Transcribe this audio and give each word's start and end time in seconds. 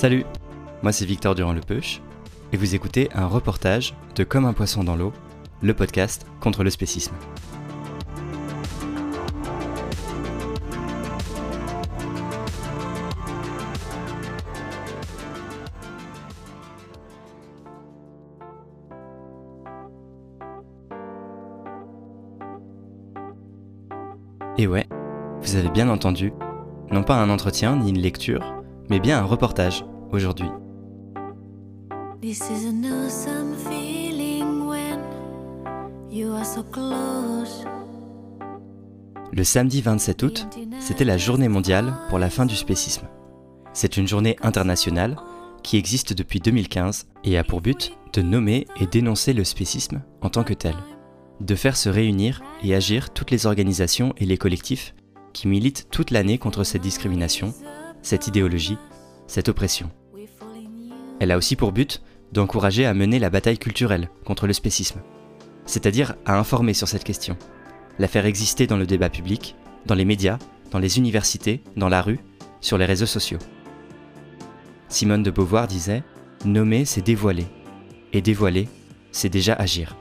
Salut, 0.00 0.24
moi 0.82 0.92
c'est 0.92 1.04
Victor 1.04 1.34
Durand-Lepeuche 1.34 2.00
et 2.54 2.56
vous 2.56 2.74
écoutez 2.74 3.10
un 3.12 3.26
reportage 3.26 3.94
de 4.14 4.24
Comme 4.24 4.46
un 4.46 4.54
poisson 4.54 4.82
dans 4.82 4.96
l'eau, 4.96 5.12
le 5.60 5.74
podcast 5.74 6.24
contre 6.40 6.64
le 6.64 6.70
spécisme. 6.70 7.12
Et 24.56 24.66
ouais, 24.66 24.86
vous 25.42 25.56
avez 25.56 25.68
bien 25.68 25.90
entendu, 25.90 26.32
non 26.90 27.02
pas 27.02 27.16
un 27.16 27.28
entretien 27.28 27.76
ni 27.76 27.90
une 27.90 27.98
lecture, 27.98 28.59
mais 28.90 28.98
bien 28.98 29.20
un 29.20 29.24
reportage 29.24 29.84
aujourd'hui. 30.10 30.48
Le 39.32 39.44
samedi 39.44 39.80
27 39.80 40.22
août, 40.24 40.48
c'était 40.80 41.04
la 41.04 41.16
journée 41.16 41.48
mondiale 41.48 41.94
pour 42.08 42.18
la 42.18 42.28
fin 42.28 42.46
du 42.46 42.56
spécisme. 42.56 43.06
C'est 43.72 43.96
une 43.96 44.08
journée 44.08 44.36
internationale 44.42 45.16
qui 45.62 45.76
existe 45.76 46.12
depuis 46.12 46.40
2015 46.40 47.06
et 47.22 47.38
a 47.38 47.44
pour 47.44 47.60
but 47.60 47.92
de 48.12 48.22
nommer 48.22 48.66
et 48.80 48.86
dénoncer 48.86 49.32
le 49.32 49.44
spécisme 49.44 50.02
en 50.20 50.30
tant 50.30 50.42
que 50.42 50.54
tel, 50.54 50.74
de 51.40 51.54
faire 51.54 51.76
se 51.76 51.88
réunir 51.88 52.42
et 52.64 52.74
agir 52.74 53.10
toutes 53.10 53.30
les 53.30 53.46
organisations 53.46 54.12
et 54.16 54.26
les 54.26 54.36
collectifs 54.36 54.94
qui 55.32 55.46
militent 55.46 55.86
toute 55.92 56.10
l'année 56.10 56.38
contre 56.38 56.64
cette 56.64 56.82
discrimination 56.82 57.54
cette 58.02 58.26
idéologie, 58.26 58.78
cette 59.26 59.48
oppression. 59.48 59.90
Elle 61.20 61.30
a 61.30 61.36
aussi 61.36 61.56
pour 61.56 61.72
but 61.72 62.02
d'encourager 62.32 62.86
à 62.86 62.94
mener 62.94 63.18
la 63.18 63.30
bataille 63.30 63.58
culturelle 63.58 64.08
contre 64.24 64.46
le 64.46 64.52
spécisme, 64.52 65.00
c'est-à-dire 65.66 66.14
à 66.24 66.38
informer 66.38 66.74
sur 66.74 66.88
cette 66.88 67.04
question, 67.04 67.36
la 67.98 68.08
faire 68.08 68.26
exister 68.26 68.66
dans 68.66 68.76
le 68.76 68.86
débat 68.86 69.10
public, 69.10 69.56
dans 69.86 69.94
les 69.94 70.04
médias, 70.04 70.38
dans 70.70 70.78
les 70.78 70.98
universités, 70.98 71.62
dans 71.76 71.88
la 71.88 72.02
rue, 72.02 72.20
sur 72.60 72.78
les 72.78 72.86
réseaux 72.86 73.06
sociaux. 73.06 73.38
Simone 74.88 75.22
de 75.22 75.30
Beauvoir 75.30 75.66
disait 75.66 76.02
Nommer, 76.44 76.84
c'est 76.84 77.04
dévoiler, 77.04 77.46
et 78.12 78.22
dévoiler, 78.22 78.68
c'est 79.12 79.28
déjà 79.28 79.54
agir. 79.54 79.96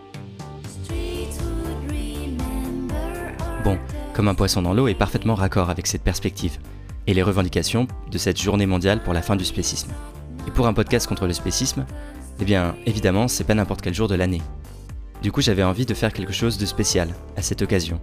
Bon, 3.63 3.77
comme 4.13 4.27
un 4.27 4.35
poisson 4.35 4.61
dans 4.61 4.73
l'eau 4.73 4.87
est 4.87 4.95
parfaitement 4.95 5.35
raccord 5.35 5.69
avec 5.69 5.85
cette 5.85 6.03
perspective, 6.03 6.57
et 7.09 7.13
les 7.15 7.23
revendications 7.23 7.87
de 8.11 8.17
cette 8.19 8.39
journée 8.39 8.67
mondiale 8.67 9.01
pour 9.01 9.13
la 9.13 9.23
fin 9.23 9.35
du 9.35 9.43
spécisme. 9.43 9.91
Et 10.47 10.51
pour 10.51 10.67
un 10.67 10.73
podcast 10.73 11.07
contre 11.07 11.25
le 11.25 11.33
spécisme, 11.33 11.87
eh 12.39 12.45
bien, 12.45 12.75
évidemment, 12.85 13.27
c'est 13.27 13.45
pas 13.45 13.55
n'importe 13.55 13.81
quel 13.81 13.95
jour 13.95 14.07
de 14.07 14.13
l'année. 14.13 14.43
Du 15.23 15.31
coup, 15.31 15.41
j'avais 15.41 15.63
envie 15.63 15.87
de 15.87 15.95
faire 15.95 16.13
quelque 16.13 16.33
chose 16.33 16.59
de 16.59 16.67
spécial 16.67 17.09
à 17.35 17.41
cette 17.41 17.63
occasion. 17.63 17.99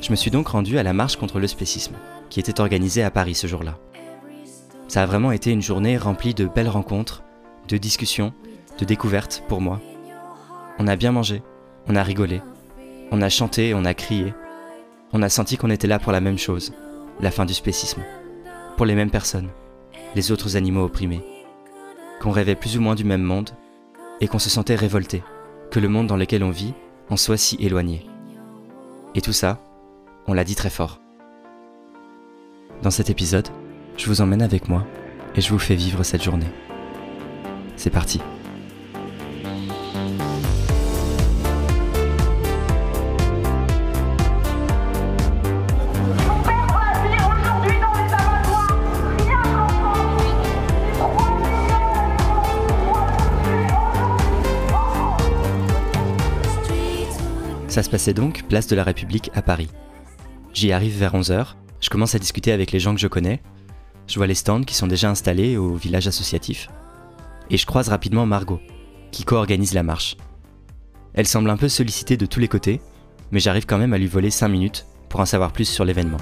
Je 0.00 0.10
me 0.10 0.16
suis 0.16 0.30
donc 0.30 0.48
rendu 0.48 0.78
à 0.78 0.82
la 0.82 0.94
marche 0.94 1.16
contre 1.16 1.38
le 1.38 1.46
spécisme, 1.46 1.96
qui 2.30 2.40
était 2.40 2.62
organisée 2.62 3.02
à 3.02 3.10
Paris 3.10 3.34
ce 3.34 3.46
jour-là. 3.46 3.78
Ça 4.88 5.02
a 5.02 5.06
vraiment 5.06 5.32
été 5.32 5.50
une 5.50 5.60
journée 5.60 5.98
remplie 5.98 6.32
de 6.32 6.46
belles 6.46 6.66
rencontres, 6.66 7.22
de 7.68 7.76
discussions, 7.76 8.32
de 8.78 8.86
découvertes 8.86 9.44
pour 9.48 9.60
moi. 9.60 9.82
On 10.78 10.86
a 10.86 10.96
bien 10.96 11.12
mangé, 11.12 11.42
on 11.88 11.94
a 11.94 12.02
rigolé, 12.02 12.40
on 13.10 13.20
a 13.20 13.28
chanté, 13.28 13.74
on 13.74 13.84
a 13.84 13.92
crié. 13.92 14.32
On 15.12 15.20
a 15.20 15.28
senti 15.28 15.58
qu'on 15.58 15.68
était 15.68 15.88
là 15.88 15.98
pour 15.98 16.12
la 16.12 16.20
même 16.22 16.38
chose, 16.38 16.72
la 17.20 17.30
fin 17.30 17.44
du 17.44 17.52
spécisme 17.52 18.02
les 18.84 18.94
mêmes 18.94 19.10
personnes, 19.10 19.48
les 20.14 20.32
autres 20.32 20.56
animaux 20.56 20.84
opprimés, 20.84 21.22
qu'on 22.20 22.30
rêvait 22.30 22.54
plus 22.54 22.76
ou 22.76 22.80
moins 22.80 22.94
du 22.94 23.04
même 23.04 23.22
monde, 23.22 23.50
et 24.20 24.28
qu'on 24.28 24.38
se 24.38 24.50
sentait 24.50 24.74
révolté, 24.74 25.22
que 25.70 25.80
le 25.80 25.88
monde 25.88 26.06
dans 26.06 26.16
lequel 26.16 26.44
on 26.44 26.50
vit 26.50 26.74
en 27.08 27.16
soit 27.16 27.36
si 27.36 27.56
éloigné. 27.60 28.06
Et 29.14 29.20
tout 29.20 29.32
ça, 29.32 29.58
on 30.26 30.34
l'a 30.34 30.44
dit 30.44 30.54
très 30.54 30.70
fort. 30.70 31.00
Dans 32.82 32.90
cet 32.90 33.10
épisode, 33.10 33.48
je 33.96 34.06
vous 34.06 34.20
emmène 34.20 34.42
avec 34.42 34.68
moi 34.68 34.86
et 35.34 35.40
je 35.40 35.50
vous 35.50 35.58
fais 35.58 35.74
vivre 35.74 36.02
cette 36.02 36.22
journée. 36.22 36.50
C'est 37.76 37.90
parti. 37.90 38.20
Ça 57.70 57.84
se 57.84 57.88
passait 57.88 58.14
donc 58.14 58.42
place 58.48 58.66
de 58.66 58.74
la 58.74 58.82
République 58.82 59.30
à 59.32 59.42
Paris. 59.42 59.68
J'y 60.52 60.72
arrive 60.72 60.98
vers 60.98 61.14
11h, 61.14 61.54
je 61.80 61.88
commence 61.88 62.16
à 62.16 62.18
discuter 62.18 62.50
avec 62.50 62.72
les 62.72 62.80
gens 62.80 62.92
que 62.92 63.00
je 63.00 63.06
connais, 63.06 63.40
je 64.08 64.16
vois 64.16 64.26
les 64.26 64.34
stands 64.34 64.64
qui 64.64 64.74
sont 64.74 64.88
déjà 64.88 65.08
installés 65.08 65.56
au 65.56 65.74
village 65.74 66.08
associatif, 66.08 66.68
et 67.48 67.56
je 67.56 67.66
croise 67.66 67.88
rapidement 67.88 68.26
Margot, 68.26 68.58
qui 69.12 69.22
co-organise 69.22 69.72
la 69.72 69.84
marche. 69.84 70.16
Elle 71.14 71.28
semble 71.28 71.48
un 71.48 71.56
peu 71.56 71.68
sollicitée 71.68 72.16
de 72.16 72.26
tous 72.26 72.40
les 72.40 72.48
côtés, 72.48 72.80
mais 73.30 73.38
j'arrive 73.38 73.66
quand 73.66 73.78
même 73.78 73.92
à 73.92 73.98
lui 73.98 74.08
voler 74.08 74.30
5 74.30 74.48
minutes 74.48 74.84
pour 75.08 75.20
en 75.20 75.24
savoir 75.26 75.52
plus 75.52 75.66
sur 75.66 75.84
l'événement. 75.84 76.18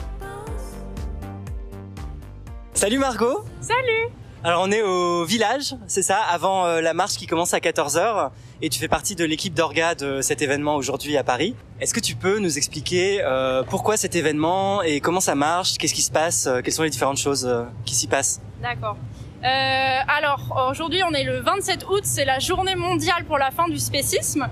Salut 2.74 2.98
Margot 2.98 3.42
Salut 3.62 4.12
Alors 4.44 4.62
on 4.64 4.70
est 4.70 4.82
au 4.82 5.24
village, 5.24 5.74
c'est 5.88 6.02
ça, 6.02 6.18
avant 6.18 6.64
euh, 6.64 6.80
la 6.80 6.94
marche 6.94 7.16
qui 7.16 7.26
commence 7.26 7.54
à 7.54 7.58
14h 7.58 8.30
et 8.62 8.68
tu 8.68 8.78
fais 8.78 8.86
partie 8.86 9.16
de 9.16 9.24
l'équipe 9.24 9.52
d'orga 9.52 9.96
de 9.96 10.20
cet 10.20 10.42
événement 10.42 10.76
aujourd'hui 10.76 11.16
à 11.16 11.24
Paris. 11.24 11.56
Est-ce 11.80 11.92
que 11.92 11.98
tu 11.98 12.14
peux 12.14 12.38
nous 12.38 12.56
expliquer 12.56 13.20
euh, 13.20 13.64
pourquoi 13.64 13.96
cet 13.96 14.14
événement 14.14 14.80
et 14.82 15.00
comment 15.00 15.18
ça 15.18 15.34
marche, 15.34 15.76
qu'est-ce 15.76 15.94
qui 15.94 16.02
se 16.02 16.12
passe, 16.12 16.46
euh, 16.46 16.60
quelles 16.62 16.72
sont 16.72 16.84
les 16.84 16.90
différentes 16.90 17.18
choses 17.18 17.52
qui 17.84 17.96
s'y 17.96 18.06
passent? 18.06 18.40
D'accord. 18.62 18.96
Alors 19.42 20.68
aujourd'hui 20.70 21.02
on 21.02 21.12
est 21.14 21.24
le 21.24 21.40
27 21.40 21.86
août, 21.90 22.02
c'est 22.04 22.24
la 22.24 22.38
journée 22.38 22.76
mondiale 22.76 23.24
pour 23.24 23.38
la 23.38 23.50
fin 23.50 23.68
du 23.68 23.78
spécisme. 23.78 24.48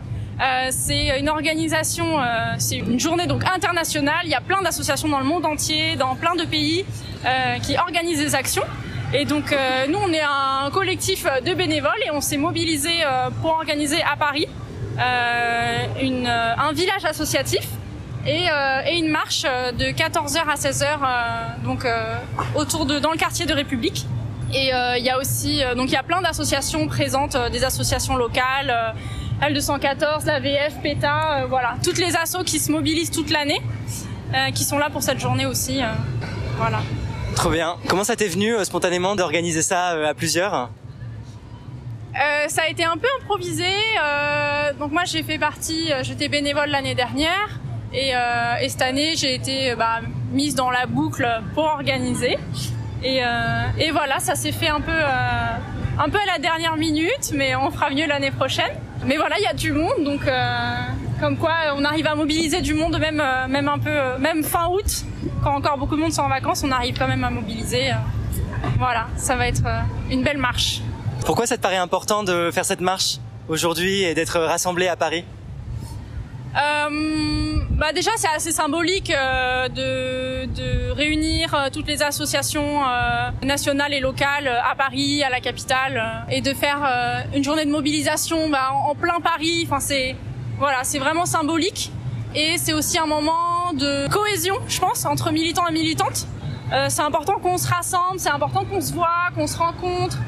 C'est 0.71 1.19
une 1.19 1.29
organisation, 1.29 2.19
c'est 2.59 2.77
une 2.79 3.01
journée 3.01 3.27
donc 3.27 3.45
internationale. 3.45 4.23
Il 4.25 4.31
y 4.31 4.35
a 4.35 4.41
plein 4.41 4.63
d'associations 4.63 5.09
dans 5.09 5.19
le 5.19 5.25
monde 5.25 5.45
entier, 5.45 5.97
dans 5.97 6.15
plein 6.15 6.37
de 6.37 6.45
pays, 6.45 6.85
qui 7.63 7.77
organisent 7.77 8.21
des 8.21 8.35
actions. 8.37 8.63
Et 9.13 9.25
donc 9.25 9.53
euh, 9.53 9.87
nous, 9.89 9.99
on 9.99 10.13
est 10.13 10.23
un 10.23 10.71
collectif 10.71 11.27
de 11.45 11.55
bénévoles 11.55 12.03
et 12.07 12.11
on 12.11 12.21
s'est 12.21 12.37
mobilisé 12.37 12.91
euh, 13.05 13.31
pour 13.41 13.53
organiser 13.53 14.03
à 14.03 14.17
Paris 14.17 14.49
euh, 14.99 16.03
une, 16.03 16.27
un 16.27 16.73
village 16.73 17.05
associatif 17.05 17.69
et, 18.27 18.47
et, 18.89 18.99
une 18.99 19.09
marche 19.09 19.43
de 19.45 19.85
14h 19.93 20.39
à 20.49 20.57
16h 20.57 20.99
donc 21.63 21.87
autour 22.57 22.87
de 22.87 22.99
dans 22.99 23.13
le 23.13 23.19
quartier 23.19 23.47
de 23.47 23.53
République. 23.53 24.07
Et 24.53 24.71
il 24.99 25.05
y 25.05 25.11
a 25.11 25.19
aussi 25.19 25.63
donc 25.77 25.91
il 25.91 25.93
y 25.93 25.97
a 25.97 26.03
plein 26.03 26.23
d'associations 26.23 26.89
présentes, 26.89 27.37
des 27.53 27.63
associations 27.63 28.17
locales. 28.17 28.95
L214, 29.43 30.27
la 30.27 30.41
VF, 30.41 30.81
PETA, 30.83 31.47
voilà, 31.49 31.77
toutes 31.85 31.99
les 31.99 32.17
assos 32.17 32.43
qui 32.43 32.59
se 32.59 32.73
mobilisent 32.73 33.13
toute 33.13 33.31
l'année. 33.31 33.61
qui 34.55 34.65
sont 34.65 34.79
là 34.79 34.91
pour 34.91 35.05
cette 35.05 35.21
journée 35.21 35.47
aussi. 35.47 35.81
voilà. 36.57 36.81
Trop 37.37 37.51
bien. 37.51 37.77
Comment 37.87 38.03
ça 38.03 38.17
t'est 38.17 38.27
venu 38.27 38.53
spontanément 38.65 39.15
d'organiser 39.15 39.63
ça 39.63 39.91
à 39.91 40.15
plusieurs? 40.15 40.71
Ça 42.49 42.63
a 42.63 42.69
été 42.69 42.85
un 42.85 42.97
peu 42.97 43.07
improvisé. 43.21 43.71
donc 44.79 44.91
moi 44.91 45.03
j'ai 45.05 45.23
fait 45.23 45.39
partie, 45.39 45.91
j'étais 46.03 46.29
bénévole 46.29 46.71
l'année 46.71 46.95
dernière 46.95 47.61
et, 47.93 48.13
cette 48.69 48.83
année 48.83 49.15
j'ai 49.17 49.35
été 49.35 49.75
bah, 49.77 50.01
mise 50.33 50.55
dans 50.55 50.71
la 50.71 50.87
boucle 50.87 51.29
pour 51.55 51.65
organiser. 51.65 52.39
Et, 53.05 53.21
voilà, 53.93 54.19
ça 54.19 54.35
s'est 54.35 54.53
fait 54.53 54.69
un 54.69 54.81
peu 54.81 54.99
un 55.99 56.09
peu 56.09 56.19
à 56.19 56.27
la 56.27 56.39
dernière 56.39 56.77
minute, 56.77 57.33
mais 57.33 57.57
on 57.57 57.71
fera 57.71 57.91
mieux 57.91 58.07
l'année 58.07 58.31
prochaine. 58.31 58.73
Mais 59.05 59.17
voilà, 59.17 59.39
il 59.39 59.45
y 59.45 59.47
a 59.47 59.55
du 59.55 59.73
monde, 59.73 60.05
donc 60.05 60.27
euh, 60.27 60.77
comme 61.21 61.37
quoi 61.37 61.53
on 61.77 61.85
arrive 61.85 62.07
à 62.07 62.15
mobiliser 62.15 62.61
du 62.61 62.75
monde 62.75 62.99
même 62.99 63.21
euh, 63.21 63.49
même 63.49 63.69
un 63.69 63.79
peu 63.79 63.91
euh, 63.91 64.19
même 64.19 64.43
fin 64.43 64.69
août, 64.69 65.05
quand 65.43 65.55
encore 65.55 65.79
beaucoup 65.79 65.97
de 65.97 66.01
monde 66.01 66.13
sont 66.13 66.23
en 66.23 66.29
vacances, 66.29 66.63
on 66.65 66.71
arrive 66.71 66.97
quand 66.99 67.09
même 67.09 67.25
à 67.25 67.31
mobiliser. 67.31 67.91
voilà, 68.79 69.07
ça 69.17 69.37
va 69.37 69.49
être 69.49 69.63
une 70.11 70.23
belle 70.23 70.39
marche. 70.39 70.81
Pourquoi 71.25 71.47
ça 71.47 71.57
te 71.57 71.63
paraît 71.63 71.77
important 71.77 72.23
de 72.23 72.51
faire 72.53 72.65
cette 72.65 72.81
marche 72.81 73.19
aujourd'hui 73.49 74.03
et 74.03 74.15
d'être 74.15 74.39
rassemblés 74.39 74.89
à 74.89 74.97
Paris? 74.97 75.25
Euh, 76.57 77.57
bah 77.73 77.93
déjà 77.93 78.11
c'est 78.17 78.29
assez 78.35 78.53
symbolique 78.53 79.11
euh, 79.11 79.69
de, 79.69 80.47
de, 80.47 80.91
réunir 80.91 81.55
euh, 81.55 81.69
toutes 81.71 81.87
les 81.87 82.03
associations 82.03 82.83
euh, 82.83 83.31
nationales 83.43 83.93
et 83.93 84.01
locales 84.01 84.49
à 84.49 84.75
Paris, 84.75 85.23
à 85.23 85.29
la 85.29 85.41
capitale, 85.41 86.25
et 86.31 86.41
de 86.41 86.55
faire 86.55 86.81
une 87.35 87.45
journée 87.45 87.67
de 87.67 87.71
mobilisation 87.71 88.49
bah, 88.49 88.71
en, 88.73 88.95
plein 88.95 89.21
Paris. 89.21 89.65
Enfin 89.67 89.81
c'est 89.81 90.17
voilà, 90.59 90.79
c'est 90.83 90.99
vraiment 90.99 91.27
symbolique 91.27 91.93
et 92.35 92.57
c'est 92.59 92.73
aussi 92.73 92.99
un 92.99 93.07
moment 93.07 93.73
de 93.73 94.09
cohésion, 94.09 94.57
je 94.69 94.79
pense, 94.79 95.05
entre 95.05 95.31
militants 95.31 95.67
et 95.69 95.73
militantes. 95.73 96.27
c'est 96.89 97.03
important 97.03 97.39
qu'on 97.39 97.59
se 97.59 97.69
rassemble, 97.69 98.19
c'est 98.19 98.31
important 98.31 98.65
qu'on 98.65 98.81
se 98.81 98.93
voit, 98.93 99.31
qu'on 99.35 99.47
se 99.47 99.57
rencontre, 99.57 100.19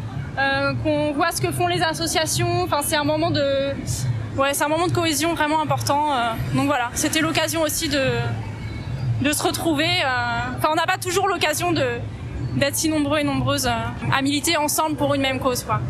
qu'on 0.83 1.13
voit 1.13 1.33
ce 1.33 1.41
que 1.41 1.51
font 1.51 1.67
les 1.67 1.83
associations. 1.83 2.63
Enfin 2.63 2.81
c'est 2.83 2.97
un 2.97 3.05
moment 3.05 3.31
de 3.31 3.75
ouais, 4.39 4.55
c'est 4.55 4.65
un 4.65 4.69
moment 4.69 4.87
de 4.87 4.93
cohésion 4.93 5.35
vraiment 5.35 5.61
important. 5.61 6.13
Euh. 6.13 6.33
donc 6.55 6.67
voilà, 6.67 6.91
c'était 6.95 7.21
l'occasion 7.21 7.63
aussi 7.63 7.89
de, 7.89 8.05
de 9.21 9.33
se 9.33 9.43
retrouver. 9.43 9.85
Euh. 9.87 10.57
Enfin, 10.57 10.69
on 10.73 10.77
n'a 10.77 10.87
pas 10.87 10.99
toujours 10.99 11.29
l'occasion 11.29 11.73
d'être 11.73 12.77
si 12.77 12.89
nombreux 12.89 13.19
et 13.19 13.25
nombreuses 13.25 13.67
euh, 13.67 14.17
à 14.17 14.23
militer 14.23 14.57
ensemble 14.57 14.97
pour 14.97 15.15
une 15.15 15.23
même 15.23 15.41
cause. 15.41 15.65
Quoi. 15.65 15.81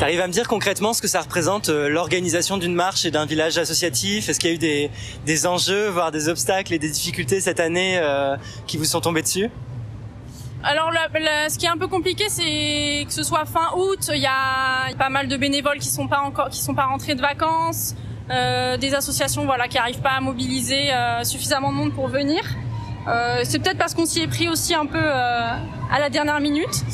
T'arrives 0.00 0.22
à 0.22 0.26
me 0.26 0.32
dire 0.32 0.48
concrètement 0.48 0.94
ce 0.94 1.02
que 1.02 1.08
ça 1.08 1.20
représente 1.20 1.68
l'organisation 1.68 2.56
d'une 2.56 2.74
marche 2.74 3.04
et 3.04 3.10
d'un 3.10 3.26
village 3.26 3.58
associatif? 3.58 4.30
Est-ce 4.30 4.40
qu'il 4.40 4.48
y 4.48 4.52
a 4.52 4.56
eu 4.56 4.58
des, 4.58 4.90
des, 5.26 5.46
enjeux, 5.46 5.90
voire 5.90 6.10
des 6.10 6.30
obstacles 6.30 6.72
et 6.72 6.78
des 6.78 6.88
difficultés 6.88 7.38
cette 7.42 7.60
année 7.60 8.00
qui 8.66 8.78
vous 8.78 8.86
sont 8.86 9.02
tombés 9.02 9.20
dessus? 9.20 9.50
Alors, 10.64 10.90
ce 11.50 11.58
qui 11.58 11.66
est 11.66 11.68
un 11.68 11.76
peu 11.76 11.86
compliqué, 11.86 12.24
c'est 12.30 13.04
que 13.06 13.12
ce 13.12 13.22
soit 13.22 13.44
fin 13.44 13.72
août, 13.76 14.10
il 14.14 14.22
y 14.22 14.26
a 14.26 14.94
pas 14.98 15.10
mal 15.10 15.28
de 15.28 15.36
bénévoles 15.36 15.78
qui 15.78 15.88
sont 15.88 16.08
pas 16.08 16.20
encore, 16.20 16.48
qui 16.48 16.62
sont 16.62 16.74
pas 16.74 16.86
rentrés 16.86 17.14
de 17.14 17.20
vacances, 17.20 17.94
euh, 18.30 18.78
des 18.78 18.94
associations, 18.94 19.44
voilà, 19.44 19.68
qui 19.68 19.76
arrivent 19.76 20.00
pas 20.00 20.16
à 20.16 20.20
mobiliser 20.22 20.94
euh, 20.94 21.24
suffisamment 21.24 21.72
de 21.72 21.76
monde 21.76 21.92
pour 21.92 22.08
venir. 22.08 22.40
Euh, 23.08 23.40
c'est 23.44 23.58
peut-être 23.58 23.78
parce 23.78 23.94
qu'on 23.94 24.06
s'y 24.06 24.20
est 24.20 24.28
pris 24.28 24.48
aussi 24.48 24.74
un 24.74 24.86
peu 24.86 24.98
euh, 24.98 25.50
à 25.90 25.98
la 25.98 26.10
dernière 26.10 26.40
minute. 26.40 26.84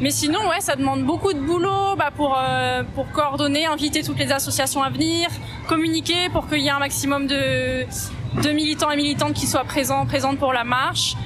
Mais 0.00 0.10
sinon, 0.10 0.40
ouais, 0.48 0.60
ça 0.60 0.76
demande 0.76 1.04
beaucoup 1.04 1.32
de 1.32 1.38
boulot 1.38 1.96
bah, 1.96 2.10
pour 2.14 2.36
euh, 2.38 2.82
pour 2.94 3.10
coordonner, 3.10 3.66
inviter 3.66 4.02
toutes 4.02 4.18
les 4.18 4.30
associations 4.32 4.82
à 4.82 4.90
venir, 4.90 5.28
communiquer 5.68 6.28
pour 6.32 6.48
qu'il 6.48 6.58
y 6.58 6.66
ait 6.66 6.70
un 6.70 6.78
maximum 6.78 7.26
de 7.26 7.84
de 8.42 8.50
militants 8.50 8.90
et 8.90 8.96
militantes 8.96 9.32
qui 9.32 9.46
soient 9.46 9.64
présents, 9.64 10.04
présentes 10.04 10.38
pour 10.38 10.52
la 10.52 10.64
marche. 10.64 11.16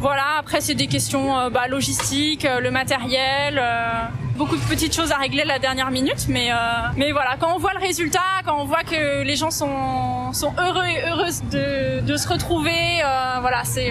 Voilà, 0.00 0.36
après 0.38 0.60
c'est 0.60 0.76
des 0.76 0.86
questions 0.86 1.36
euh, 1.36 1.50
bah, 1.50 1.66
logistiques, 1.66 2.44
euh, 2.44 2.60
le 2.60 2.70
matériel, 2.70 3.58
euh, 3.60 4.04
beaucoup 4.36 4.54
de 4.54 4.62
petites 4.62 4.94
choses 4.94 5.10
à 5.10 5.16
régler 5.16 5.42
la 5.44 5.58
dernière 5.58 5.90
minute, 5.90 6.28
mais 6.28 6.50
mais 6.96 7.10
voilà, 7.10 7.36
quand 7.40 7.52
on 7.52 7.58
voit 7.58 7.72
le 7.74 7.80
résultat, 7.80 8.20
quand 8.44 8.60
on 8.60 8.64
voit 8.64 8.84
que 8.84 9.22
les 9.22 9.34
gens 9.34 9.50
sont 9.50 10.32
sont 10.32 10.52
heureux 10.56 10.84
et 10.84 11.04
heureuses 11.08 11.42
de, 11.50 12.00
de 12.00 12.16
se 12.16 12.28
retrouver, 12.28 13.02
voilà, 13.40 13.64
c'est 13.64 13.90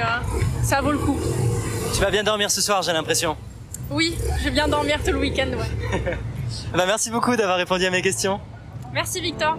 ça 0.63 0.79
vaut 0.79 0.91
le 0.91 0.97
coup. 0.97 1.17
Tu 1.97 2.03
vas 2.03 2.11
bien 2.11 2.23
dormir 2.23 2.51
ce 2.51 2.61
soir, 2.61 2.83
j'ai 2.83 2.93
l'impression. 2.93 3.35
Oui, 3.89 4.15
je 4.37 4.43
vais 4.43 4.51
bien 4.51 4.67
dormir 4.67 5.03
tout 5.03 5.11
le 5.11 5.17
week-end, 5.17 5.47
ouais. 5.47 6.15
bah, 6.71 6.85
merci 6.85 7.09
beaucoup 7.09 7.35
d'avoir 7.35 7.57
répondu 7.57 7.87
à 7.87 7.89
mes 7.89 8.03
questions. 8.03 8.39
Merci 8.93 9.19
Victor. 9.19 9.57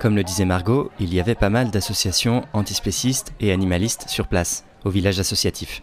Comme 0.00 0.16
le 0.16 0.24
disait 0.24 0.46
Margot, 0.46 0.90
il 0.98 1.14
y 1.14 1.20
avait 1.20 1.36
pas 1.36 1.48
mal 1.48 1.70
d'associations 1.70 2.44
antispécistes 2.54 3.32
et 3.38 3.52
animalistes 3.52 4.08
sur 4.08 4.26
place, 4.26 4.64
au 4.84 4.90
village 4.90 5.20
associatif. 5.20 5.82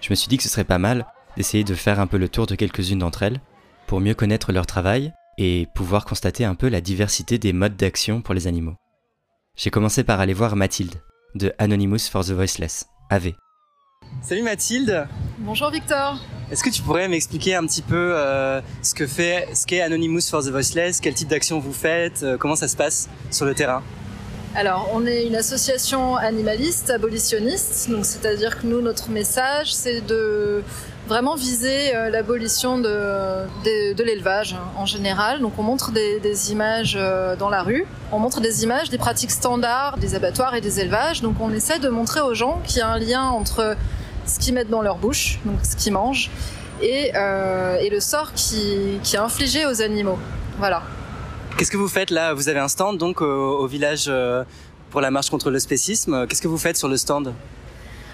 Je 0.00 0.08
me 0.08 0.14
suis 0.14 0.28
dit 0.28 0.38
que 0.38 0.44
ce 0.44 0.48
serait 0.48 0.64
pas 0.64 0.78
mal 0.78 1.04
d'essayer 1.36 1.64
de 1.64 1.74
faire 1.74 2.00
un 2.00 2.06
peu 2.06 2.16
le 2.16 2.30
tour 2.30 2.46
de 2.46 2.54
quelques-unes 2.54 3.00
d'entre 3.00 3.24
elles, 3.24 3.42
pour 3.86 4.00
mieux 4.00 4.14
connaître 4.14 4.52
leur 4.52 4.64
travail 4.64 5.12
et 5.36 5.68
pouvoir 5.74 6.06
constater 6.06 6.46
un 6.46 6.54
peu 6.54 6.70
la 6.70 6.80
diversité 6.80 7.36
des 7.36 7.52
modes 7.52 7.76
d'action 7.76 8.22
pour 8.22 8.32
les 8.32 8.46
animaux. 8.46 8.76
J'ai 9.54 9.68
commencé 9.68 10.02
par 10.02 10.18
aller 10.18 10.32
voir 10.32 10.56
Mathilde, 10.56 11.02
de 11.34 11.52
Anonymous 11.58 12.08
for 12.10 12.24
the 12.24 12.30
Voiceless, 12.30 12.86
AV. 13.10 13.34
Salut 14.22 14.42
Mathilde. 14.42 15.06
Bonjour 15.38 15.70
Victor. 15.70 16.18
Est-ce 16.50 16.62
que 16.62 16.70
tu 16.70 16.82
pourrais 16.82 17.08
m'expliquer 17.08 17.54
un 17.54 17.66
petit 17.66 17.82
peu 17.82 18.12
euh, 18.14 18.60
ce 18.82 18.94
que 18.94 19.06
fait, 19.06 19.48
ce 19.54 19.66
qu'est 19.66 19.80
Anonymous 19.80 20.28
for 20.30 20.42
the 20.42 20.48
Voiceless, 20.48 21.00
quel 21.00 21.14
type 21.14 21.28
d'action 21.28 21.58
vous 21.58 21.72
faites, 21.72 22.22
euh, 22.22 22.36
comment 22.36 22.56
ça 22.56 22.68
se 22.68 22.76
passe 22.76 23.08
sur 23.30 23.46
le 23.46 23.54
terrain? 23.54 23.82
Alors, 24.54 24.90
on 24.92 25.06
est 25.06 25.26
une 25.26 25.34
association 25.34 26.16
animaliste, 26.16 26.90
abolitionniste, 26.90 27.88
donc 27.88 28.04
c'est-à-dire 28.04 28.60
que 28.60 28.66
nous, 28.66 28.82
notre 28.82 29.08
message, 29.08 29.74
c'est 29.74 30.02
de 30.02 30.62
vraiment 31.08 31.34
viser 31.34 31.94
euh, 31.94 32.10
l'abolition 32.10 32.78
de, 32.78 33.46
de, 33.64 34.02
l'élevage 34.02 34.54
hein, 34.54 34.62
en 34.76 34.86
général. 34.86 35.40
Donc, 35.40 35.54
on 35.58 35.62
montre 35.62 35.90
des, 35.90 36.52
images 36.52 36.98
dans 37.38 37.48
la 37.48 37.62
rue, 37.62 37.84
on 38.10 38.18
montre 38.18 38.40
des 38.40 38.64
images 38.64 38.90
des 38.90 38.98
pratiques 38.98 39.30
standards 39.30 39.98
des 39.98 40.14
abattoirs 40.14 40.54
et 40.54 40.60
des 40.60 40.80
élevages. 40.80 41.22
Donc, 41.22 41.36
on 41.40 41.52
essaie 41.52 41.78
de 41.78 41.88
montrer 41.88 42.20
aux 42.20 42.34
gens 42.34 42.60
qu'il 42.64 42.78
y 42.78 42.80
a 42.80 42.88
un 42.88 42.98
lien 42.98 43.24
entre 43.24 43.76
ce 44.26 44.38
qu'ils 44.38 44.54
mettent 44.54 44.70
dans 44.70 44.82
leur 44.82 44.96
bouche, 44.96 45.40
donc 45.44 45.58
ce 45.62 45.76
qu'ils 45.76 45.92
mangent, 45.92 46.30
et, 46.80 47.12
euh, 47.14 47.76
et, 47.78 47.90
le 47.90 48.00
sort 48.00 48.32
qui, 48.34 48.98
qui, 49.02 49.16
est 49.16 49.20
infligé 49.20 49.66
aux 49.66 49.82
animaux. 49.82 50.18
Voilà. 50.58 50.82
Qu'est-ce 51.56 51.70
que 51.70 51.76
vous 51.76 51.88
faites 51.88 52.10
là? 52.10 52.34
Vous 52.34 52.48
avez 52.48 52.58
un 52.58 52.68
stand 52.68 52.98
donc 52.98 53.20
au, 53.20 53.66
village 53.66 54.06
euh, 54.08 54.44
pour 54.90 55.00
la 55.00 55.10
marche 55.10 55.30
contre 55.30 55.50
le 55.50 55.58
spécisme. 55.58 56.26
Qu'est-ce 56.26 56.42
que 56.42 56.48
vous 56.48 56.58
faites 56.58 56.76
sur 56.76 56.88
le 56.88 56.96
stand? 56.96 57.34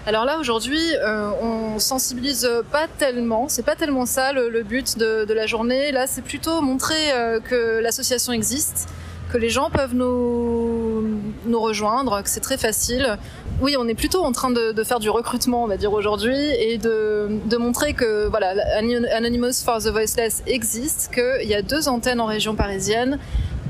Alors 0.05 0.25
là 0.25 0.39
aujourd'hui, 0.39 0.81
euh, 0.95 1.31
on 1.41 1.79
sensibilise 1.79 2.49
pas 2.71 2.87
tellement. 2.97 3.49
C'est 3.49 3.63
pas 3.63 3.75
tellement 3.75 4.05
ça 4.05 4.33
le, 4.33 4.63
but 4.63 4.97
de, 4.97 5.31
la 5.33 5.45
journée. 5.45 5.91
Là, 5.91 6.07
c'est 6.07 6.23
plutôt 6.23 6.61
montrer 6.61 7.11
euh, 7.13 7.39
que 7.39 7.79
l'association 7.79 8.31
existe, 8.33 8.89
que 9.31 9.37
les 9.37 9.49
gens 9.49 9.69
peuvent 9.69 9.95
nous, 9.95 11.05
nous 11.45 11.59
rejoindre, 11.59 12.23
que 12.23 12.29
c'est 12.29 12.39
très 12.39 12.57
facile. 12.57 13.17
Oui, 13.61 13.75
on 13.77 13.87
est 13.89 13.95
plutôt 13.95 14.23
en 14.23 14.31
train 14.31 14.51
de, 14.51 14.83
faire 14.83 14.99
du 14.99 15.09
recrutement, 15.09 15.63
on 15.63 15.67
va 15.67 15.75
dire 15.75 15.91
aujourd'hui, 15.91 16.37
et 16.37 16.77
de, 16.77 17.27
de, 17.45 17.57
montrer 17.57 17.93
que 17.93 18.27
voilà, 18.29 18.53
Anonymous 18.77 19.63
for 19.65 19.79
the 19.79 19.87
Voiceless 19.87 20.43
existe, 20.47 21.11
qu'il 21.13 21.47
y 21.47 21.53
a 21.53 21.61
deux 21.61 21.89
antennes 21.89 22.21
en 22.21 22.25
région 22.25 22.55
parisienne, 22.55 23.19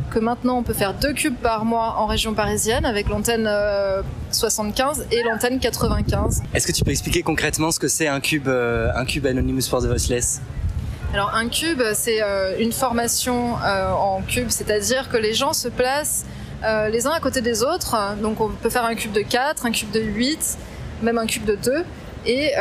que 0.09 0.19
maintenant 0.19 0.57
on 0.57 0.63
peut 0.63 0.73
faire 0.73 0.93
deux 0.93 1.13
cubes 1.13 1.35
par 1.35 1.65
mois 1.65 1.95
en 1.97 2.05
région 2.05 2.33
parisienne 2.33 2.85
avec 2.85 3.07
l'antenne 3.09 3.49
75 4.31 4.99
euh, 4.99 5.03
et 5.15 5.23
l'antenne 5.23 5.59
95. 5.59 6.43
Est-ce 6.53 6.67
que 6.67 6.71
tu 6.71 6.83
peux 6.83 6.91
expliquer 6.91 7.21
concrètement 7.21 7.71
ce 7.71 7.79
que 7.79 7.87
c'est 7.87 8.07
un 8.07 8.19
cube, 8.19 8.47
euh, 8.47 8.91
un 8.95 9.05
cube 9.05 9.25
Anonymous 9.25 9.67
for 9.69 9.81
the 9.81 9.85
Voiceless? 9.85 10.41
Alors 11.13 11.33
un 11.33 11.47
cube, 11.49 11.81
c'est 11.93 12.21
euh, 12.21 12.57
une 12.59 12.71
formation 12.71 13.53
en 13.55 14.21
cube, 14.21 14.49
c'est-à-dire 14.49 15.09
que 15.09 15.17
les 15.17 15.33
gens 15.33 15.53
se 15.53 15.67
placent 15.67 16.25
les 16.61 17.07
uns 17.07 17.11
à 17.11 17.19
côté 17.19 17.41
des 17.41 17.63
autres. 17.63 17.95
Donc 18.21 18.41
on 18.41 18.49
peut 18.49 18.69
faire 18.69 18.85
un 18.85 18.95
cube 18.95 19.13
de 19.13 19.21
4, 19.21 19.65
un 19.65 19.71
cube 19.71 19.91
de 19.91 20.01
8, 20.01 20.57
même 21.01 21.17
un 21.17 21.25
cube 21.25 21.45
de 21.45 21.55
2. 21.55 21.83
Et 22.25 22.51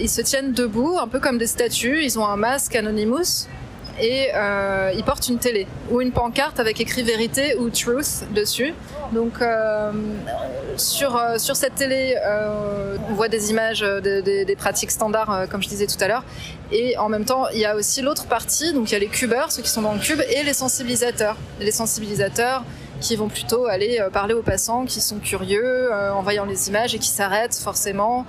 ils 0.00 0.08
se 0.08 0.22
tiennent 0.22 0.52
debout, 0.52 0.96
un 0.98 1.06
peu 1.06 1.20
comme 1.20 1.38
des 1.38 1.46
statues. 1.46 2.02
Ils 2.02 2.18
ont 2.18 2.26
un 2.26 2.36
masque 2.36 2.74
Anonymous 2.74 3.46
et 4.00 4.28
euh, 4.34 4.92
ils 4.96 5.04
portent 5.04 5.28
une 5.28 5.38
télé 5.38 5.66
ou 5.90 6.00
une 6.00 6.12
pancarte 6.12 6.60
avec 6.60 6.80
écrit 6.80 7.02
vérité 7.02 7.56
ou 7.56 7.70
truth 7.70 8.24
dessus. 8.34 8.74
Donc 9.12 9.40
euh, 9.40 9.92
sur, 10.76 11.16
euh, 11.16 11.38
sur 11.38 11.56
cette 11.56 11.74
télé, 11.74 12.16
euh, 12.24 12.96
on 13.08 13.14
voit 13.14 13.28
des 13.28 13.50
images 13.50 13.80
des, 13.80 14.56
pratiques 14.58 14.90
standards, 14.90 15.46
comme 15.50 15.62
je 15.62 15.68
disais 15.68 15.86
tout 15.86 16.02
à 16.02 16.08
l'heure. 16.08 16.24
Et 16.72 16.96
en 16.98 17.08
même 17.08 17.24
temps, 17.24 17.48
il 17.52 17.58
y 17.58 17.64
a 17.64 17.76
aussi 17.76 18.02
l'autre 18.02 18.26
partie, 18.26 18.72
donc 18.72 18.90
il 18.90 18.92
y 18.92 18.96
a 18.96 18.98
les 18.98 19.08
cubeurs, 19.08 19.52
ceux 19.52 19.62
qui 19.62 19.68
sont 19.68 19.82
dans 19.82 19.92
le 19.92 20.00
cube, 20.00 20.20
et 20.30 20.42
les 20.42 20.54
sensibilisateurs. 20.54 21.36
Les 21.60 21.70
sensibilisateurs 21.70 22.64
qui 23.00 23.16
vont 23.16 23.28
plutôt 23.28 23.66
aller 23.66 24.00
parler 24.12 24.34
aux 24.34 24.42
passants, 24.42 24.84
qui 24.84 25.00
sont 25.00 25.18
curieux 25.18 25.92
en 25.92 26.22
voyant 26.22 26.44
les 26.44 26.68
images 26.68 26.94
et 26.94 26.98
qui 26.98 27.08
s'arrêtent 27.08 27.56
forcément 27.56 28.24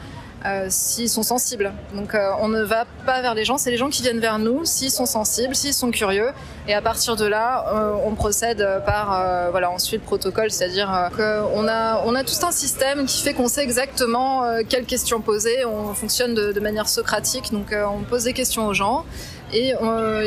euh, 0.46 0.68
s'ils 0.70 1.10
sont 1.10 1.24
sensibles. 1.24 1.74
Donc 1.96 2.14
euh, 2.14 2.30
on 2.40 2.48
ne 2.48 2.62
va 2.62 2.86
pas 3.06 3.22
vers 3.22 3.34
les 3.34 3.46
gens, 3.46 3.58
c'est 3.58 3.72
les 3.72 3.78
gens 3.78 3.90
qui 3.90 4.04
viennent 4.04 4.20
vers 4.20 4.38
nous 4.38 4.64
s'ils 4.64 4.92
sont 4.92 5.08
sensibles, 5.08 5.56
s'ils 5.56 5.74
sont 5.74 5.90
curieux. 5.90 6.30
Et 6.68 6.74
à 6.74 6.82
partir 6.82 7.16
de 7.16 7.26
là, 7.26 7.66
euh, 7.74 7.96
on 8.06 8.14
procède 8.14 8.66
par 8.86 9.50
voilà, 9.52 9.72
on 9.72 9.80
suit 9.80 9.98
le 9.98 10.04
protocole, 10.04 10.52
c'est-à-dire 10.52 11.10
qu'on 11.16 11.68
a 11.68 12.04
on 12.06 12.16
a 12.16 12.24
tout 12.24 12.46
un 12.46 12.52
système 12.52 13.06
qui 13.06 13.24
fait 13.24 13.34
qu'on 13.34 13.48
sait 13.48 13.64
exactement 13.64 14.44
quelles 14.70 14.86
questions 14.86 15.20
poser. 15.22 15.66
On 15.66 15.94
fonctionne 15.94 16.36
de, 16.36 16.52
de 16.52 16.60
manière 16.60 16.88
socratique, 16.88 17.52
donc 17.52 17.74
on 17.74 18.04
pose 18.04 18.26
des 18.26 18.34
questions 18.34 18.68
aux 18.68 18.74
gens 18.74 19.06
et 19.54 19.74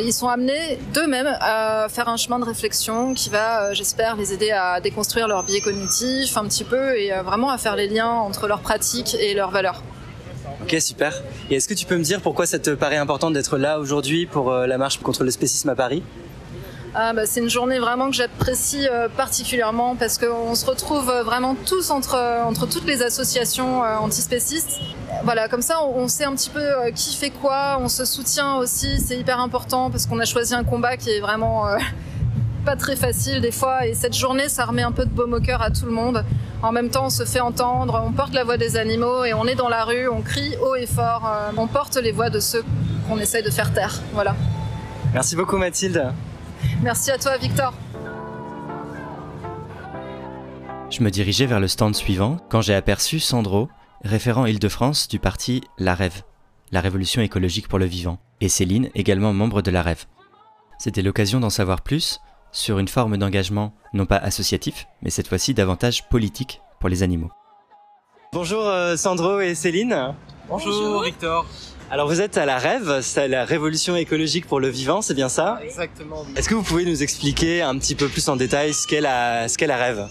ils 0.04 0.12
sont 0.12 0.28
amenés 0.28 0.78
d'eux-mêmes 0.94 1.36
à 1.40 1.86
faire 1.88 2.08
un 2.08 2.16
chemin 2.16 2.38
de 2.38 2.44
réflexion 2.44 3.14
qui 3.14 3.30
va, 3.30 3.72
j'espère, 3.72 4.16
les 4.16 4.32
aider 4.32 4.50
à 4.50 4.80
déconstruire 4.80 5.28
leur 5.28 5.42
biais 5.44 5.60
cognitif 5.60 6.36
un 6.36 6.44
petit 6.44 6.64
peu 6.64 6.96
et 6.96 7.12
vraiment 7.24 7.50
à 7.50 7.58
faire 7.58 7.76
les 7.76 7.88
liens 7.88 8.10
entre 8.10 8.48
leurs 8.48 8.60
pratiques 8.60 9.16
et 9.20 9.34
leurs 9.34 9.50
valeurs. 9.50 9.82
Ok, 10.70 10.78
super. 10.82 11.14
Et 11.50 11.54
est-ce 11.54 11.66
que 11.66 11.72
tu 11.72 11.86
peux 11.86 11.96
me 11.96 12.02
dire 12.02 12.20
pourquoi 12.20 12.44
ça 12.44 12.58
te 12.58 12.68
paraît 12.68 12.98
important 12.98 13.30
d'être 13.30 13.56
là 13.56 13.80
aujourd'hui 13.80 14.26
pour 14.26 14.52
euh, 14.52 14.66
la 14.66 14.76
marche 14.76 14.98
contre 14.98 15.24
le 15.24 15.30
spécisme 15.30 15.70
à 15.70 15.74
Paris? 15.74 16.02
Ah 16.94 17.14
bah, 17.14 17.24
c'est 17.24 17.40
une 17.40 17.48
journée 17.48 17.78
vraiment 17.78 18.10
que 18.10 18.16
j'apprécie 18.16 18.86
euh, 18.86 19.08
particulièrement 19.08 19.96
parce 19.96 20.18
qu'on 20.18 20.54
se 20.54 20.66
retrouve 20.66 21.08
euh, 21.08 21.22
vraiment 21.22 21.54
tous 21.54 21.90
entre, 21.90 22.16
entre 22.44 22.68
toutes 22.68 22.84
les 22.84 23.00
associations 23.00 23.80
antispécistes. 23.80 24.80
Voilà, 25.24 25.48
comme 25.48 25.62
ça 25.62 25.82
on, 25.82 26.06
sait 26.06 26.24
un 26.24 26.34
petit 26.34 26.50
peu 26.50 26.60
qui 26.94 27.16
fait 27.16 27.30
quoi, 27.30 27.78
on 27.80 27.88
se 27.88 28.04
soutient 28.04 28.56
aussi, 28.56 29.00
c'est 29.00 29.16
hyper 29.16 29.40
important 29.40 29.90
parce 29.90 30.04
qu'on 30.04 30.18
a 30.18 30.26
choisi 30.26 30.54
un 30.54 30.64
combat 30.64 30.98
qui 30.98 31.08
est 31.08 31.20
vraiment 31.20 31.64
pas 32.68 32.76
très 32.76 32.96
facile 32.96 33.40
des 33.40 33.50
fois 33.50 33.86
et 33.86 33.94
cette 33.94 34.14
journée 34.14 34.50
ça 34.50 34.66
remet 34.66 34.82
un 34.82 34.92
peu 34.92 35.06
de 35.06 35.10
baume 35.10 35.32
au 35.32 35.40
cœur 35.40 35.62
à 35.62 35.70
tout 35.70 35.86
le 35.86 35.90
monde. 35.90 36.22
En 36.62 36.70
même 36.70 36.90
temps 36.90 37.06
on 37.06 37.10
se 37.10 37.24
fait 37.24 37.40
entendre, 37.40 37.98
on 38.06 38.12
porte 38.12 38.34
la 38.34 38.44
voix 38.44 38.58
des 38.58 38.76
animaux 38.76 39.24
et 39.24 39.32
on 39.32 39.46
est 39.46 39.54
dans 39.54 39.70
la 39.70 39.84
rue, 39.84 40.06
on 40.06 40.20
crie 40.20 40.54
haut 40.60 40.74
et 40.74 40.84
fort, 40.84 41.24
euh, 41.26 41.50
on 41.56 41.66
porte 41.66 41.96
les 41.96 42.12
voix 42.12 42.28
de 42.28 42.40
ceux 42.40 42.62
qu'on 43.08 43.18
essaye 43.18 43.42
de 43.42 43.48
faire 43.48 43.72
taire. 43.72 44.02
Voilà. 44.12 44.36
Merci 45.14 45.34
beaucoup 45.34 45.56
Mathilde. 45.56 46.12
Merci 46.82 47.10
à 47.10 47.16
toi 47.16 47.38
Victor. 47.38 47.72
Je 50.90 51.02
me 51.02 51.10
dirigeais 51.10 51.46
vers 51.46 51.60
le 51.60 51.68
stand 51.68 51.96
suivant 51.96 52.36
quand 52.50 52.60
j'ai 52.60 52.74
aperçu 52.74 53.18
Sandro, 53.18 53.70
référent 54.04 54.44
Île-de-France 54.44 55.08
du 55.08 55.18
parti 55.18 55.62
La 55.78 55.94
Rêve, 55.94 56.20
la 56.70 56.82
Révolution 56.82 57.22
écologique 57.22 57.66
pour 57.66 57.78
le 57.78 57.86
vivant, 57.86 58.18
et 58.42 58.50
Céline, 58.50 58.90
également 58.94 59.32
membre 59.32 59.62
de 59.62 59.70
La 59.70 59.80
Rêve. 59.80 60.04
C'était 60.78 61.02
l'occasion 61.02 61.40
d'en 61.40 61.48
savoir 61.48 61.80
plus 61.80 62.20
sur 62.58 62.80
une 62.80 62.88
forme 62.88 63.16
d'engagement 63.16 63.72
non 63.92 64.04
pas 64.04 64.16
associatif, 64.16 64.88
mais 65.02 65.10
cette 65.10 65.28
fois-ci 65.28 65.54
davantage 65.54 66.08
politique 66.08 66.60
pour 66.80 66.88
les 66.88 67.04
animaux. 67.04 67.30
Bonjour 68.32 68.66
euh, 68.66 68.96
Sandro 68.96 69.40
et 69.40 69.54
Céline. 69.54 70.14
Bonjour, 70.48 71.04
Victor. 71.04 71.46
Alors 71.90 72.08
vous 72.08 72.20
êtes 72.20 72.36
à 72.36 72.44
la 72.46 72.58
Rêve, 72.58 72.98
c'est 73.00 73.28
la 73.28 73.44
révolution 73.44 73.96
écologique 73.96 74.46
pour 74.46 74.60
le 74.60 74.68
vivant, 74.68 75.00
c'est 75.02 75.14
bien 75.14 75.28
ça? 75.28 75.60
Exactement. 75.62 76.26
Est-ce 76.36 76.48
que 76.48 76.54
vous 76.54 76.62
pouvez 76.64 76.84
nous 76.84 77.02
expliquer 77.02 77.62
un 77.62 77.78
petit 77.78 77.94
peu 77.94 78.08
plus 78.08 78.28
en 78.28 78.36
détail 78.36 78.74
ce 78.74 78.86
qu'est 78.86 79.00
la, 79.00 79.48
ce 79.48 79.56
qu'est 79.56 79.68
la 79.68 79.76
Rêve? 79.76 80.06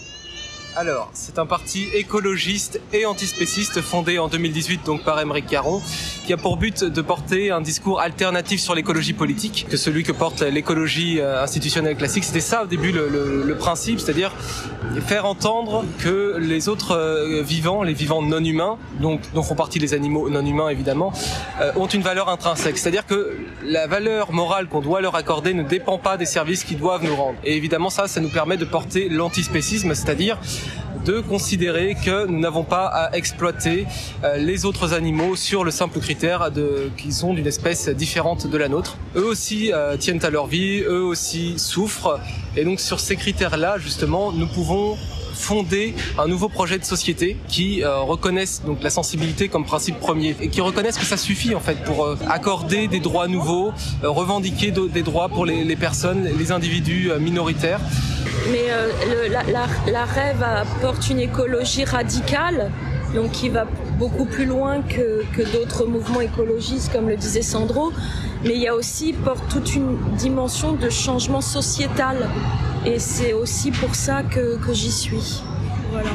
Alors, 0.77 1.09
c'est 1.13 1.39
un 1.39 1.47
parti 1.47 1.87
écologiste 1.95 2.79
et 2.93 3.07
antispéciste 3.07 3.81
fondé 3.81 4.19
en 4.19 4.27
2018 4.27 4.85
donc 4.85 5.03
par 5.03 5.19
Émeric 5.19 5.47
Caron, 5.47 5.81
qui 6.27 6.33
a 6.33 6.37
pour 6.37 6.57
but 6.57 6.83
de 6.83 7.01
porter 7.01 7.49
un 7.49 7.61
discours 7.61 7.99
alternatif 7.99 8.61
sur 8.61 8.75
l'écologie 8.75 9.13
politique 9.13 9.65
que 9.67 9.75
celui 9.75 10.03
que 10.03 10.11
porte 10.11 10.41
l'écologie 10.43 11.19
euh, 11.19 11.41
institutionnelle 11.41 11.97
classique. 11.97 12.25
C'était 12.25 12.41
ça 12.41 12.63
au 12.63 12.67
début 12.67 12.91
le, 12.91 13.09
le, 13.09 13.41
le 13.41 13.55
principe, 13.57 13.99
c'est-à-dire 13.99 14.31
faire 15.01 15.25
entendre 15.25 15.83
que 15.99 16.37
les 16.39 16.69
autres 16.69 16.95
euh, 16.95 17.41
vivants, 17.41 17.81
les 17.81 17.93
vivants 17.93 18.21
non 18.21 18.43
humains, 18.43 18.77
donc 19.01 19.21
dont 19.33 19.41
font 19.41 19.55
partie 19.55 19.79
les 19.79 19.95
animaux 19.95 20.29
non 20.29 20.45
humains 20.45 20.69
évidemment, 20.69 21.11
euh, 21.59 21.71
ont 21.75 21.87
une 21.87 22.03
valeur 22.03 22.29
intrinsèque. 22.29 22.77
C'est-à-dire 22.77 23.07
que 23.07 23.35
la 23.63 23.87
valeur 23.87 24.31
morale 24.31 24.67
qu'on 24.67 24.81
doit 24.81 25.01
leur 25.01 25.15
accorder 25.15 25.55
ne 25.55 25.63
dépend 25.63 25.97
pas 25.97 26.17
des 26.17 26.25
services 26.25 26.63
qu'ils 26.63 26.77
doivent 26.77 27.03
nous 27.03 27.15
rendre. 27.15 27.39
Et 27.43 27.57
évidemment 27.57 27.89
ça, 27.89 28.07
ça 28.07 28.19
nous 28.19 28.29
permet 28.29 28.57
de 28.57 28.65
porter 28.65 29.09
l'antispécisme, 29.09 29.95
c'est-à-dire 29.95 30.37
de 31.07 31.21
considérer 31.21 31.95
que 31.95 32.27
nous 32.27 32.39
n'avons 32.39 32.65
pas 32.65 32.87
à 32.87 33.15
exploiter 33.15 33.85
euh, 34.25 34.35
les 34.35 34.65
autres 34.65 34.93
animaux 34.93 35.37
sur 35.37 35.63
le 35.63 35.71
simple 35.71 35.99
critère 35.99 36.51
de 36.51 36.91
qu'ils 36.97 37.13
sont 37.13 37.33
d'une 37.33 37.47
espèce 37.47 37.87
différente 37.87 38.45
de 38.45 38.57
la 38.57 38.67
nôtre. 38.67 38.97
Eux 39.15 39.25
aussi 39.25 39.71
euh, 39.71 39.95
tiennent 39.95 40.23
à 40.25 40.29
leur 40.29 40.47
vie, 40.47 40.81
eux 40.81 41.03
aussi 41.03 41.57
souffrent, 41.57 42.19
et 42.57 42.65
donc 42.65 42.81
sur 42.81 42.99
ces 42.99 43.15
critères-là, 43.15 43.77
justement, 43.77 44.33
nous 44.33 44.47
pouvons 44.47 44.97
fonder 45.33 45.93
un 46.17 46.27
nouveau 46.27 46.49
projet 46.49 46.77
de 46.79 46.83
société 46.83 47.37
qui 47.47 47.83
euh, 47.83 47.99
reconnaisse 47.99 48.63
donc 48.65 48.83
la 48.83 48.89
sensibilité 48.89 49.47
comme 49.47 49.65
principe 49.65 49.99
premier 49.99 50.35
et 50.41 50.49
qui 50.49 50.61
reconnaisse 50.61 50.97
que 50.97 51.05
ça 51.05 51.15
suffit 51.15 51.55
en 51.55 51.59
fait 51.59 51.83
pour 51.85 52.05
euh, 52.05 52.17
accorder 52.29 52.87
des 52.87 52.99
droits 52.99 53.27
nouveaux, 53.27 53.71
revendiquer 54.03 54.71
des 54.71 55.03
droits 55.03 55.29
pour 55.29 55.45
les, 55.45 55.75
personnes, 55.75 56.27
les 56.37 56.51
individus 56.51 57.11
minoritaires. 57.19 57.79
Mais 58.51 58.67
euh, 58.69 59.27
la, 59.91 60.05
rêve 60.05 60.43
apporte 60.43 61.09
une 61.09 61.19
écologie 61.19 61.83
radicale, 61.83 62.71
donc 63.13 63.31
qui 63.31 63.49
va 63.49 63.65
beaucoup 63.97 64.25
plus 64.25 64.45
loin 64.45 64.81
que, 64.81 65.23
que 65.35 65.41
d'autres 65.41 65.85
mouvements 65.85 66.21
écologistes, 66.21 66.91
comme 66.91 67.09
le 67.09 67.17
disait 67.17 67.41
Sandro. 67.41 67.91
Mais 68.43 68.53
il 68.53 68.61
y 68.61 68.67
a 68.67 68.75
aussi 68.75 69.13
porte 69.13 69.43
toute 69.49 69.75
une 69.75 69.97
dimension 70.17 70.73
de 70.73 70.89
changement 70.89 71.41
sociétal 71.41 72.29
et 72.85 72.99
c'est 72.99 73.33
aussi 73.33 73.71
pour 73.71 73.95
ça 73.95 74.23
que, 74.23 74.59
j'y 74.71 74.91
suis. 74.91 75.41
Voilà. 75.91 76.09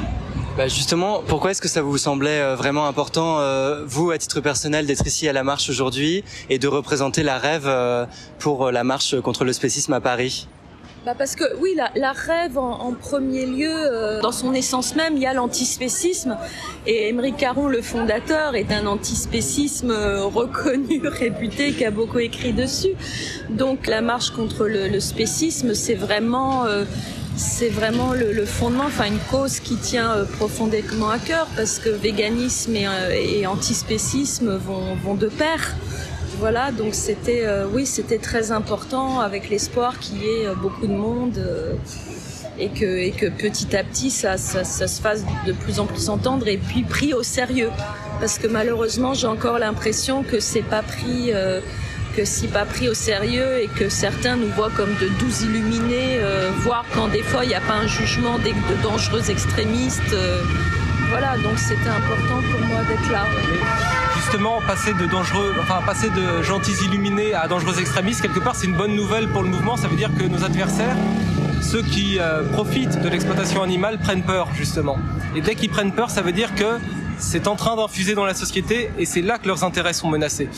Bah 0.57 0.69
justement, 0.69 1.23
pourquoi 1.27 1.51
est-ce 1.51 1.63
que 1.63 1.69
ça 1.69 1.83
vous 1.83 1.99
semblait 1.99 2.41
euh, 2.41 2.57
vraiment 2.57 2.87
important, 2.87 3.41
euh, 3.41 3.85
vous, 3.87 4.11
à 4.11 4.19
titre 4.19 4.41
personnel, 4.41 4.87
d'être 4.87 5.07
ici 5.07 5.29
à 5.29 5.33
la 5.33 5.43
marche 5.45 5.69
aujourd'hui 5.69 6.25
et 6.51 6.59
de 6.59 6.69
représenter 6.69 7.23
la 7.23 7.39
rêve 7.39 7.71
pour 8.39 8.71
la 8.71 8.85
marche 8.85 9.21
contre 9.21 9.45
le 9.45 9.53
spécisme 9.53 9.93
à 9.93 10.01
Paris? 10.01 10.47
Bah 11.05 11.15
parce 11.19 11.35
que 11.35 11.45
oui, 11.59 11.75
la, 11.77 11.91
la 11.97 12.13
rêve 12.13 12.59
en, 12.59 12.81
en, 12.81 12.93
premier 12.93 13.45
lieu, 13.47 13.73
euh, 13.73 14.21
dans 14.21 14.31
son 14.31 14.55
essence 14.55 14.95
même, 14.95 15.17
il 15.17 15.23
y 15.23 15.27
a 15.27 15.35
l'antispécisme. 15.35 16.37
Et 16.87 17.09
Émeric 17.09 17.37
Caron, 17.37 17.67
le 17.67 17.83
fondateur, 17.83 18.55
est 18.55 18.71
un 18.73 18.87
antispécisme 18.87 19.91
euh, 19.91 20.25
reconnu, 20.25 21.01
réputé, 21.05 21.73
qui 21.73 21.85
a 21.85 21.91
beaucoup 21.91 22.21
écrit 22.21 22.53
dessus. 22.53 22.95
Donc 23.51 23.89
la 23.89 24.01
marche 24.01 24.31
contre 24.31 24.67
le, 24.67 24.89
le 24.89 25.01
spécisme, 25.01 25.75
c'est 25.75 25.95
vraiment... 25.95 26.67
Euh, 26.67 26.85
c'est 27.37 27.71
vraiment 27.71 28.13
le, 28.13 28.33
le, 28.33 28.45
fondement, 28.45 28.85
enfin 28.85 29.07
une 29.07 29.19
cause 29.31 29.61
qui 29.61 29.77
tient 29.77 30.11
euh, 30.11 30.25
profondément 30.25 31.09
à 31.09 31.19
cœur 31.19 31.47
parce 31.57 31.79
que 31.79 31.89
véganisme 31.89 32.77
et, 32.77 32.87
euh, 32.87 33.11
et 33.11 33.47
antispécisme 33.47 34.57
vont, 34.57 34.95
vont 34.97 35.15
de 35.15 35.29
pair. 35.29 35.75
Voilà, 36.43 36.73
donc 36.73 36.93
c'était 36.93 37.45
euh, 37.45 37.69
oui, 37.73 37.87
c'était 37.87 38.19
très 38.19 38.51
important 38.51 39.21
avec 39.21 39.49
l'espoir 39.49 40.01
qu'il 40.01 40.25
y 40.25 40.27
ait 40.27 40.49
euh, 40.49 40.57
beaucoup 40.57 40.89
de 40.89 40.93
monde 40.93 41.39
euh, 41.39 41.75
et 42.59 42.69
que 42.69 42.85
et 42.85 43.13
que 43.13 43.27
petit 43.27 43.77
à 43.77 43.85
petit 43.85 44.11
ça, 44.11 44.37
se 44.37 45.01
fasse 45.01 45.25
de 45.47 45.53
plus 45.53 45.79
en 45.79 45.87
plus 45.87 46.09
entendre 46.09 46.49
et 46.49 46.57
puis 46.57 46.83
pris 46.83 47.15
au 47.15 47.23
sérieux 47.23 47.71
parce 48.19 48.41
que 48.41 48.49
malheureusement 48.49 49.15
j'ai 49.15 49.29
encore 49.29 49.61
l'impression 49.61 50.25
que 50.25 50.41
c'est 50.41 50.65
pas 50.65 50.83
pris 50.83 51.31
que 52.17 52.25
si 52.25 52.49
pas 52.49 52.65
pris 52.65 52.89
au 52.89 52.95
sérieux 52.95 53.61
et 53.61 53.69
que 53.69 53.89
certains 53.89 54.35
nous 54.35 54.49
voient 54.49 54.73
comme 54.77 54.95
de 55.01 55.07
doux 55.21 55.45
illuminés, 55.45 56.19
voire 56.65 56.85
quand 56.93 57.07
des 57.07 57.23
fois 57.23 57.45
il 57.45 57.49
n'y 57.51 57.55
a 57.55 57.61
pas 57.61 57.75
un 57.75 57.87
jugement 57.87 58.39
de, 58.39 58.83
dangereux 58.83 59.31
extrémistes. 59.31 60.17
Voilà, 61.09 61.37
donc 61.37 61.57
c'était 61.57 61.89
important 61.89 62.41
pour 62.51 62.67
moi 62.67 62.81
d'être 62.89 63.13
là. 63.13 63.27
Justement, 64.25 64.61
passer 64.67 64.95
de 64.95 65.05
dangereux, 65.05 65.53
enfin 65.61 65.81
passer 65.85 66.09
de 66.09 66.43
gentils 66.43 66.77
illuminés 66.85 67.35
à 67.35 67.49
dangereux 67.49 67.81
extrémistes, 67.81 68.23
quelque 68.23 68.39
part, 68.39 68.55
c'est 68.55 68.67
une 68.67 68.77
bonne 68.77 68.95
nouvelle 68.95 69.29
pour 69.29 69.43
le 69.43 69.49
mouvement. 69.49 69.77
Ça 69.77 69.89
veut 69.89 69.97
dire 69.97 70.11
que 70.17 70.23
nos 70.25 70.45
adversaires, 70.45 70.97
ceux 71.61 71.83
qui 71.83 72.19
euh, 72.19 72.43
profitent 72.53 73.01
de 73.01 73.09
l'exploitation 73.09 73.63
animale, 73.63 73.99
prennent 73.99 74.23
peur 74.23 74.49
justement. 74.55 74.97
Et 75.35 75.41
dès 75.41 75.57
qu'ils 75.57 75.71
prennent 75.71 75.93
peur, 75.93 76.09
ça 76.09 76.23
veut 76.23 76.33
dire 76.33 76.55
que 76.55 76.79
c'est 77.19 77.49
en 77.49 77.57
train 77.57 77.77
d'infuser 77.77 78.15
dans 78.15 78.25
la 78.25 78.35
société 78.35 78.91
et 78.97 79.07
c'est 79.07 79.23
là 79.23 79.39
que 79.39 79.49
leurs 79.49 79.65
intérêts 79.65 79.93
sont 79.93 80.09
menacés. 80.09 80.49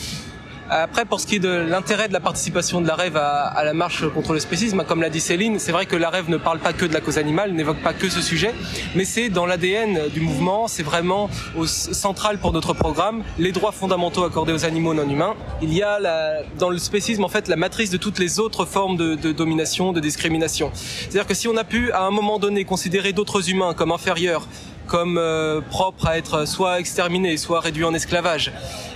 Après, 0.69 1.05
pour 1.05 1.19
ce 1.19 1.27
qui 1.27 1.35
est 1.35 1.39
de 1.39 1.49
l'intérêt 1.49 2.07
de 2.07 2.13
la 2.13 2.19
participation 2.19 2.81
de 2.81 2.87
la 2.87 2.95
rêve 2.95 3.17
à, 3.17 3.63
la 3.63 3.73
marche 3.73 4.07
contre 4.09 4.33
le 4.33 4.39
spécisme, 4.39 4.83
comme 4.87 5.01
l'a 5.01 5.09
dit 5.09 5.19
Céline, 5.19 5.59
c'est 5.59 5.71
vrai 5.71 5.85
que 5.85 5.95
la 5.95 6.09
rêve 6.09 6.29
ne 6.29 6.37
parle 6.37 6.59
pas 6.59 6.73
que 6.73 6.85
de 6.85 6.93
la 6.93 7.01
cause 7.01 7.19
animale, 7.19 7.53
n'évoque 7.53 7.81
pas 7.83 7.93
que 7.93 8.09
ce 8.09 8.21
sujet, 8.21 8.53
mais 8.95 9.05
c'est 9.05 9.29
dans 9.29 9.45
l'ADN 9.45 10.09
du 10.09 10.21
mouvement, 10.21 10.67
c'est 10.67 10.83
vraiment 10.83 11.29
central 11.65 12.39
pour 12.39 12.51
notre 12.51 12.73
programme, 12.73 13.23
les 13.37 13.51
droits 13.51 13.71
fondamentaux 13.71 14.23
accordés 14.23 14.53
aux 14.53 14.65
animaux 14.65 14.93
non 14.93 15.07
humains. 15.07 15.35
Il 15.61 15.73
y 15.73 15.83
a 15.83 15.99
la, 15.99 16.41
dans 16.57 16.69
le 16.69 16.79
spécisme, 16.79 17.23
en 17.23 17.29
fait, 17.29 17.47
la 17.47 17.57
matrice 17.57 17.91
de 17.91 17.97
toutes 17.97 18.17
les 18.17 18.39
autres 18.39 18.65
formes 18.65 18.97
de, 18.97 19.13
de 19.15 19.31
domination, 19.31 19.93
de 19.93 19.99
discrimination. 19.99 20.71
C'est-à-dire 20.73 21.27
que 21.27 21.35
si 21.35 21.47
on 21.47 21.57
a 21.57 21.63
pu, 21.63 21.91
à 21.91 22.01
un 22.01 22.11
moment 22.11 22.39
donné, 22.39 22.65
considérer 22.65 23.13
d'autres 23.13 23.51
humains 23.51 23.75
comme 23.75 23.91
inférieurs, 23.91 24.47
comme 24.87 25.17
euh, 25.17 25.61
propres 25.61 26.07
à 26.07 26.17
être 26.17 26.47
soit 26.47 26.79
exterminés, 26.79 27.37
soit 27.37 27.59
réduits 27.59 27.83
en 27.83 27.93
esclavage. 27.93 28.51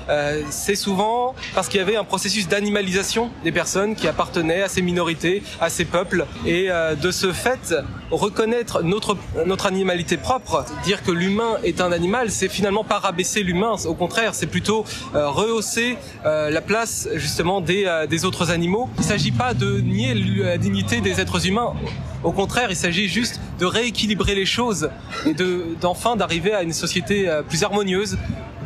Euh, 0.10 0.42
c'est 0.50 0.76
souvent 0.76 1.36
parce 1.54 1.68
qu'il 1.68 1.80
y 1.80 1.84
avait 1.84 1.96
un 1.96 2.04
processus 2.04 2.48
d'animalisation 2.48 3.30
des 3.44 3.52
personnes 3.52 3.96
qui 3.96 4.08
appartenaient 4.08 4.64
à 4.64 4.68
ces 4.68 4.82
minorités, 4.82 5.44
à 5.62 5.70
ces 5.70 5.86
peuples, 5.86 6.26
et 6.46 6.72
euh, 6.72 6.96
de 6.96 7.12
ce 7.12 7.32
fait, 7.32 7.76
reconnaître 8.10 8.82
notre 8.82 9.18
notre 9.46 9.68
animalité 9.68 10.18
propre, 10.18 10.66
dire 10.84 11.04
que 11.04 11.12
l'humain 11.12 11.58
est 11.64 11.82
un 11.82 11.92
animal, 11.92 12.32
c'est 12.32 12.50
finalement 12.50 12.84
pas 12.84 13.00
rabaisser 13.00 13.44
l'humain, 13.44 13.76
au 13.86 13.94
contraire, 13.94 14.34
c'est 14.34 14.48
plutôt 14.48 14.86
euh, 15.16 15.30
rehausser 15.30 15.98
euh, 16.26 16.50
la 16.50 16.62
place 16.62 17.08
justement 17.16 17.62
des 17.62 17.86
euh, 17.86 18.08
des 18.08 18.26
autres 18.26 18.52
animaux. 18.52 18.90
Il 18.98 19.04
s'agit 19.04 19.32
pas 19.32 19.54
de 19.54 19.80
nier 19.80 20.14
la 20.14 20.58
dignité 20.58 21.02
des 21.02 21.20
êtres 21.20 21.46
humains. 21.48 21.74
Au 22.24 22.32
contraire, 22.32 22.68
il 22.70 22.76
s'agit 22.76 23.08
juste 23.08 23.40
de 23.60 23.66
rééquilibrer 23.66 24.36
les 24.36 24.46
choses 24.46 24.90
et 25.26 25.34
de 25.34 25.76
d'enfin 25.80 26.16
d'arriver 26.16 26.54
à 26.54 26.64
une 26.64 26.74
société 26.74 27.30
euh, 27.30 27.44
plus 27.44 27.64
harmonieuse, 27.64 28.18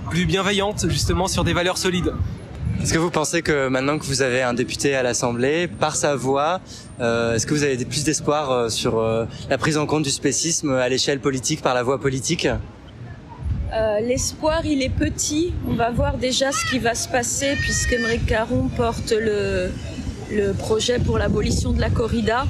plus 0.10 0.25
bienveillante, 0.25 0.89
justement 0.89 1.27
sur 1.27 1.43
des 1.43 1.53
valeurs 1.53 1.77
solides. 1.77 2.13
Est-ce 2.81 2.93
que 2.93 3.00
vous 3.00 3.12
pensez 3.12 3.43
que 3.43 3.67
maintenant 3.67 3.98
que 4.00 4.05
vous 4.05 4.24
avez 4.24 4.41
un 4.41 4.53
député 4.53 4.95
à 4.95 5.03
l'Assemblée, 5.03 5.67
par 5.67 5.95
sa 5.95 6.15
voix, 6.15 6.60
euh, 7.00 7.36
est-ce 7.36 7.45
que 7.45 7.53
vous 7.53 7.63
avez 7.63 7.77
plus 7.86 8.03
d'espoir 8.03 8.51
euh, 8.51 8.69
sur 8.69 8.98
euh, 9.00 9.25
la 9.50 9.57
prise 9.57 9.77
en 9.77 9.86
compte 9.86 10.03
du 10.03 10.10
spécisme 10.10 10.72
à 10.74 10.89
l'échelle 10.89 11.19
politique, 11.19 11.62
par 11.62 11.75
la 11.75 11.83
voie 11.83 12.01
politique? 12.01 12.48
Euh, 13.72 14.00
L'espoir, 14.01 14.65
il 14.65 14.81
est 14.81 14.89
petit. 14.89 15.53
On 15.67 15.75
va 15.75 15.91
voir 15.91 16.17
déjà 16.17 16.51
ce 16.51 16.65
qui 16.69 16.79
va 16.79 16.93
se 16.95 17.07
passer 17.07 17.55
puisque 17.62 17.93
Émeric 17.93 18.25
Caron 18.25 18.67
porte 18.75 19.12
le, 19.12 19.69
le 20.31 20.53
projet 20.53 21.00
pour 21.00 21.17
l'abolition 21.17 21.72
de 21.72 21.79
la 21.79 21.89
corrida. 21.89 22.45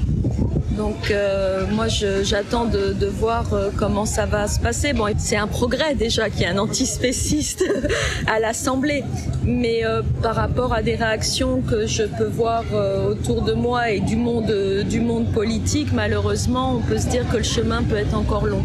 Donc 0.76 1.10
euh, 1.10 1.66
moi, 1.70 1.86
j'attends 1.88 2.64
de, 2.64 3.06
voir 3.06 3.52
euh, 3.52 3.70
comment 3.76 4.06
ça 4.06 4.26
va 4.26 4.48
se 4.48 4.58
passer. 4.58 4.92
Bon, 4.92 5.06
c'est 5.16 5.36
un 5.36 5.46
progrès 5.46 5.94
déjà 5.94 6.30
qu'il 6.30 6.40
y 6.40 6.44
ait 6.44 6.48
un 6.48 6.58
antispéciste 6.58 7.64
à 8.26 8.40
l'Assemblée. 8.40 9.04
Mais 9.44 9.84
euh, 9.84 10.02
par 10.22 10.34
rapport 10.34 10.72
à 10.72 10.82
des 10.82 10.96
réactions 10.96 11.60
que 11.60 11.86
je 11.86 12.04
peux 12.04 12.26
voir 12.26 12.64
autour 13.08 13.42
de 13.42 13.52
moi 13.52 13.90
et 13.90 14.00
du 14.00 14.16
monde, 14.16 14.52
du 14.88 15.00
monde 15.00 15.30
politique, 15.32 15.92
malheureusement, 15.92 16.76
on 16.76 16.80
peut 16.80 16.98
se 16.98 17.08
dire 17.08 17.28
que 17.30 17.36
le 17.36 17.42
chemin 17.42 17.82
peut 17.82 17.96
être 17.96 18.16
encore 18.16 18.46
long 18.46 18.62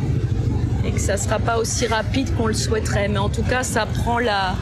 et 0.86 0.92
que 0.92 1.00
ça 1.00 1.18
sera 1.18 1.40
pas 1.40 1.58
aussi 1.58 1.88
rapide 1.88 2.34
qu'on 2.36 2.48
le 2.48 2.54
souhaiterait. 2.54 3.08
Mais 3.10 3.18
en 3.18 3.30
tout 3.30 3.44
cas, 3.44 3.64
ça 3.64 3.86
prend 3.86 4.20
la, 4.20 4.56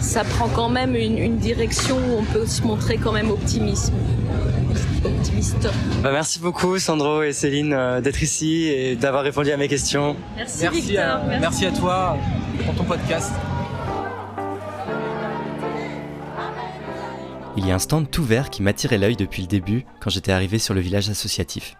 ça 0.00 0.22
prend 0.22 0.48
quand 0.48 0.68
même 0.68 0.94
une, 0.94 1.38
direction 1.38 1.96
où 1.96 2.18
on 2.18 2.24
peut 2.24 2.46
se 2.46 2.62
montrer 2.62 2.98
quand 2.98 3.12
même 3.12 3.30
optimisme. 3.30 3.94
Optimiste. 5.04 5.68
Bah, 6.02 6.10
Merci 6.12 6.40
beaucoup 6.40 6.78
Sandro 6.78 7.22
et 7.22 7.32
Céline 7.32 7.72
euh, 7.72 8.00
d'être 8.00 8.22
ici 8.22 8.64
et 8.64 8.96
d'avoir 8.96 9.22
répondu 9.22 9.50
à 9.50 9.56
mes 9.56 9.68
questions. 9.68 10.16
Merci, 10.36 10.62
Merci 10.62 10.80
Victor. 10.80 11.04
à, 11.04 11.38
merci 11.40 11.66
à 11.66 11.72
toi 11.72 12.16
pour 12.64 12.74
ton 12.74 12.84
podcast. 12.84 13.32
Il 17.56 17.66
y 17.66 17.70
a 17.70 17.74
un 17.74 17.78
stand 17.78 18.10
tout 18.10 18.24
vert 18.24 18.50
qui 18.50 18.62
m'attirait 18.62 18.98
l'œil 18.98 19.16
depuis 19.16 19.42
le 19.42 19.48
début 19.48 19.86
quand 20.00 20.10
j'étais 20.10 20.32
arrivé 20.32 20.58
sur 20.58 20.74
le 20.74 20.80
village 20.80 21.08
associatif. 21.08 21.76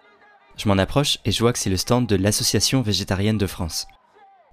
Je 0.56 0.68
m'en 0.68 0.78
approche 0.78 1.18
et 1.24 1.32
je 1.32 1.40
vois 1.40 1.52
que 1.52 1.58
c'est 1.58 1.70
le 1.70 1.76
stand 1.76 2.06
de 2.06 2.14
l'Association 2.14 2.80
végétarienne 2.80 3.38
de 3.38 3.46
France. 3.46 3.86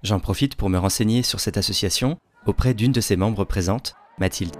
J'en 0.02 0.18
profite 0.18 0.56
pour 0.56 0.68
me 0.68 0.78
renseigner 0.78 1.22
sur 1.22 1.38
cette 1.38 1.56
association 1.56 2.18
auprès 2.44 2.74
d'une 2.74 2.90
de 2.90 3.00
ses 3.00 3.14
membres 3.14 3.44
présentes, 3.44 3.94
Mathilde. 4.18 4.56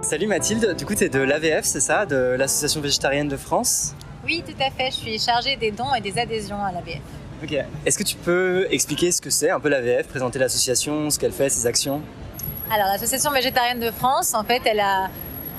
Salut 0.00 0.28
Mathilde, 0.28 0.76
du 0.76 0.86
coup 0.86 0.94
tu 0.94 1.04
es 1.04 1.08
de 1.08 1.18
l'AVF, 1.18 1.64
c'est 1.64 1.80
ça, 1.80 2.06
de 2.06 2.36
l'Association 2.38 2.80
végétarienne 2.80 3.28
de 3.28 3.36
France? 3.36 3.94
Oui, 4.24 4.44
tout 4.46 4.54
à 4.60 4.70
fait. 4.70 4.90
Je 4.90 4.96
suis 4.96 5.18
chargée 5.18 5.56
des 5.56 5.70
dons 5.70 5.92
et 5.92 6.00
des 6.00 6.18
adhésions 6.18 6.62
à 6.62 6.70
l'ABF. 6.70 7.00
Ok. 7.42 7.56
Est-ce 7.84 7.98
que 7.98 8.04
tu 8.04 8.16
peux 8.16 8.66
expliquer 8.70 9.10
ce 9.10 9.20
que 9.20 9.30
c'est 9.30 9.50
un 9.50 9.58
peu 9.58 9.68
l'AVF, 9.68 10.06
présenter 10.06 10.38
l'association, 10.38 11.10
ce 11.10 11.18
qu'elle 11.18 11.32
fait, 11.32 11.48
ses 11.48 11.66
actions? 11.66 12.00
Alors, 12.72 12.86
l'Association 12.86 13.30
végétarienne 13.32 13.80
de 13.80 13.90
France, 13.90 14.34
en 14.34 14.44
fait, 14.44 14.62
elle 14.66 14.80
a 14.80 15.08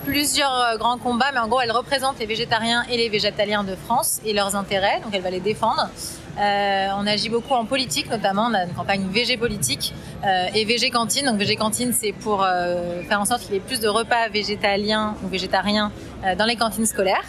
plusieurs 0.05 0.53
euh, 0.53 0.77
grands 0.77 0.98
combats, 0.98 1.31
mais 1.34 1.39
en 1.39 1.48
gros, 1.48 1.62
elle 1.62 1.72
représente 1.72 2.19
les 2.19 2.25
végétariens 2.25 2.84
et 2.89 2.98
les 2.98 3.10
végétaliens 3.10 3.63
de 3.63 3.75
France 3.75 4.22
et 4.25 4.34
leurs 4.34 4.55
intérêts, 4.55 5.01
donc 5.03 5.13
elle 5.13 5.22
va 5.22 5.31
les 5.31 5.39
défendre. 5.39 5.89
Euh, 6.39 6.88
on 6.96 7.05
agit 7.05 7.29
beaucoup 7.29 7.53
en 7.53 7.65
politique, 7.65 8.10
notamment 8.10 8.48
on 8.50 8.53
a 8.53 8.63
une 8.63 8.74
campagne 8.74 9.05
VG 9.12 9.36
politique 9.36 9.93
euh, 10.24 10.48
et 10.55 10.63
VG 10.63 10.89
cantine. 10.89 11.25
Donc 11.25 11.38
VG 11.38 11.58
cantine, 11.58 11.91
c'est 11.91 12.13
pour 12.13 12.43
euh, 12.43 13.01
faire 13.03 13.19
en 13.19 13.25
sorte 13.25 13.41
qu'il 13.41 13.53
y 13.53 13.58
ait 13.58 13.62
plus 13.62 13.81
de 13.81 13.89
repas 13.89 14.29
végétaliens 14.29 15.15
ou 15.24 15.27
végétariens 15.27 15.91
dans 16.38 16.46
les 16.46 16.56
cantines 16.56 16.86
scolaires. 16.86 17.24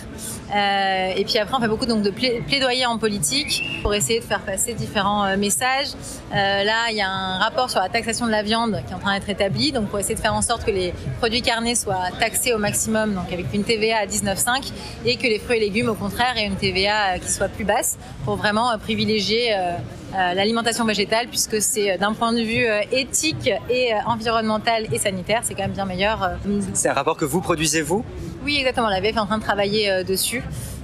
Euh, 0.55 1.13
et 1.17 1.25
puis 1.25 1.39
après, 1.39 1.55
on 1.57 1.61
fait 1.61 1.69
beaucoup 1.69 1.87
donc 1.87 2.03
de 2.03 2.11
pla- 2.11 2.41
plaidoyer 2.47 2.87
en 2.87 2.99
politique 2.99 3.63
pour 3.83 3.95
essayer 3.95 4.19
de 4.21 4.25
faire 4.25 4.41
passer 4.41 4.75
différents 4.75 5.25
euh, 5.25 5.37
messages. 5.37 5.89
Euh, 6.33 6.65
là, 6.65 6.91
il 6.91 6.97
y 6.97 7.01
a 7.01 7.09
un 7.09 7.39
rapport 7.39 7.71
sur 7.71 7.81
la 7.81 7.89
taxation 7.89 8.27
de 8.27 8.33
la 8.33 8.43
viande 8.43 8.83
qui 8.87 8.93
est 8.93 8.97
en 8.97 8.99
train 8.99 9.15
d'être 9.15 9.29
établi, 9.29 9.71
donc 9.73 9.89
pour 9.89 9.99
essayer 10.01 10.17
de 10.17 10.21
faire 10.21 10.35
en 10.35 10.43
sorte 10.43 10.65
que 10.65 10.71
les 10.73 10.93
produits 11.19 11.43
carnés 11.43 11.75
soient 11.77 12.09
taxés 12.19 12.53
au 12.53 12.59
maximum, 12.59 13.15
donc 13.15 13.33
avec 13.33 13.47
une 13.55 13.63
TVA 13.65 13.99
à 13.99 14.07
19,5, 14.07 14.73
et 15.05 15.17
que 15.17 15.27
les 15.29 15.39
fruits 15.39 15.59
et 15.59 15.61
légumes, 15.61 15.89
au 15.89 15.95
contraire, 15.95 16.35
aient 16.37 16.47
une 16.47 16.57
TVA 16.57 17.15
euh, 17.15 17.19
qui 17.19 17.31
soit 17.31 17.49
plus 17.49 17.65
basse, 17.65 17.97
pour 18.25 18.37
vraiment 18.37 18.73
euh, 18.73 18.77
privilégier 18.77 19.55
euh, 19.55 19.57
euh, 19.61 19.77
l'alimentation 20.13 20.85
végétale, 20.85 21.29
puisque 21.29 21.61
c'est 21.63 21.93
euh, 21.93 21.99
d'un 21.99 22.13
point 22.15 22.33
de 22.33 22.41
vue 22.43 22.67
euh, 22.67 22.81
éthique 22.93 23.51
et 23.69 23.93
euh, 23.95 23.97
environnemental 24.07 24.87
et 24.93 24.99
sanitaire, 24.99 25.41
c'est 25.45 25.55
quand 25.55 25.63
même 25.63 25.73
bien 25.73 25.85
meilleur. 25.85 26.23
euh, 26.23 26.61
C'est 26.75 26.89
un 26.89 26.93
rapport 26.95 27.17
que 27.17 27.25
vous 27.25 27.41
produisez 27.41 27.83
vous? 27.83 28.05
Oui, 28.45 28.57
exactement. 28.59 28.89
La 28.89 29.01
VF 29.01 29.17
est 29.17 29.19
en 29.21 29.27
train 29.27 29.39
de 29.39 29.43
travailler 29.45 29.91
euh, 29.91 30.03
dessus. 30.05 30.43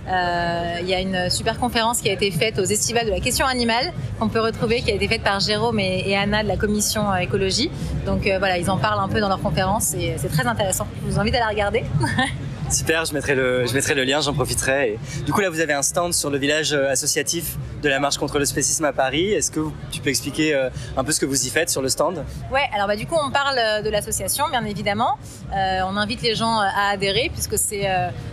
Euh, 0.09 0.77
Il 0.83 0.89
y 0.89 0.95
a 0.95 1.01
une 1.01 1.29
super 1.31 1.59
conférence 1.59 2.01
qui 2.01 2.09
a 2.09 2.13
été 2.13 2.31
faite 2.31 2.59
aux 2.61 2.65
estivales 2.65 3.07
de 3.07 3.11
la 3.11 3.19
question 3.21 3.45
animale 3.47 3.93
qu'on 4.21 4.29
peut 4.29 4.41
retrouver, 4.41 4.81
qui 4.83 4.93
a 4.93 4.95
été 4.95 5.09
faite 5.09 5.23
par 5.23 5.41
Jérôme 5.41 5.81
et, 5.81 6.05
et 6.07 6.17
Anna 6.17 6.45
de 6.45 6.49
la 6.49 6.57
commission 6.57 7.11
euh, 7.11 7.17
écologie. 7.17 7.71
Donc 8.05 8.27
euh, 8.27 8.39
voilà, 8.39 8.59
ils 8.59 8.71
en 8.71 8.79
parlent 8.79 9.01
un 9.01 9.09
peu 9.09 9.21
dans 9.21 9.29
leur 9.29 9.41
conférence 9.41 9.95
et 9.95 10.15
c'est 10.19 10.29
très 10.31 10.47
intéressant. 10.47 10.87
Je 11.05 11.11
vous 11.13 11.19
invite 11.19 11.35
à 11.35 11.41
la 11.41 11.49
regarder. 11.49 11.83
Super, 12.69 13.05
je 13.05 13.15
mettrai 13.15 13.37
le, 13.37 13.65
je 13.65 13.75
mettrai 13.75 13.95
le 13.95 14.03
lien, 14.03 14.21
j'en 14.21 14.35
profiterai. 14.35 14.99
Du 15.25 15.33
coup, 15.33 15.41
là, 15.41 15.49
vous 15.49 15.61
avez 15.61 15.73
un 15.73 15.83
stand 15.83 16.13
sur 16.13 16.31
le 16.31 16.39
village 16.39 16.73
euh, 16.73 16.91
associatif 16.91 17.57
de 17.81 17.89
la 17.89 18.01
marche 18.01 18.19
contre 18.19 18.41
le 18.41 18.45
spécisme 18.45 18.85
à 18.85 18.93
Paris. 18.93 19.33
Est-ce 19.33 19.53
que 19.53 19.61
tu 19.93 20.01
peux 20.01 20.11
expliquer 20.11 20.53
euh, 20.53 20.69
un 20.97 21.05
peu 21.05 21.13
ce 21.13 21.21
que 21.21 21.27
vous 21.27 21.47
y 21.47 21.51
faites 21.51 21.71
sur 21.71 21.81
le 21.81 21.89
stand? 21.89 22.25
Ouais, 22.53 22.69
alors 22.75 22.89
bah, 22.89 22.97
du 22.97 23.07
coup, 23.07 23.15
on 23.25 23.31
parle 23.31 23.57
euh, 23.57 23.83
de 23.83 23.89
l'association, 23.89 24.49
bien 24.51 24.65
évidemment. 24.65 25.17
On 25.53 25.97
invite 25.97 26.23
les 26.23 26.35
gens 26.35 26.59
à 26.59 26.91
adhérer, 26.91 27.31
puisque 27.33 27.57
c'est 27.57 27.89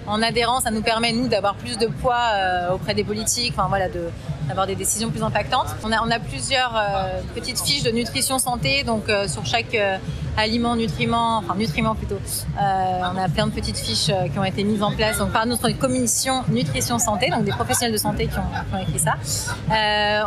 en 0.08 0.22
adhérant, 0.22 0.60
ça 0.60 0.72
nous 0.72 0.82
permet, 0.82 1.14
nous, 1.14 1.28
d'avoir 1.28 1.56
plus 1.56 1.78
de 1.78 1.88
poids 1.88 2.32
auprès 2.74 2.94
des 2.94 3.04
politiques, 3.04 3.54
enfin 3.56 3.68
voilà, 3.70 3.88
de 3.88 4.10
d'avoir 4.48 4.68
des 4.68 4.76
décisions 4.76 5.10
plus 5.10 5.24
impactantes. 5.24 5.68
On 5.84 5.92
a, 5.92 6.02
on 6.02 6.12
a 6.12 6.20
plusieurs 6.20 6.76
euh, 6.76 7.22
petites 7.34 7.60
fiches 7.60 7.84
de 7.84 7.92
nutrition 7.92 8.40
santé, 8.40 8.84
donc 8.84 9.10
euh, 9.10 9.28
sur 9.28 9.46
chaque 9.46 9.74
euh, 9.76 9.98
aliment, 10.38 10.76
nutriment, 10.76 11.38
enfin 11.38 11.56
nutriment 11.56 11.96
plutôt. 11.96 12.20
On 12.58 13.18
a 13.18 13.30
plein 13.34 13.48
de 13.48 13.52
petites 13.52 13.78
fiches 13.78 14.12
qui 14.32 14.40
ont 14.40 14.44
été 14.44 14.64
mises 14.64 14.82
en 14.82 14.92
place 14.92 15.20
donc, 15.20 15.32
par 15.32 15.46
notre 15.46 15.70
commission 15.70 16.44
nutrition 16.50 16.98
santé, 16.98 17.30
donc 17.30 17.44
des 17.44 17.52
professionnels 17.52 17.94
de 17.94 17.98
santé 17.98 18.28
qui 18.28 18.38
ont, 18.40 18.42
qui 18.42 18.76
ont 18.76 18.80
écrit 18.80 19.00
ça. 19.00 19.14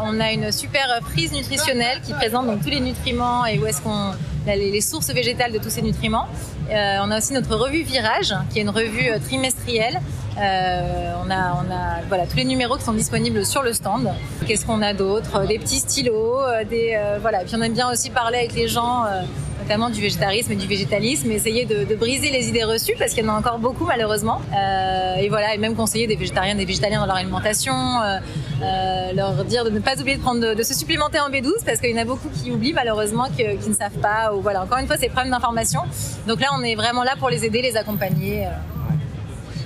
On 0.03 0.21
a 0.21 0.33
une 0.33 0.53
super 0.53 1.01
prise 1.03 1.33
nutritionnelle 1.33 2.01
qui 2.03 2.13
présente 2.13 2.47
donc 2.47 2.63
tous 2.63 2.71
les 2.71 2.81
nutriments 2.81 3.47
et 3.47 3.59
où 3.59 3.67
est-ce 3.67 3.81
qu'on 3.81 4.13
les, 4.47 4.81
sources 4.81 5.11
végétales 5.11 5.53
de 5.53 5.59
tous 5.59 5.71
ces 5.71 5.83
nutriments. 5.83 6.29
On 6.71 7.11
a 7.11 7.19
aussi 7.19 7.33
notre 7.33 7.57
revue 7.57 7.83
Virage, 7.83 8.33
qui 8.51 8.61
est 8.61 8.63
une 8.63 8.71
revue 8.71 9.11
trimestrielle. 9.25 10.01
Euh, 10.39 11.13
on 11.25 11.31
a, 11.31 12.01
voilà, 12.09 12.27
tous 12.27 12.37
les 12.37 12.45
numéros 12.45 12.77
qui 12.77 12.85
sont 12.85 12.93
disponibles 12.93 13.45
sur 13.45 13.63
le 13.63 13.73
stand. 13.73 14.11
Qu'est-ce 14.47 14.67
qu'on 14.67 14.83
a 14.83 14.93
d'autre? 14.93 15.47
Des 15.47 15.59
petits 15.59 15.81
stylos, 15.81 16.41
euh, 16.41 16.65
des 16.65 16.95
euh, 16.97 17.19
voilà. 17.21 17.41
Puis 17.41 17.55
on 17.57 17.63
aime 17.63 17.73
bien 17.73 17.91
aussi 17.91 18.11
parler 18.11 18.39
avec 18.39 18.55
les 18.55 18.69
gens, 18.69 19.05
euh, 19.05 19.23
notamment 19.67 19.91
du 19.91 20.01
végétarisme 20.01 20.53
et 20.53 20.57
du 20.57 20.67
végétalisme, 20.67 21.31
essayer 21.31 21.65
de, 21.65 21.95
briser 21.97 22.31
les 22.31 22.49
idées 22.49 22.63
reçues 22.63 22.95
parce 22.99 23.13
qu'il 23.13 23.25
y 23.25 23.29
en 23.29 23.35
a 23.35 23.39
encore 23.39 23.59
beaucoup 23.59 23.85
malheureusement. 23.85 24.41
Euh, 24.55 25.17
et 25.17 25.29
voilà, 25.29 25.55
et 25.55 25.59
même 25.59 25.75
conseiller 25.75 26.07
des 26.07 26.15
végétariens, 26.15 26.55
des 26.55 26.65
végétaliens 26.65 27.01
dans 27.01 27.07
leur 27.07 27.17
alimentation, 27.17 27.75
euh, 27.75 28.19
euh, 28.63 29.13
leur 29.15 29.45
dire 29.45 29.65
de 29.65 29.71
ne 29.71 29.81
pas 29.81 30.01
oublier 30.01 30.17
de 30.17 30.23
prendre 30.23 30.55
de, 30.55 30.63
se 30.63 30.75
supplémenter 30.75 31.19
en 31.19 31.31
B12 31.31 31.65
parce 31.65 31.81
qu'il 31.81 31.91
y 31.91 31.95
en 31.99 32.03
a 32.03 32.05
beaucoup 32.05 32.29
qui 32.29 32.53
oublient 32.53 32.75
malheureusement 32.75 33.27
qui 33.37 33.45
ne 33.45 33.75
savent 33.75 33.99
pas 34.01 34.33
ou 34.35 34.41
voilà. 34.41 34.63
Encore 34.63 34.79
une 34.79 34.87
fois, 34.87 34.97
c'est 34.99 35.09
problème 35.09 35.33
d'information. 35.33 35.81
Donc 36.29 36.41
là, 36.41 36.49
on 36.57 36.63
est 36.63 36.75
vraiment 36.77 37.03
là 37.03 37.15
pour 37.19 37.31
les 37.31 37.45
aider, 37.45 37.63
les 37.63 37.77
accompagner. 37.77 38.47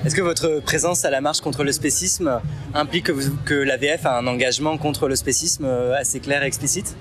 Est-ce 0.02 0.14
que 0.14 0.22
votre 0.22 0.60
présence 0.60 1.04
à 1.04 1.10
la 1.10 1.20
marche 1.20 1.42
contre 1.42 1.62
le 1.62 1.72
spécisme 1.72 2.40
implique 2.72 3.10
que, 3.44 3.54
l'AVF 3.54 4.06
a 4.06 4.16
un 4.16 4.26
engagement 4.26 4.78
contre 4.78 5.08
le 5.08 5.14
spécisme 5.14 5.66
euh, 5.66 5.94
assez 5.94 6.20
clair 6.20 6.42
et 6.42 6.46
explicite? 6.46 6.96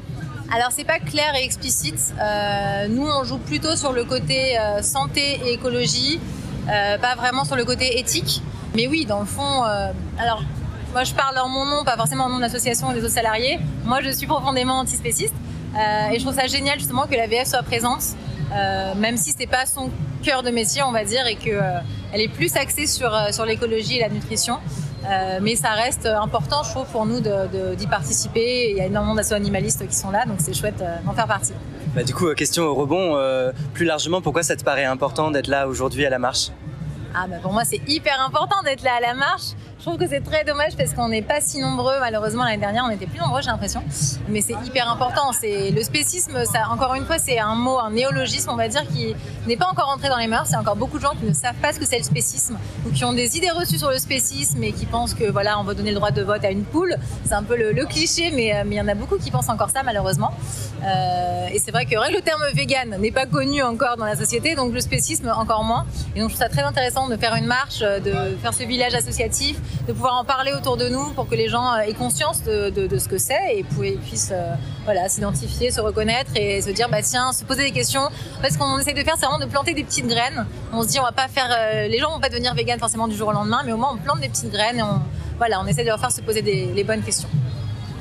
Alors 0.54 0.72
c'est 0.72 0.84
pas 0.84 1.00
clair 1.00 1.34
et 1.36 1.46
explicite. 1.46 2.14
Euh, 2.22 2.90
nous 2.90 3.08
on 3.08 3.24
joue 3.24 3.38
plutôt 3.38 3.78
sur 3.78 3.94
le 3.94 4.04
côté 4.04 4.60
euh, 4.60 4.82
santé 4.82 5.40
et 5.46 5.54
écologie, 5.54 6.20
pas 6.68 7.16
vraiment 7.16 7.46
sur 7.46 7.56
le 7.56 7.64
côté 7.64 8.00
éthique. 8.00 8.42
Mais 8.76 8.86
oui, 8.88 9.06
dans 9.06 9.22
le 9.22 9.26
fond, 9.26 9.64
alors 10.20 10.44
moi 10.92 11.04
je 11.06 11.14
parle 11.14 11.38
en 11.38 11.48
mon 11.48 11.66
nom, 11.66 11.86
pas 11.86 11.96
forcément 11.96 12.26
en 12.26 12.30
nom 12.30 12.38
de 12.38 12.42
l'association 12.42 12.92
et 12.92 12.96
des 12.96 13.04
autres 13.04 13.14
salariés. 13.14 13.60
Moi 13.86 14.02
je 14.04 14.10
suis 14.10 14.28
profondément 14.28 14.78
antispéciste 14.78 15.34
et 15.76 16.20
je 16.20 16.22
trouve 16.22 16.36
ça 16.36 16.48
génial 16.48 16.78
justement 16.78 17.08
que 17.08 17.16
la 17.16 17.28
VF 17.28 17.48
soit 17.48 17.64
présente, 17.64 18.04
euh, 18.52 18.96
même 18.96 19.18
si 19.18 19.34
c'est 19.38 19.48
pas 19.48 19.66
son 19.66 19.90
cœur 20.24 20.44
de 20.44 20.50
métier 20.50 20.82
on 20.84 20.92
va 20.92 21.04
dire 21.04 21.26
et 21.28 21.36
que 21.36 21.50
euh, 21.50 21.80
elle 22.14 22.22
est 22.22 22.28
plus 22.28 22.56
axée 22.56 22.88
sur 22.88 23.14
euh, 23.14 23.32
sur 23.32 23.46
l'écologie 23.46 23.98
et 23.98 24.02
la 24.02 24.10
nutrition. 24.10 24.58
mais 25.42 25.56
ça 25.56 25.72
reste 25.72 26.06
important, 26.06 26.62
je 26.64 26.72
trouve, 26.72 26.86
pour 26.88 27.06
nous 27.06 27.20
d'y 27.20 27.88
participer. 27.88 28.70
Il 28.72 28.78
y 28.78 28.82
a 28.82 28.86
énormément 28.86 29.16
d'associations 29.16 29.44
animalistes 29.44 29.88
qui 29.88 29.96
sont 29.96 30.12
là, 30.12 30.26
donc 30.26 30.38
c'est 30.40 30.54
chouette 30.54 30.84
d'en 31.06 31.14
faire 31.14 31.26
partie. 31.26 31.54
Bah, 31.96 32.04
du 32.04 32.14
coup, 32.14 32.32
question 32.36 32.64
au 32.64 32.76
rebond, 32.76 33.18
plus 33.74 33.86
largement, 33.86 34.22
pourquoi 34.22 34.44
ça 34.44 34.56
te 34.56 34.64
paraît 34.64 34.86
important 34.86 35.32
d'être 35.32 35.48
là 35.48 35.68
aujourd'hui 35.68 36.06
à 36.06 36.10
la 36.10 36.20
marche? 36.20 36.52
Ah 37.16 37.26
bah 37.28 37.38
pour 37.42 37.54
moi 37.54 37.64
c'est 37.66 37.82
hyper 37.88 38.22
important 38.22 38.62
d'être 38.64 38.84
là 38.84 38.96
à 38.98 39.02
la 39.02 39.14
marche 39.16 39.54
je 39.80 39.86
trouve 39.86 39.98
que 39.98 40.10
c'est 40.10 40.20
très 40.20 40.44
dommage 40.44 40.76
parce 40.76 40.94
qu'on 40.94 41.08
n'est 41.08 41.22
pas 41.22 41.40
si 41.40 41.60
nombreux. 41.60 42.00
Malheureusement, 42.02 42.44
l'année 42.44 42.58
dernière, 42.58 42.84
on 42.86 42.90
était 42.90 43.06
plus 43.06 43.20
nombreux, 43.20 43.42
j'ai 43.42 43.50
l'impression. 43.50 43.82
Mais 44.28 44.42
c'est 44.42 44.56
hyper 44.66 44.92
important. 44.92 45.32
C'est 45.32 45.72
le 45.72 45.82
spécisme. 45.84 46.44
Ça, 46.44 46.68
encore 46.70 46.96
une 46.96 47.06
fois, 47.06 47.18
c'est 47.18 47.40
un 47.40 47.56
mot, 47.56 47.80
un 47.80 47.92
néologisme, 47.92 48.50
on 48.52 48.58
va 48.58 48.68
dire, 48.68 48.86
qui 48.90 49.16
n'est 49.48 49.56
pas 49.56 49.68
encore 49.68 49.88
entré 49.88 50.10
dans 50.10 50.18
les 50.18 50.28
mœurs. 50.28 50.50
Il 50.50 50.52
y 50.52 50.56
a 50.56 50.60
encore 50.60 50.76
beaucoup 50.76 50.98
de 50.98 51.04
gens 51.04 51.14
qui 51.18 51.26
ne 51.26 51.34
savent 51.34 51.56
pas 51.62 51.72
ce 51.72 51.80
que 51.80 51.86
c'est 51.86 51.98
le 51.98 52.04
spécisme 52.04 52.58
ou 52.86 52.92
qui 52.92 53.06
ont 53.06 53.14
des 53.14 53.38
idées 53.38 53.52
reçues 53.52 53.78
sur 53.78 53.90
le 53.90 54.00
spécisme 54.00 54.62
et 54.64 54.74
qui 54.74 54.86
pensent 54.86 55.14
que 55.14 55.32
voilà, 55.32 55.58
on 55.60 55.64
va 55.64 55.74
donner 55.74 55.92
le 55.92 55.96
droit 55.96 56.12
de 56.12 56.24
vote 56.24 56.44
à 56.44 56.52
une 56.52 56.66
poule. 56.66 56.98
C'est 57.24 57.34
un 57.34 57.44
peu 57.44 57.56
le, 57.56 57.86
cliché, 57.86 58.32
mais 58.32 58.54
euh, 58.54 58.64
mais 58.66 58.76
il 58.76 58.78
y 58.78 58.82
en 58.82 58.88
a 58.90 58.96
beaucoup 58.96 59.18
qui 59.18 59.32
pensent 59.32 59.50
encore 59.50 59.70
ça, 59.70 59.82
malheureusement. 59.84 60.32
Euh, 60.84 61.48
et 61.54 61.60
c'est 61.60 61.72
vrai 61.72 61.86
que 61.86 61.96
le 61.96 62.22
terme 62.22 62.44
vegan 62.54 62.98
n'est 63.00 63.12
pas 63.12 63.26
connu 63.26 63.64
encore 63.64 63.96
dans 63.96 64.06
la 64.06 64.18
société, 64.18 64.56
donc 64.56 64.74
le 64.74 64.82
spécisme 64.82 65.32
encore 65.34 65.64
moins. 65.64 65.86
Et 66.16 66.20
donc 66.20 66.30
je 66.30 66.36
trouve 66.36 66.46
ça 66.46 66.50
très 66.50 66.64
intéressant 66.64 67.08
de 67.08 67.16
faire 67.16 67.36
une 67.36 67.46
marche, 67.46 67.80
de 67.80 68.36
faire 68.42 68.54
ce 68.54 68.64
village 68.64 68.94
associatif 68.94 69.58
de 69.88 69.94
pouvoir 69.94 70.16
en 70.16 70.24
parler 70.24 70.52
autour 70.54 70.78
de 70.78 70.88
nous 70.90 71.12
pour 71.14 71.28
que 71.28 71.36
les 71.36 71.50
gens 71.50 71.74
euh, 71.74 71.80
aient 71.80 71.94
conscience 71.94 72.44
de, 72.44 72.98
ce 72.98 73.08
que 73.08 73.18
c'est 73.18 73.56
et 73.56 73.64
puissent 73.64 74.32
euh, 74.32 74.54
voilà, 74.86 75.10
s'identifier, 75.10 75.72
se 75.72 75.82
reconnaître 75.82 76.32
et 76.36 76.62
se 76.62 76.70
dire 76.70 76.90
bah 76.90 77.02
tiens, 77.02 77.32
se 77.32 77.44
poser 77.44 77.64
des 77.64 77.72
questions. 77.72 78.02
En 78.02 78.42
fait, 78.42 78.52
ce 78.52 78.58
qu'on 78.58 78.78
essaie 78.80 78.94
de 78.94 79.04
faire, 79.04 79.16
c'est 79.18 79.26
vraiment 79.26 79.44
de 79.44 79.50
planter 79.50 79.74
des 79.74 79.84
petites 79.84 80.08
graines. 80.08 80.46
On 80.74 80.84
se 80.84 80.88
dit 80.88 81.00
on 81.00 81.04
va 81.04 81.12
pas 81.12 81.28
faire, 81.28 81.50
euh, 81.50 81.88
les 81.88 82.00
gens 82.00 82.12
vont 82.12 82.20
pas 82.20 82.30
devenir 82.30 82.54
vegan 82.54 82.80
forcément 82.80 83.08
du 83.08 83.16
jour 83.16 83.30
au 83.30 83.34
lendemain, 83.34 83.62
mais 83.66 83.72
au 83.72 83.78
moins 83.78 83.92
on 83.94 83.98
plante 83.98 84.20
des 84.20 84.30
petites 84.30 84.52
graines 84.52 84.80
et 84.80 84.84
on, 84.84 85.02
voilà, 85.38 85.62
on 85.62 85.68
essaie 85.68 85.84
de 85.84 85.88
leur 85.88 86.00
faire 86.00 86.12
se 86.12 86.22
poser 86.22 86.42
les 86.42 86.84
bonnes 86.84 87.04
questions. 87.04 87.30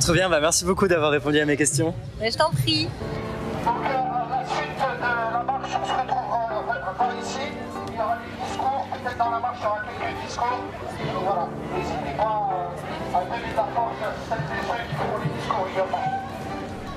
Très 0.00 0.12
bien, 0.12 0.28
bah 0.28 0.40
merci 0.40 0.64
beaucoup 0.64 0.86
d'avoir 0.86 1.10
répondu 1.10 1.40
à 1.40 1.44
mes 1.44 1.56
questions. 1.56 1.92
Bah, 2.20 2.30
je 2.30 2.36
t'en 2.36 2.50
prie. 2.50 2.88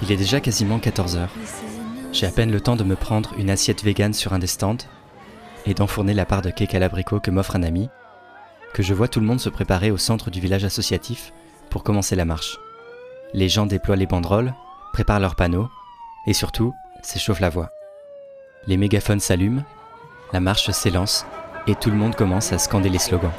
Il 0.01 0.11
est 0.11 0.17
déjà 0.17 0.39
quasiment 0.39 0.79
14 0.79 1.15
heures. 1.17 1.33
J'ai 2.11 2.25
à 2.25 2.31
peine 2.31 2.51
le 2.51 2.59
temps 2.59 2.75
de 2.75 2.83
me 2.83 2.95
prendre 2.95 3.33
une 3.37 3.49
assiette 3.49 3.83
végane 3.83 4.13
sur 4.13 4.33
un 4.33 4.39
des 4.39 4.47
stands 4.47 4.77
et 5.65 5.73
d'enfourner 5.73 6.13
la 6.13 6.25
part 6.25 6.41
de 6.41 6.49
cake 6.49 6.73
à 6.75 6.79
l'abricot 6.79 7.19
que 7.19 7.31
m'offre 7.31 7.55
un 7.55 7.63
ami, 7.63 7.89
que 8.73 8.83
je 8.83 8.93
vois 8.93 9.07
tout 9.07 9.19
le 9.19 9.25
monde 9.25 9.39
se 9.39 9.49
préparer 9.49 9.91
au 9.91 9.97
centre 9.97 10.31
du 10.31 10.39
village 10.39 10.65
associatif 10.65 11.33
pour 11.69 11.83
commencer 11.83 12.15
la 12.15 12.25
marche. 12.25 12.57
Les 13.33 13.47
gens 13.47 13.65
déploient 13.65 13.95
les 13.95 14.07
banderoles, 14.07 14.53
préparent 14.91 15.19
leurs 15.19 15.35
panneaux 15.35 15.69
et 16.25 16.33
surtout 16.33 16.73
s'échauffent 17.03 17.39
la 17.39 17.49
voix. 17.49 17.69
Les 18.67 18.77
mégaphones 18.77 19.19
s'allument, 19.19 19.63
la 20.33 20.39
marche 20.39 20.71
s'élance 20.71 21.25
et 21.67 21.75
tout 21.75 21.89
le 21.89 21.97
monde 21.97 22.15
commence 22.15 22.51
à 22.51 22.57
scander 22.57 22.89
les 22.89 22.99
slogans. 22.99 23.31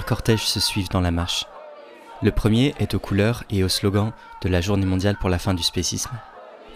Cortèges 0.00 0.46
se 0.46 0.60
suivent 0.60 0.88
dans 0.88 1.00
la 1.00 1.10
marche. 1.10 1.46
Le 2.22 2.32
premier 2.32 2.74
est 2.78 2.94
aux 2.94 2.98
couleurs 2.98 3.44
et 3.50 3.62
au 3.62 3.68
slogan 3.68 4.12
de 4.42 4.48
la 4.48 4.60
Journée 4.60 4.86
mondiale 4.86 5.16
pour 5.18 5.28
la 5.28 5.38
fin 5.38 5.54
du 5.54 5.62
spécisme, 5.62 6.12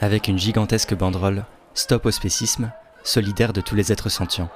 avec 0.00 0.28
une 0.28 0.38
gigantesque 0.38 0.94
banderole 0.94 1.44
Stop 1.74 2.06
au 2.06 2.10
spécisme, 2.10 2.72
solidaire 3.04 3.52
de 3.52 3.60
tous 3.60 3.74
les 3.74 3.92
êtres 3.92 4.08
sentients. 4.08 4.50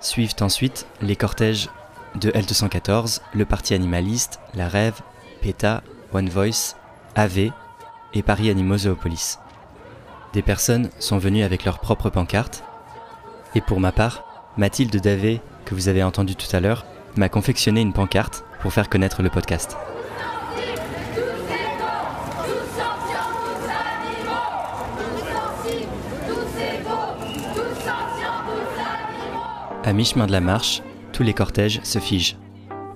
Suivent 0.00 0.34
ensuite 0.40 0.86
les 1.00 1.16
cortèges 1.16 1.68
de 2.16 2.30
L214, 2.30 3.20
le 3.34 3.44
Parti 3.44 3.74
animaliste, 3.74 4.40
la 4.54 4.68
Rêve, 4.68 5.00
PETA, 5.42 5.82
One 6.12 6.28
Voice, 6.28 6.76
AV 7.14 7.50
et 8.14 8.22
Paris 8.22 8.50
Animaux 8.50 8.78
Des 10.32 10.42
personnes 10.42 10.90
sont 10.98 11.18
venues 11.18 11.44
avec 11.44 11.64
leurs 11.64 11.78
propres 11.78 12.10
pancartes, 12.10 12.64
et 13.54 13.60
pour 13.60 13.80
ma 13.80 13.92
part, 13.92 14.24
Mathilde 14.56 14.96
Davé, 15.00 15.40
que 15.64 15.74
vous 15.74 15.88
avez 15.88 16.02
entendu 16.02 16.34
tout 16.34 16.54
à 16.54 16.60
l'heure, 16.60 16.84
m'a 17.16 17.28
confectionné 17.28 17.80
une 17.80 17.92
pancarte 17.92 18.44
pour 18.60 18.72
faire 18.72 18.88
connaître 18.88 19.22
le 19.22 19.30
podcast. 19.30 19.76
À 29.82 29.92
mi-chemin 29.92 30.26
de 30.26 30.32
la 30.32 30.40
marche, 30.40 30.82
tous 31.12 31.22
les 31.22 31.32
cortèges 31.34 31.80
se 31.82 31.98
figent 31.98 32.36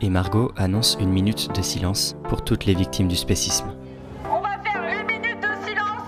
et 0.01 0.11
Margot 0.11 0.53
annonce 0.57 0.97
une 1.01 1.11
minute 1.11 1.49
de 1.57 1.63
silence 1.63 2.15
pour 2.29 2.45
toutes 2.45 2.67
les 2.67 2.75
victimes 2.75 3.09
du 3.09 3.17
spécisme. 3.17 3.75
On 4.31 4.41
va 4.41 4.51
faire 4.63 4.83
une 4.83 5.07
minute 5.07 5.41
de 5.41 5.49
silence. 5.67 6.03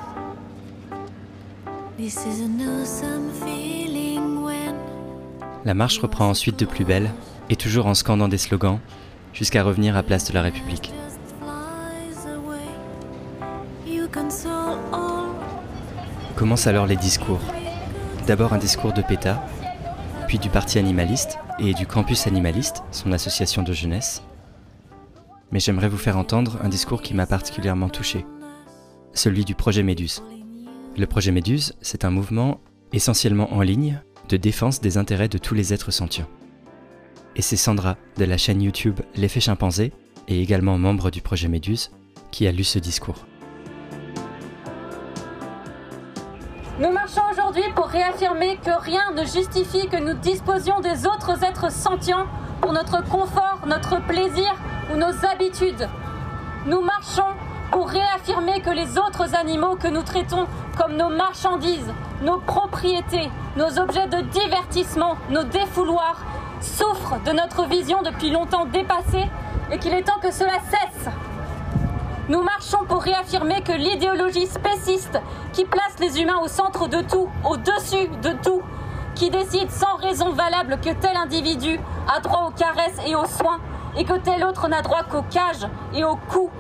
La 5.65 5.75
marche 5.75 5.99
reprend 5.99 6.29
ensuite 6.29 6.59
de 6.59 6.67
plus 6.67 6.85
belle 6.85 7.11
et 7.51 7.57
toujours 7.57 7.87
en 7.87 7.95
scandant 7.95 8.29
des 8.29 8.39
slogans, 8.39 8.81
jusqu'à 9.33 9.63
revenir 9.63 9.97
à 9.97 10.03
Place 10.03 10.29
de 10.29 10.35
la 10.35 10.43
République. 10.43 10.93
Commencent 16.35 16.67
alors 16.67 16.87
les 16.87 16.97
discours. 16.97 17.41
D'abord 18.27 18.53
un 18.53 18.59
discours 18.59 18.93
de 18.93 19.03
PETA, 19.03 19.43
puis 20.27 20.39
du 20.39 20.49
Parti 20.49 20.79
animaliste 20.79 21.39
et 21.59 21.75
du 21.75 21.87
Campus 21.87 22.27
animaliste, 22.27 22.83
son 22.91 23.13
association 23.13 23.63
de 23.63 23.73
jeunesse. 23.73 24.23
Mais 25.53 25.61
j'aimerais 25.61 25.89
vous 25.89 25.99
faire 25.99 26.19
entendre 26.19 26.59
un 26.63 26.69
discours 26.69 27.03
qui 27.03 27.15
m'a 27.15 27.27
particulièrement 27.27 27.89
touché, 27.89 28.27
celui 29.13 29.45
du 29.45 29.55
projet 29.55 29.83
Méduse. 29.83 30.23
Le 30.97 31.07
projet 31.07 31.31
Méduse, 31.31 31.75
c'est 31.83 32.05
un 32.05 32.11
mouvement 32.11 32.61
essentiellement 32.93 33.53
en 33.53 33.61
ligne 33.61 34.01
de 34.29 34.37
défense 34.37 34.81
des 34.81 34.99
intérêts 34.99 35.29
de 35.29 35.39
tous 35.39 35.55
les 35.55 35.73
êtres 35.73 35.93
sentients 35.93 36.29
et 37.37 37.43
c'est 37.43 37.57
Sandra 37.57 37.97
de 38.17 38.25
la 38.25 38.39
chaîne 38.39 38.63
YouTube 38.63 39.01
L'effet 39.15 39.41
chimpanzé 39.41 39.93
et 40.27 40.41
également 40.41 40.79
membre 40.79 41.11
du 41.11 41.21
projet 41.21 41.49
Méduse 41.49 41.91
qui 42.33 42.47
a 42.47 42.53
lu 42.53 42.65
ce 42.65 42.79
discours. 42.79 43.27
Nous 46.81 46.91
marchons 46.91 47.23
aujourd'hui 47.31 47.63
pour 47.75 47.87
réaffirmer 47.87 48.59
que 48.63 48.83
rien 48.83 49.13
ne 49.15 49.25
justifie 49.25 49.89
que 49.89 49.97
nous 49.97 50.15
disposions 50.15 50.81
des 50.81 51.07
autres 51.07 51.43
êtres 51.45 51.71
sentients 51.71 52.27
pour 52.61 52.73
notre 52.73 53.03
confort, 53.05 53.61
notre 53.67 54.05
plaisir 54.07 54.55
ou 54.93 54.97
nos 54.97 55.25
habitudes. 55.27 55.89
Nous 56.67 56.81
marchons 56.81 57.23
pour 57.71 57.89
réaffirmer 57.89 58.61
que 58.61 58.71
les 58.71 58.99
autres 58.99 59.35
animaux 59.35 59.77
que 59.77 59.89
nous 59.89 60.03
traitons 60.03 60.47
comme 60.77 60.97
nos 60.97 61.09
marchandises, 61.09 61.93
nos 62.23 62.39
propriétés, 62.39 63.29
nos 63.57 63.79
objets 63.79 64.09
de 64.09 64.21
divertissement, 64.23 65.17
nos 65.31 65.45
défouloirs, 65.45 66.25
souffrent 66.61 67.21
de 67.25 67.33
notre 67.33 67.67
vision 67.67 68.03
depuis 68.03 68.31
longtemps 68.31 68.67
dépassée 68.67 69.27
et 69.71 69.79
qu'il 69.79 69.93
est 69.93 70.03
temps 70.03 70.21
que 70.21 70.31
cela 70.31 70.59
cesse. 70.71 71.09
Nous 72.29 72.43
marchons 72.43 72.85
pour 72.89 73.03
réaffirmer 73.03 73.63
que 73.63 73.73
l'idéologie 73.73 74.47
spéciste 74.47 75.21
qui 75.53 75.65
place 75.65 75.97
les 76.01 76.21
humains 76.21 76.41
au 76.43 76.49
centre 76.49 76.89
de 76.89 77.01
tout, 77.03 77.29
au-dessus 77.45 78.09
de 78.23 78.33
tout, 78.43 78.63
qui 79.15 79.31
décide 79.31 79.71
sans 79.71 79.97
raison 79.97 80.31
valable 80.31 80.79
que 80.81 80.91
tel 80.91 81.17
individu 81.17 81.79
a 82.13 82.21
droit 82.21 82.49
aux 82.49 82.51
caresses 82.51 83.01
et 83.07 83.15
aux 83.15 83.27
soins 83.27 83.61
et 83.97 84.05
que 84.05 84.19
tel 84.19 84.45
autre 84.45 84.69
n'a 84.69 84.83
droit 84.83 85.05
qu'aux 85.05 85.23
cages 85.23 85.67
et 85.95 86.05
aux 86.05 86.17
coups. 86.17 86.53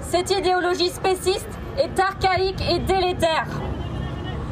Cette 0.00 0.30
idéologie 0.30 0.90
spéciste 0.90 1.48
est 1.78 1.98
archaïque 1.98 2.60
et 2.70 2.80
délétère. 2.80 3.46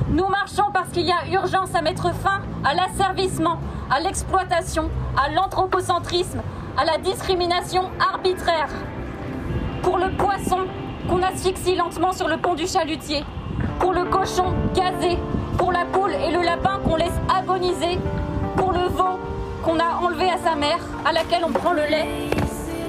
Nous 0.08 0.26
marchons 0.26 0.70
parce 0.72 0.88
qu'il 0.88 1.06
y 1.06 1.12
a 1.12 1.28
urgence 1.32 1.74
à 1.74 1.82
mettre 1.82 2.14
fin 2.14 2.40
à 2.64 2.74
l'asservissement, 2.74 3.58
à 3.90 3.98
l'exploitation, 3.98 4.88
à 5.16 5.30
l'anthropocentrisme, 5.30 6.40
à 6.78 6.84
la 6.84 6.98
discrimination 6.98 7.90
arbitraire. 7.98 8.68
Pour 9.82 9.98
le 9.98 10.10
poisson 10.12 10.58
qu'on 11.08 11.22
asphyxie 11.22 11.74
lentement 11.74 12.12
sur 12.12 12.28
le 12.28 12.36
pont 12.36 12.54
du 12.54 12.66
chalutier, 12.66 13.24
pour 13.80 13.92
le 13.92 14.04
cochon 14.04 14.54
gazé, 14.74 15.18
pour 15.58 15.72
la 15.72 15.84
poule 15.86 16.12
et 16.12 16.30
le 16.30 16.42
lapin 16.42 16.78
qu'on 16.84 16.96
laisse 16.96 17.18
agoniser, 17.36 17.98
pour 18.56 18.72
le 18.72 18.86
veau 18.88 19.18
qu'on 19.64 19.78
a 19.80 19.96
enlevé 20.00 20.30
à 20.30 20.38
sa 20.38 20.54
mère, 20.54 20.78
à 21.04 21.12
laquelle 21.12 21.44
on 21.44 21.52
prend 21.52 21.72
le 21.72 21.82
lait, 21.82 22.06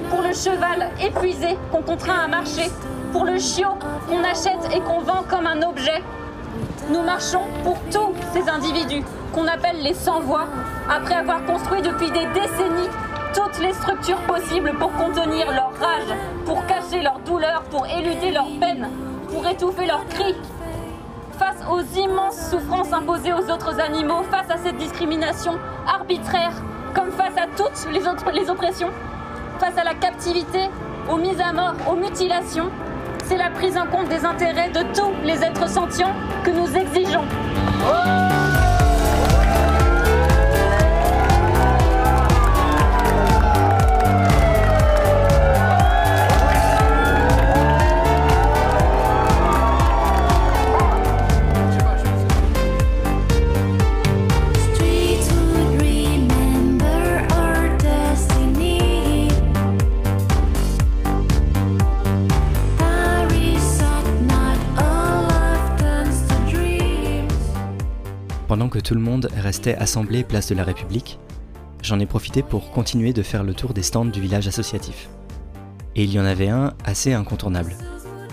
pour 0.08 0.22
le 0.22 0.32
cheval 0.32 0.90
épuisé 1.00 1.58
qu'on 1.72 1.82
contraint 1.82 2.20
à 2.24 2.28
marcher, 2.28 2.70
pour 3.12 3.24
le 3.24 3.38
chiot 3.38 3.74
qu'on 4.08 4.22
achète 4.22 4.72
et 4.74 4.80
qu'on 4.80 5.00
vend 5.00 5.24
comme 5.28 5.46
un 5.46 5.62
objet. 5.62 6.02
Nous 6.90 7.02
marchons 7.02 7.42
pour 7.64 7.76
tous 7.90 8.12
ces 8.32 8.48
individus 8.48 9.02
qu'on 9.32 9.46
appelle 9.46 9.82
les 9.82 9.94
sans-voix, 9.94 10.46
après 10.88 11.14
avoir 11.14 11.44
construit 11.44 11.82
depuis 11.82 12.10
des 12.10 12.26
décennies 12.26 12.88
toutes 13.34 13.58
les 13.60 13.72
structures 13.72 14.20
possibles 14.20 14.72
pour 14.78 14.92
contenir 14.92 15.50
leur 15.52 15.72
rage, 15.80 16.14
pour 16.44 16.64
cacher 16.66 17.02
leur 17.02 17.18
douleur, 17.20 17.62
pour 17.70 17.86
éluder 17.86 18.30
leur 18.30 18.46
peine, 18.60 18.88
pour 19.32 19.46
étouffer 19.46 19.86
leurs 19.86 20.06
cris. 20.08 20.36
Face 21.38 21.64
aux 21.70 21.80
immenses 21.98 22.50
souffrances 22.50 22.92
imposées 22.92 23.32
aux 23.32 23.50
autres 23.50 23.80
animaux, 23.80 24.22
face 24.30 24.50
à 24.50 24.58
cette 24.62 24.76
discrimination 24.76 25.58
arbitraire, 25.86 26.52
comme 26.94 27.10
face 27.12 27.36
à 27.36 27.46
toutes 27.56 27.90
les 27.92 28.06
autres 28.06 28.30
les 28.32 28.50
oppressions, 28.50 28.90
face 29.58 29.76
à 29.78 29.84
la 29.84 29.94
captivité, 29.94 30.68
aux 31.10 31.16
mises 31.16 31.40
à 31.40 31.52
mort, 31.52 31.74
aux 31.90 31.96
mutilations, 31.96 32.70
c'est 33.24 33.38
la 33.38 33.50
prise 33.50 33.78
en 33.78 33.86
compte 33.86 34.08
des 34.08 34.24
intérêts 34.24 34.68
de 34.68 34.82
tous 34.94 35.12
les 35.24 35.42
êtres 35.42 35.68
sentients 35.68 36.12
que 36.44 36.50
nous 36.50 36.76
exigeons. 36.76 37.24
Pendant 68.52 68.68
que 68.68 68.80
tout 68.80 68.92
le 68.92 69.00
monde 69.00 69.30
restait 69.34 69.76
assemblé 69.76 70.24
place 70.24 70.50
de 70.50 70.54
la 70.54 70.62
République, 70.62 71.18
j'en 71.82 71.98
ai 72.00 72.04
profité 72.04 72.42
pour 72.42 72.70
continuer 72.70 73.14
de 73.14 73.22
faire 73.22 73.44
le 73.44 73.54
tour 73.54 73.72
des 73.72 73.82
stands 73.82 74.04
du 74.04 74.20
village 74.20 74.46
associatif. 74.46 75.08
Et 75.96 76.04
il 76.04 76.12
y 76.12 76.20
en 76.20 76.26
avait 76.26 76.50
un 76.50 76.74
assez 76.84 77.14
incontournable, 77.14 77.74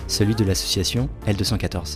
celui 0.08 0.36
de 0.36 0.44
l'association 0.44 1.08
L214. 1.26 1.96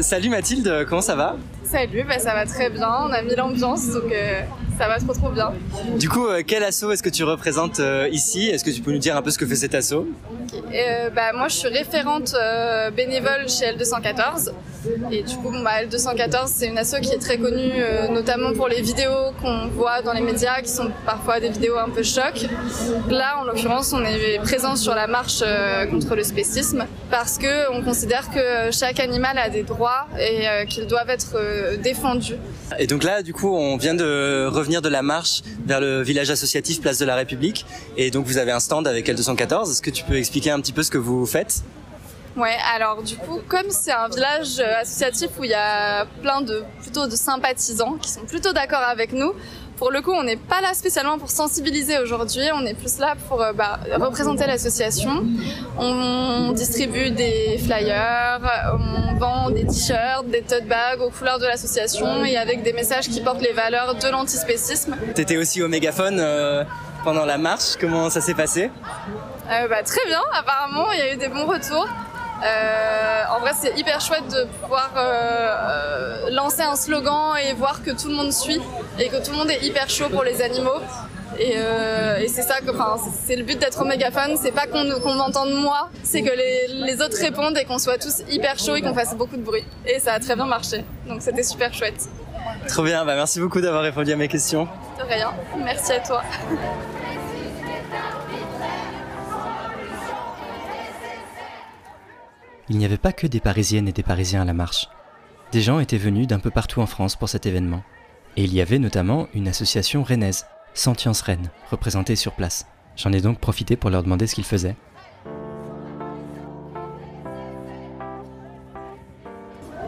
Salut 0.00 0.30
Mathilde, 0.30 0.86
comment 0.88 1.02
ça 1.02 1.14
va? 1.14 1.36
Salut, 1.64 2.02
bah 2.04 2.18
ça 2.18 2.32
va 2.32 2.46
très 2.46 2.70
bien, 2.70 2.88
on 2.88 3.12
a 3.12 3.20
mis 3.20 3.34
l'ambiance 3.34 3.90
donc 3.90 4.10
euh, 4.10 4.40
ça 4.78 4.88
va 4.88 4.98
trop 4.98 5.12
trop 5.12 5.30
bien. 5.30 5.52
Du 5.98 6.08
coup, 6.08 6.26
euh, 6.26 6.42
quel 6.46 6.62
asso 6.64 6.84
est-ce 6.90 7.02
que 7.02 7.08
tu 7.10 7.24
représentes 7.24 7.80
euh, 7.80 8.08
ici? 8.10 8.48
Est-ce 8.48 8.64
que 8.64 8.70
tu 8.70 8.80
peux 8.80 8.92
nous 8.92 8.98
dire 8.98 9.16
un 9.16 9.22
peu 9.22 9.30
ce 9.30 9.38
que 9.38 9.46
fait 9.46 9.56
cet 9.56 9.74
asso 9.74 9.92
Euh, 10.72 11.10
bah, 11.10 11.32
moi 11.34 11.48
je 11.48 11.56
suis 11.56 11.68
référente 11.68 12.34
bénévole 12.96 13.48
chez 13.48 13.66
L214 13.72 14.52
et 15.10 15.22
du 15.22 15.36
coup 15.36 15.50
bon, 15.50 15.62
bah, 15.62 15.82
L214 15.84 16.46
c'est 16.46 16.66
une 16.66 16.78
asso 16.78 16.96
qui 17.02 17.10
est 17.10 17.18
très 17.18 17.38
connue 17.38 17.72
euh, 17.74 18.08
notamment 18.08 18.52
pour 18.52 18.68
les 18.68 18.80
vidéos 18.82 19.32
qu'on 19.40 19.68
voit 19.68 20.02
dans 20.02 20.12
les 20.12 20.20
médias 20.20 20.60
qui 20.62 20.70
sont 20.70 20.90
parfois 21.06 21.40
des 21.40 21.50
vidéos 21.50 21.76
un 21.78 21.88
peu 21.88 22.02
choc. 22.02 22.46
Là 23.08 23.38
en 23.40 23.44
l'occurrence 23.44 23.92
on 23.92 24.04
est 24.04 24.38
présent 24.40 24.76
sur 24.76 24.94
la 24.94 25.06
marche 25.06 25.42
euh, 25.42 25.86
contre 25.86 26.14
le 26.14 26.22
spécisme 26.22 26.86
parce 27.10 27.38
que 27.38 27.72
on 27.72 27.82
considère 27.82 28.30
que 28.30 28.70
chaque 28.72 29.00
animal 29.00 29.38
a 29.38 29.48
des 29.48 29.62
droits 29.62 30.06
et 30.18 30.48
euh, 30.48 30.64
qu'ils 30.64 30.86
doivent 30.86 31.10
être 31.10 31.36
défendus. 31.82 32.36
Et 32.78 32.86
donc 32.86 33.04
là, 33.04 33.22
du 33.22 33.32
coup, 33.32 33.54
on 33.54 33.76
vient 33.76 33.94
de 33.94 34.46
revenir 34.46 34.82
de 34.82 34.88
la 34.88 35.02
marche 35.02 35.42
vers 35.66 35.80
le 35.80 36.02
village 36.02 36.30
associatif 36.30 36.80
Place 36.80 36.98
de 36.98 37.04
la 37.04 37.14
République. 37.14 37.66
Et 37.96 38.10
donc 38.10 38.26
vous 38.26 38.38
avez 38.38 38.52
un 38.52 38.60
stand 38.60 38.86
avec 38.88 39.08
L214. 39.08 39.70
Est-ce 39.70 39.82
que 39.82 39.90
tu 39.90 40.04
peux 40.04 40.16
expliquer 40.16 40.50
un 40.50 40.60
petit 40.60 40.72
peu 40.72 40.82
ce 40.82 40.90
que 40.90 40.98
vous 40.98 41.24
faites? 41.26 41.62
Ouais, 42.36 42.56
alors 42.74 43.02
du 43.02 43.16
coup, 43.16 43.40
comme 43.48 43.70
c'est 43.70 43.92
un 43.92 44.08
village 44.08 44.58
euh, 44.58 44.80
associatif 44.80 45.30
où 45.38 45.44
il 45.44 45.50
y 45.50 45.54
a 45.54 46.04
plein 46.20 46.40
de 46.40 46.64
plutôt 46.82 47.06
de 47.06 47.14
sympathisants 47.14 47.92
qui 48.00 48.10
sont 48.10 48.22
plutôt 48.22 48.52
d'accord 48.52 48.82
avec 48.82 49.12
nous, 49.12 49.32
pour 49.76 49.90
le 49.90 50.02
coup, 50.02 50.12
on 50.12 50.22
n'est 50.22 50.36
pas 50.36 50.60
là 50.60 50.72
spécialement 50.72 51.18
pour 51.18 51.30
sensibiliser 51.30 51.98
aujourd'hui, 51.98 52.42
on 52.54 52.64
est 52.64 52.74
plus 52.74 52.98
là 52.98 53.14
pour 53.28 53.42
euh, 53.42 53.52
bah, 53.52 53.80
représenter 53.98 54.46
l'association. 54.46 55.24
On 55.78 56.52
distribue 56.52 57.10
des 57.10 57.58
flyers, 57.58 58.40
on 58.72 59.18
vend 59.18 59.50
des 59.50 59.66
t-shirts, 59.66 60.26
des 60.26 60.42
tote 60.42 60.66
bags 60.66 61.00
aux 61.00 61.10
couleurs 61.10 61.38
de 61.38 61.46
l'association 61.46 62.24
et 62.24 62.36
avec 62.36 62.62
des 62.62 62.72
messages 62.72 63.08
qui 63.08 63.20
portent 63.20 63.42
les 63.42 63.52
valeurs 63.52 63.96
de 63.96 64.08
l'antispécisme. 64.08 64.96
T'étais 65.14 65.36
aussi 65.36 65.62
au 65.62 65.68
mégaphone 65.68 66.18
euh, 66.20 66.64
pendant 67.02 67.24
la 67.24 67.38
marche. 67.38 67.76
Comment 67.80 68.10
ça 68.10 68.20
s'est 68.20 68.34
passé? 68.34 68.70
Euh, 69.50 69.68
bah, 69.68 69.82
très 69.82 70.06
bien, 70.06 70.22
apparemment, 70.32 70.90
il 70.92 70.98
y 70.98 71.02
a 71.02 71.14
eu 71.14 71.16
des 71.16 71.28
bons 71.28 71.46
retours. 71.46 71.88
Euh, 72.42 73.22
en 73.34 73.40
vrai, 73.40 73.52
c'est 73.58 73.78
hyper 73.78 74.00
chouette 74.00 74.26
de 74.28 74.44
pouvoir 74.62 74.90
euh, 74.96 75.00
euh, 76.26 76.30
lancer 76.30 76.62
un 76.62 76.76
slogan 76.76 77.34
et 77.48 77.52
voir 77.54 77.82
que 77.82 77.90
tout 77.90 78.08
le 78.08 78.14
monde 78.14 78.32
suit 78.32 78.60
et 78.98 79.08
que 79.08 79.24
tout 79.24 79.30
le 79.32 79.38
monde 79.38 79.50
est 79.50 79.62
hyper 79.62 79.88
chaud 79.88 80.08
pour 80.10 80.24
les 80.24 80.42
animaux. 80.42 80.80
Et, 81.38 81.54
euh, 81.56 82.18
et 82.18 82.28
c'est 82.28 82.42
ça 82.42 82.60
que, 82.60 82.70
enfin, 82.70 82.96
c'est- 83.26 83.34
le 83.34 83.42
but 83.42 83.58
d'être 83.58 83.80
au 83.80 83.84
mégaphone, 83.84 84.36
c'est 84.40 84.52
pas 84.52 84.66
qu'on 84.66 85.14
m'entende 85.14 85.50
moi, 85.54 85.88
c'est 86.04 86.22
que 86.22 86.30
les, 86.30 86.68
les 86.68 87.02
autres 87.02 87.18
répondent 87.18 87.56
et 87.58 87.64
qu'on 87.64 87.78
soit 87.78 87.98
tous 87.98 88.22
hyper 88.30 88.56
chauds 88.58 88.76
et 88.76 88.82
qu'on 88.82 88.94
fasse 88.94 89.16
beaucoup 89.16 89.36
de 89.36 89.42
bruit. 89.42 89.64
Et 89.86 89.98
ça 89.98 90.12
a 90.12 90.20
très 90.20 90.36
bien 90.36 90.46
marché, 90.46 90.84
donc 91.08 91.22
c'était 91.22 91.42
super 91.42 91.74
chouette. 91.74 92.08
Trop 92.68 92.82
bien. 92.84 93.04
Bah, 93.04 93.14
merci 93.16 93.40
beaucoup 93.40 93.60
d'avoir 93.60 93.82
répondu 93.82 94.12
à 94.12 94.16
mes 94.16 94.28
questions. 94.28 94.68
De 94.98 95.04
rien, 95.12 95.32
merci 95.58 95.92
à 95.92 96.00
toi. 96.00 96.22
Il 102.70 102.78
n'y 102.78 102.86
avait 102.86 102.96
pas 102.96 103.12
que 103.12 103.26
des 103.26 103.40
Parisiennes 103.40 103.88
et 103.88 103.92
des 103.92 104.02
Parisiens 104.02 104.40
à 104.40 104.44
la 104.46 104.54
marche. 104.54 104.88
Des 105.52 105.60
gens 105.60 105.80
étaient 105.80 105.98
venus 105.98 106.26
d'un 106.26 106.38
peu 106.38 106.50
partout 106.50 106.80
en 106.80 106.86
France 106.86 107.14
pour 107.14 107.28
cet 107.28 107.44
événement. 107.44 107.82
Et 108.38 108.44
il 108.44 108.54
y 108.54 108.62
avait 108.62 108.78
notamment 108.78 109.28
une 109.34 109.48
association 109.48 110.02
rennaise, 110.02 110.46
Sentience 110.72 111.20
Rennes, 111.20 111.50
représentée 111.70 112.16
sur 112.16 112.32
place. 112.32 112.66
J'en 112.96 113.12
ai 113.12 113.20
donc 113.20 113.38
profité 113.38 113.76
pour 113.76 113.90
leur 113.90 114.02
demander 114.02 114.26
ce 114.26 114.34
qu'ils 114.34 114.46
faisaient. 114.46 114.76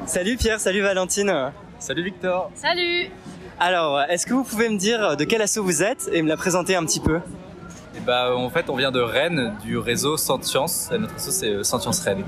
Salut 0.05 0.37
Pierre, 0.37 0.61
salut 0.61 0.83
Valentine. 0.83 1.53
Salut 1.79 2.05
Victor. 2.05 2.51
Salut 2.55 3.09
Alors, 3.59 4.03
est-ce 4.03 4.27
que 4.27 4.35
vous 4.35 4.45
pouvez 4.45 4.69
me 4.69 4.77
dire 4.77 5.17
de 5.17 5.25
quel 5.25 5.41
asso 5.41 5.61
vous 5.61 5.83
êtes 5.83 6.11
et 6.13 6.21
me 6.21 6.29
la 6.29 6.37
présenter 6.37 6.77
un 6.77 6.85
petit 6.85 7.01
peu? 7.01 7.21
Et 7.97 8.01
bah, 8.01 8.37
en 8.37 8.51
fait, 8.51 8.69
on 8.69 8.77
vient 8.77 8.93
de 8.93 9.01
Rennes, 9.01 9.55
du 9.65 9.79
réseau 9.79 10.19
Sentience. 10.19 10.91
Et 10.93 10.99
notre 10.99 11.15
réseau, 11.15 11.31
c'est 11.31 11.49
euh, 11.49 11.65
Sentience 11.65 12.01
Rennes. 12.01 12.25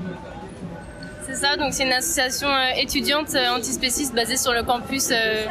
C'est 1.29 1.35
ça, 1.35 1.57
donc 1.57 1.73
c'est 1.73 1.83
une 1.83 1.93
association 1.93 2.47
euh, 2.47 2.69
étudiante 2.77 3.35
euh, 3.35 3.49
antispéciste 3.55 4.15
basée 4.15 4.37
sur 4.37 4.51
le 4.51 4.63
campus 4.63 5.09
euh, 5.11 5.45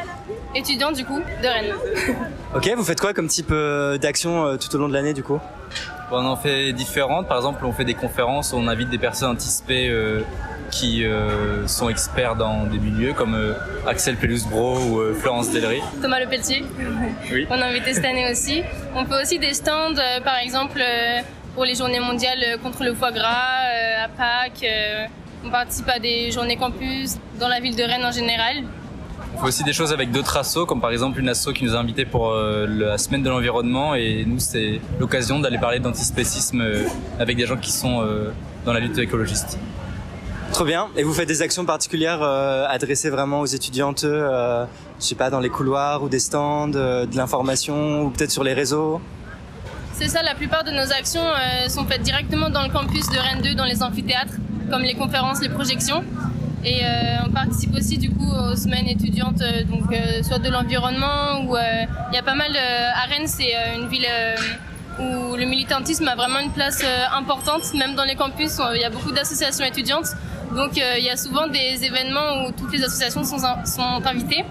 étudiant 0.54 0.90
du 0.92 1.04
coup 1.04 1.20
de 1.20 1.46
Rennes. 1.46 1.74
Ok, 2.54 2.66
vous 2.76 2.82
faites 2.82 2.98
quoi 3.00 3.12
comme 3.12 3.28
type 3.28 3.50
euh, 3.52 3.98
d'action 3.98 4.46
euh, 4.46 4.56
tout 4.56 4.74
au 4.74 4.78
long 4.78 4.88
de 4.88 4.94
l'année 4.94 5.12
du 5.12 5.22
coup? 5.22 5.38
On 6.10 6.24
en 6.24 6.34
fait 6.36 6.72
différentes. 6.72 7.28
Par 7.28 7.36
exemple, 7.36 7.64
on 7.66 7.72
fait 7.72 7.84
des 7.84 7.92
conférences 7.94 8.54
où 8.54 8.56
on 8.56 8.66
invite 8.68 8.88
des 8.88 8.96
personnes 8.96 9.32
antispées 9.32 9.88
euh, 9.90 10.22
qui 10.70 11.04
euh, 11.04 11.66
sont 11.68 11.90
experts 11.90 12.36
dans 12.36 12.64
des 12.64 12.78
milieux 12.78 13.12
comme 13.12 13.34
euh, 13.34 13.52
Axel 13.86 14.16
Pelus-Bro 14.16 14.78
ou 14.78 14.98
euh, 15.00 15.14
Florence 15.14 15.50
Delry. 15.50 15.82
Thomas 16.00 16.18
Le 16.20 16.26
Pelletier, 16.26 16.64
Oui. 17.30 17.46
on 17.50 17.60
a 17.60 17.66
invité 17.66 17.92
cette 17.92 18.04
année 18.06 18.30
aussi. 18.30 18.62
On 18.96 19.04
fait 19.04 19.20
aussi 19.22 19.38
des 19.38 19.52
stands, 19.52 19.94
euh, 19.98 20.20
par 20.22 20.38
exemple 20.38 20.80
euh, 20.80 21.20
pour 21.54 21.66
les 21.66 21.74
journées 21.74 22.00
mondiales 22.00 22.58
contre 22.62 22.82
le 22.82 22.94
foie 22.94 23.12
gras, 23.12 23.58
euh, 23.74 24.04
à 24.06 24.08
Pâques. 24.08 24.66
On 25.44 25.51
participe 25.51 25.88
à 25.88 25.98
des 25.98 26.31
journées 26.31 26.57
campus 26.57 27.16
dans 27.38 27.48
la 27.48 27.61
ville 27.61 27.77
de 27.77 27.83
Rennes 27.83 28.05
en 28.05 28.12
général. 28.12 28.64
On 29.37 29.40
fait 29.40 29.48
aussi 29.48 29.64
des 29.64 29.72
choses 29.72 29.92
avec 29.92 30.11
d'autres 30.11 30.37
assos, 30.37 30.66
comme 30.66 30.81
par 30.81 30.90
exemple 30.90 31.20
une 31.20 31.29
asso 31.29 31.53
qui 31.55 31.64
nous 31.64 31.74
a 31.74 31.79
invités 31.79 32.05
pour 32.07 32.31
euh, 32.31 32.66
la 32.66 32.98
semaine 32.98 33.22
de 33.22 33.29
l'environnement. 33.29 33.94
Et 33.94 34.24
nous, 34.27 34.38
c'est 34.38 34.81
l'occasion 34.98 35.38
d'aller 35.38 35.59
parler 35.59 35.81
d'antispécisme 35.81 36.61
euh, 36.61 36.88
avec 37.20 37.37
des 37.37 37.46
gens 37.46 37.57
qui 37.57 37.70
sont 37.70 38.01
euh, 38.01 38.31
dans 38.64 38.72
la 38.72 38.81
lutte 38.81 38.98
écologiste. 38.98 39.59
Trop 40.53 40.64
bien. 40.64 40.88
Et 40.96 41.03
vous 41.03 41.12
faites 41.12 41.29
des 41.29 41.42
actions 41.42 41.66
particulières 41.66 42.22
euh, 42.22 42.66
adressées 42.68 43.11
vraiment 43.11 43.40
aux 43.40 43.46
étudiantes, 43.46 44.05
euh, 44.05 44.64
je 44.98 45.05
sais 45.05 45.14
pas, 45.14 45.31
dans 45.31 45.40
les 45.40 45.51
couloirs 45.51 46.03
ou 46.03 46.09
des 46.09 46.18
stands, 46.18 46.72
euh, 46.74 47.05
de 47.07 47.16
l'information 47.16 48.03
ou 48.03 48.11
peut-être 48.11 48.31
sur 48.31 48.44
les 48.44 48.55
réseaux? 48.55 49.01
C'est 49.92 50.09
ça, 50.09 50.22
la 50.22 50.35
plupart 50.35 50.64
de 50.64 50.70
nos 50.70 50.92
actions 50.92 51.20
euh, 51.22 51.68
sont 51.68 51.85
faites 51.85 52.03
directement 52.03 52.51
dans 52.51 52.62
le 52.62 52.70
campus 52.70 53.09
de 53.11 53.18
Rennes 53.18 53.42
2, 53.42 53.55
dans 53.57 53.64
les 53.66 53.83
amphithéâtres, 53.83 54.35
comme 54.70 54.83
les 54.83 54.94
conférences, 54.94 55.40
les 55.40 55.48
projections. 55.48 56.04
Et 56.64 56.85
euh, 56.85 56.88
on 57.26 57.31
participe 57.31 57.74
aussi 57.76 57.98
du 57.98 58.11
coup 58.11 58.28
aux 58.31 58.57
semaines 58.57 58.88
étudiantes, 58.88 59.40
euh, 59.42 59.62
donc 59.64 59.92
euh, 59.92 60.22
soit 60.22 60.38
de 60.38 60.50
l'environnement 60.50 61.42
ou 61.46 61.57
il 61.57 62.14
y 62.14 62.18
a 62.18 62.22
pas 62.22 62.35
mal. 62.35 62.57
à 62.57 63.07
Rennes, 63.09 63.26
c'est 63.26 63.54
une 63.76 63.88
ville 63.88 64.07
où 64.98 65.37
le 65.37 65.44
militantisme 65.44 66.09
a 66.09 66.16
vraiment 66.16 66.40
une 66.40 66.50
place 66.50 66.85
importante, 67.16 67.72
même 67.74 67.94
dans 67.94 68.04
les 68.04 68.16
campus. 68.16 68.59
Il 68.74 68.81
y 68.81 68.85
a 68.85 68.90
beaucoup 68.90 69.12
d'associations 69.12 69.64
étudiantes, 69.64 70.09
donc 70.54 70.72
il 70.76 71.04
y 71.04 71.11
a 71.11 71.16
souvent 71.16 71.46
des 71.46 71.85
événements 71.85 72.44
où 72.44 72.52
toutes 72.52 72.72
les 72.72 72.83
associations 72.83 73.22
sont, 73.22 73.38
sont 73.64 74.02
invitées. 74.04 74.44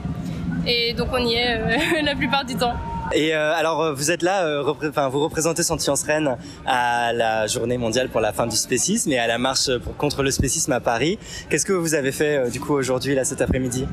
Et 0.66 0.94
donc 0.94 1.10
on 1.12 1.26
y 1.26 1.34
est 1.34 2.02
la 2.04 2.16
plupart 2.16 2.46
du 2.46 2.56
temps. 2.56 2.76
Et 3.14 3.34
euh, 3.34 3.54
alors, 3.56 3.82
euh, 3.82 3.94
vous 3.94 4.12
êtes 4.12 4.22
là, 4.22 4.44
euh, 4.46 4.62
repré- 4.62 4.90
enfin, 4.90 5.08
vous 5.08 5.20
représentez 5.22 5.64
Sentience 5.64 6.04
Rennes 6.04 6.38
à 6.66 7.14
la 7.14 7.48
Journée 7.48 7.78
mondiale 7.78 8.10
pour 8.10 8.20
la 8.22 8.34
fin 8.34 8.48
du 8.48 8.56
spécisme 8.56 9.12
et 9.12 9.18
à 9.18 9.28
la 9.28 9.38
marche 9.38 9.76
pour, 9.80 9.96
contre 9.96 10.24
le 10.24 10.32
spécisme 10.32 10.74
à 10.74 10.80
Paris. 10.82 11.18
Qu'est-ce 11.50 11.66
que 11.66 11.74
vous 11.74 11.94
avez 11.96 12.12
fait 12.12 12.38
euh, 12.38 12.50
du 12.50 12.60
coup 12.60 12.74
aujourd'hui, 12.74 13.16
là, 13.16 13.24
cet 13.24 13.42
après-midi? 13.42 13.88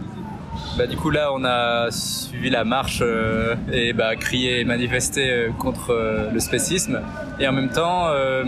Bah, 0.76 0.86
du 0.86 0.96
coup, 0.96 1.10
là, 1.10 1.30
on 1.32 1.44
a 1.44 1.90
suivi 1.90 2.50
la 2.50 2.64
marche 2.64 2.98
euh, 3.02 3.54
et 3.72 3.92
bah, 3.92 4.16
crié 4.16 4.60
et 4.60 4.64
manifesté 4.64 5.30
euh, 5.30 5.50
contre 5.58 5.90
euh, 5.90 6.30
le 6.32 6.40
spécisme. 6.40 7.00
Et 7.38 7.46
en 7.46 7.52
même 7.52 7.70
temps, 7.70 8.08
euh, 8.08 8.44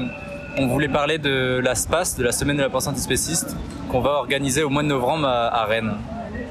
on 0.59 0.67
voulait 0.67 0.89
parler 0.89 1.19
de 1.19 1.61
la 1.63 1.75
SPAS, 1.77 2.17
de 2.19 2.25
la 2.25 2.33
semaine 2.33 2.57
de 2.57 2.63
la 2.63 2.71
pensée 2.71 2.89
antispéciste, 2.89 3.57
qu'on 3.89 4.01
va 4.01 4.11
organiser 4.11 4.65
au 4.65 4.71
mois 4.71 4.83
de 4.83 4.89
novembre 4.89 5.29
à, 5.29 5.63
à 5.63 5.65
Rennes. 5.65 5.95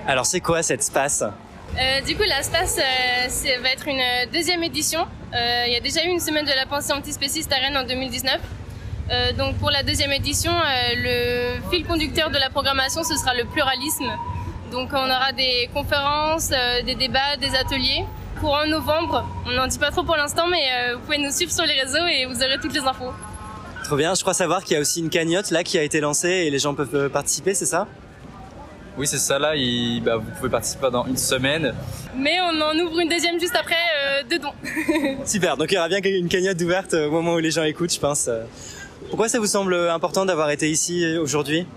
Alors, 0.07 0.25
c'est 0.25 0.39
quoi 0.39 0.63
cette 0.63 0.83
SPAS? 0.83 1.31
Euh, 1.77 2.01
du 2.01 2.15
coup, 2.15 2.23
la 2.23 2.41
SPAS, 2.41 2.77
euh, 2.79 3.61
va 3.61 3.69
être 3.69 3.87
une 3.87 3.99
euh, 3.99 4.25
deuxième 4.31 4.63
édition. 4.63 5.05
Il 5.33 5.73
y 5.73 5.75
a 5.75 5.81
déjà 5.81 6.05
eu 6.05 6.07
une 6.07 6.21
semaine 6.21 6.45
de 6.45 6.51
la 6.55 6.65
pensée 6.65 6.93
antispéciste 6.93 7.51
à 7.51 7.57
Rennes 7.57 7.75
en 7.75 7.83
2019. 7.83 8.39
Euh, 9.11 9.33
donc 9.33 9.57
pour 9.57 9.69
la 9.69 9.83
deuxième 9.83 10.13
édition, 10.13 10.51
le 10.95 11.59
fil 11.69 11.85
conducteur 11.85 12.29
de 12.29 12.37
la 12.37 12.49
programmation, 12.49 13.03
ce 13.03 13.17
sera 13.17 13.33
le 13.33 13.43
pluralisme. 13.43 14.09
Donc 14.71 14.91
on 14.93 15.05
aura 15.05 15.33
des 15.33 15.69
conférences, 15.73 16.51
des 16.85 16.95
débats, 16.95 17.35
des 17.41 17.53
ateliers. 17.53 18.05
Courant 18.39 18.65
novembre, 18.65 19.27
on 19.45 19.51
n'en 19.51 19.67
dit 19.67 19.77
pas 19.77 19.91
trop 19.91 20.03
pour 20.03 20.15
l'instant, 20.15 20.47
mais 20.47 20.93
vous 20.93 21.01
pouvez 21.01 21.17
nous 21.17 21.31
suivre 21.31 21.51
sur 21.51 21.65
les 21.65 21.81
réseaux 21.81 22.05
et 22.07 22.25
vous 22.25 22.41
aurez 22.41 22.57
toutes 22.61 22.73
les 22.73 22.81
infos. 22.81 23.11
Trop 23.83 23.97
bien, 23.97 24.15
je 24.15 24.21
crois 24.21 24.33
savoir 24.33 24.63
qu'il 24.63 24.75
y 24.75 24.77
a 24.77 24.79
aussi 24.79 25.01
une 25.01 25.09
cagnotte 25.09 25.51
là 25.51 25.65
qui 25.65 25.77
a 25.77 25.83
été 25.83 25.99
lancée 25.99 26.29
et 26.29 26.49
les 26.49 26.59
gens 26.59 26.73
peuvent 26.73 27.09
participer, 27.09 27.53
c'est 27.53 27.65
ça? 27.65 27.87
Oui, 28.97 29.05
c'est 29.07 29.17
ça, 29.17 29.37
là, 29.39 29.55
il- 29.55 30.01
bah, 30.01 30.15
vous 30.17 30.31
pouvez 30.37 30.49
participer 30.49 30.89
dans 30.89 31.05
une 31.05 31.17
semaine. 31.17 31.73
Mais 32.17 32.37
on 32.41 32.61
en 32.61 32.77
ouvre 32.79 32.99
une 32.99 33.09
deuxième 33.09 33.39
juste 33.39 33.55
après 33.55 33.75
euh, 33.75 34.23
de 34.23 34.41
dons. 34.41 34.53
Super, 35.25 35.57
donc 35.57 35.71
il 35.71 35.75
y 35.75 35.77
aura 35.77 35.89
bien 35.89 35.99
une 36.03 36.29
cagnotte 36.29 36.61
ouverte 36.61 36.93
au 36.93 37.11
moment 37.11 37.33
où 37.33 37.39
les 37.39 37.51
gens 37.51 37.63
écoutent, 37.63 37.93
je 37.93 37.99
pense. 37.99 38.29
Pourquoi 39.09 39.27
ça 39.27 39.39
vous 39.39 39.47
semble 39.47 39.75
important 39.89 40.25
d'avoir 40.25 40.49
été 40.49 40.69
ici 40.69 41.05
aujourd'hui? 41.17 41.67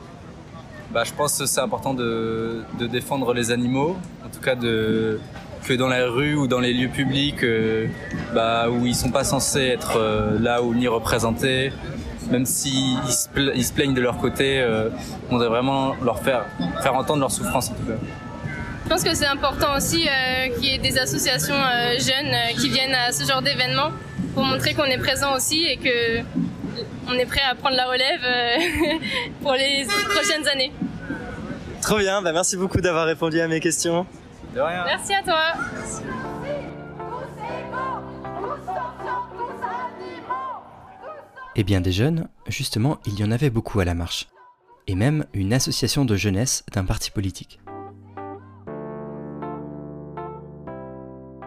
Bah, 0.92 1.02
je 1.04 1.12
pense 1.12 1.37
que 1.38 1.44
c'est 1.46 1.61
important 1.61 1.92
de, 1.92 2.62
de 2.78 2.87
défendre 2.87 3.35
les 3.35 3.50
animaux, 3.50 3.96
en 4.24 4.28
tout 4.31 4.40
cas 4.40 4.54
de, 4.54 5.18
que 5.66 5.74
dans 5.74 5.88
la 5.88 6.07
rue 6.07 6.35
ou 6.37 6.46
dans 6.46 6.61
les 6.61 6.72
lieux 6.72 6.88
publics 6.88 7.42
euh, 7.42 7.88
bah, 8.33 8.70
où 8.70 8.87
ils 8.87 8.94
sont 8.94 9.11
pas 9.11 9.24
censés 9.24 9.66
être 9.66 9.96
euh, 9.98 10.38
là 10.38 10.62
ou 10.62 10.72
ni 10.72 10.88
représentés, 10.88 11.72
même 12.30 12.46
s'ils 12.46 12.96
se, 13.08 13.28
pla- 13.28 13.62
se 13.62 13.72
plaignent 13.72 13.94
de 13.94 14.00
leur 14.00 14.18
côté, 14.18 14.60
euh, 14.60 14.88
on 15.30 15.34
devrait 15.38 15.48
vraiment 15.48 15.94
leur 16.02 16.20
faire, 16.22 16.44
faire 16.82 16.94
entendre 16.94 17.20
leur 17.20 17.30
souffrance 17.30 17.70
en 17.70 17.74
tout 17.74 17.84
cas. 17.86 17.98
Je 18.84 18.88
pense 18.90 19.04
que 19.04 19.14
c'est 19.14 19.26
important 19.26 19.76
aussi 19.76 20.08
euh, 20.08 20.48
qu'il 20.54 20.64
y 20.64 20.74
ait 20.74 20.78
des 20.78 20.98
associations 20.98 21.54
euh, 21.54 21.98
jeunes 21.98 22.32
euh, 22.32 22.58
qui 22.58 22.70
viennent 22.70 22.94
à 22.94 23.12
ce 23.12 23.24
genre 23.24 23.42
d'événements 23.42 23.90
pour 24.34 24.44
montrer 24.44 24.72
qu'on 24.74 24.84
est 24.84 24.98
présent 24.98 25.34
aussi 25.36 25.62
et 25.66 25.76
que 25.76 26.20
on 27.10 27.12
est 27.14 27.26
prêt 27.26 27.40
à 27.50 27.54
prendre 27.54 27.76
la 27.76 27.86
relève 27.86 28.20
euh, 28.24 28.98
pour 29.42 29.52
les 29.54 29.86
prochaines 30.14 30.46
années. 30.48 30.72
Trop 31.82 31.98
bien, 31.98 32.22
bah 32.22 32.32
merci 32.32 32.56
beaucoup 32.56 32.80
d'avoir 32.80 33.06
répondu 33.06 33.40
à 33.40 33.48
mes 33.48 33.60
questions. 33.60 34.06
De 34.54 34.60
rien. 34.60 34.84
Merci 34.86 35.12
à 35.14 35.22
toi. 35.22 36.38
Eh 41.60 41.64
bien 41.64 41.80
des 41.80 41.90
jeunes, 41.90 42.28
justement, 42.46 43.00
il 43.04 43.18
y 43.18 43.24
en 43.24 43.32
avait 43.32 43.50
beaucoup 43.50 43.80
à 43.80 43.84
la 43.84 43.92
marche. 43.92 44.28
Et 44.86 44.94
même 44.94 45.26
une 45.34 45.52
association 45.52 46.04
de 46.04 46.14
jeunesse 46.14 46.64
d'un 46.72 46.84
parti 46.84 47.10
politique. 47.10 47.58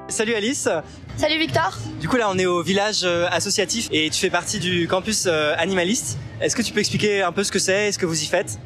Salut 0.10 0.34
Alice 0.34 0.68
Salut 1.16 1.40
Victor 1.40 1.80
Du 2.02 2.10
coup 2.10 2.18
là 2.18 2.30
on 2.30 2.38
est 2.38 2.46
au 2.46 2.62
village 2.62 3.06
euh, 3.06 3.30
associatif 3.32 3.88
et 3.94 4.10
tu 4.10 4.20
fais 4.20 4.30
partie 4.30 4.60
du 4.60 4.86
campus 4.86 5.28
euh, 5.28 5.56
animaliste. 5.58 6.18
Est-ce 6.42 6.58
que 6.58 6.62
tu 6.62 6.74
peux 6.74 6.82
expliquer 6.82 7.22
un 7.22 7.32
peu 7.32 7.46
ce 7.46 7.52
que 7.54 7.60
c'est 7.60 7.88
et 7.88 7.92
ce 7.94 7.98
que 7.98 8.06
vous 8.06 8.22
y 8.22 8.26
faites? 8.26 8.60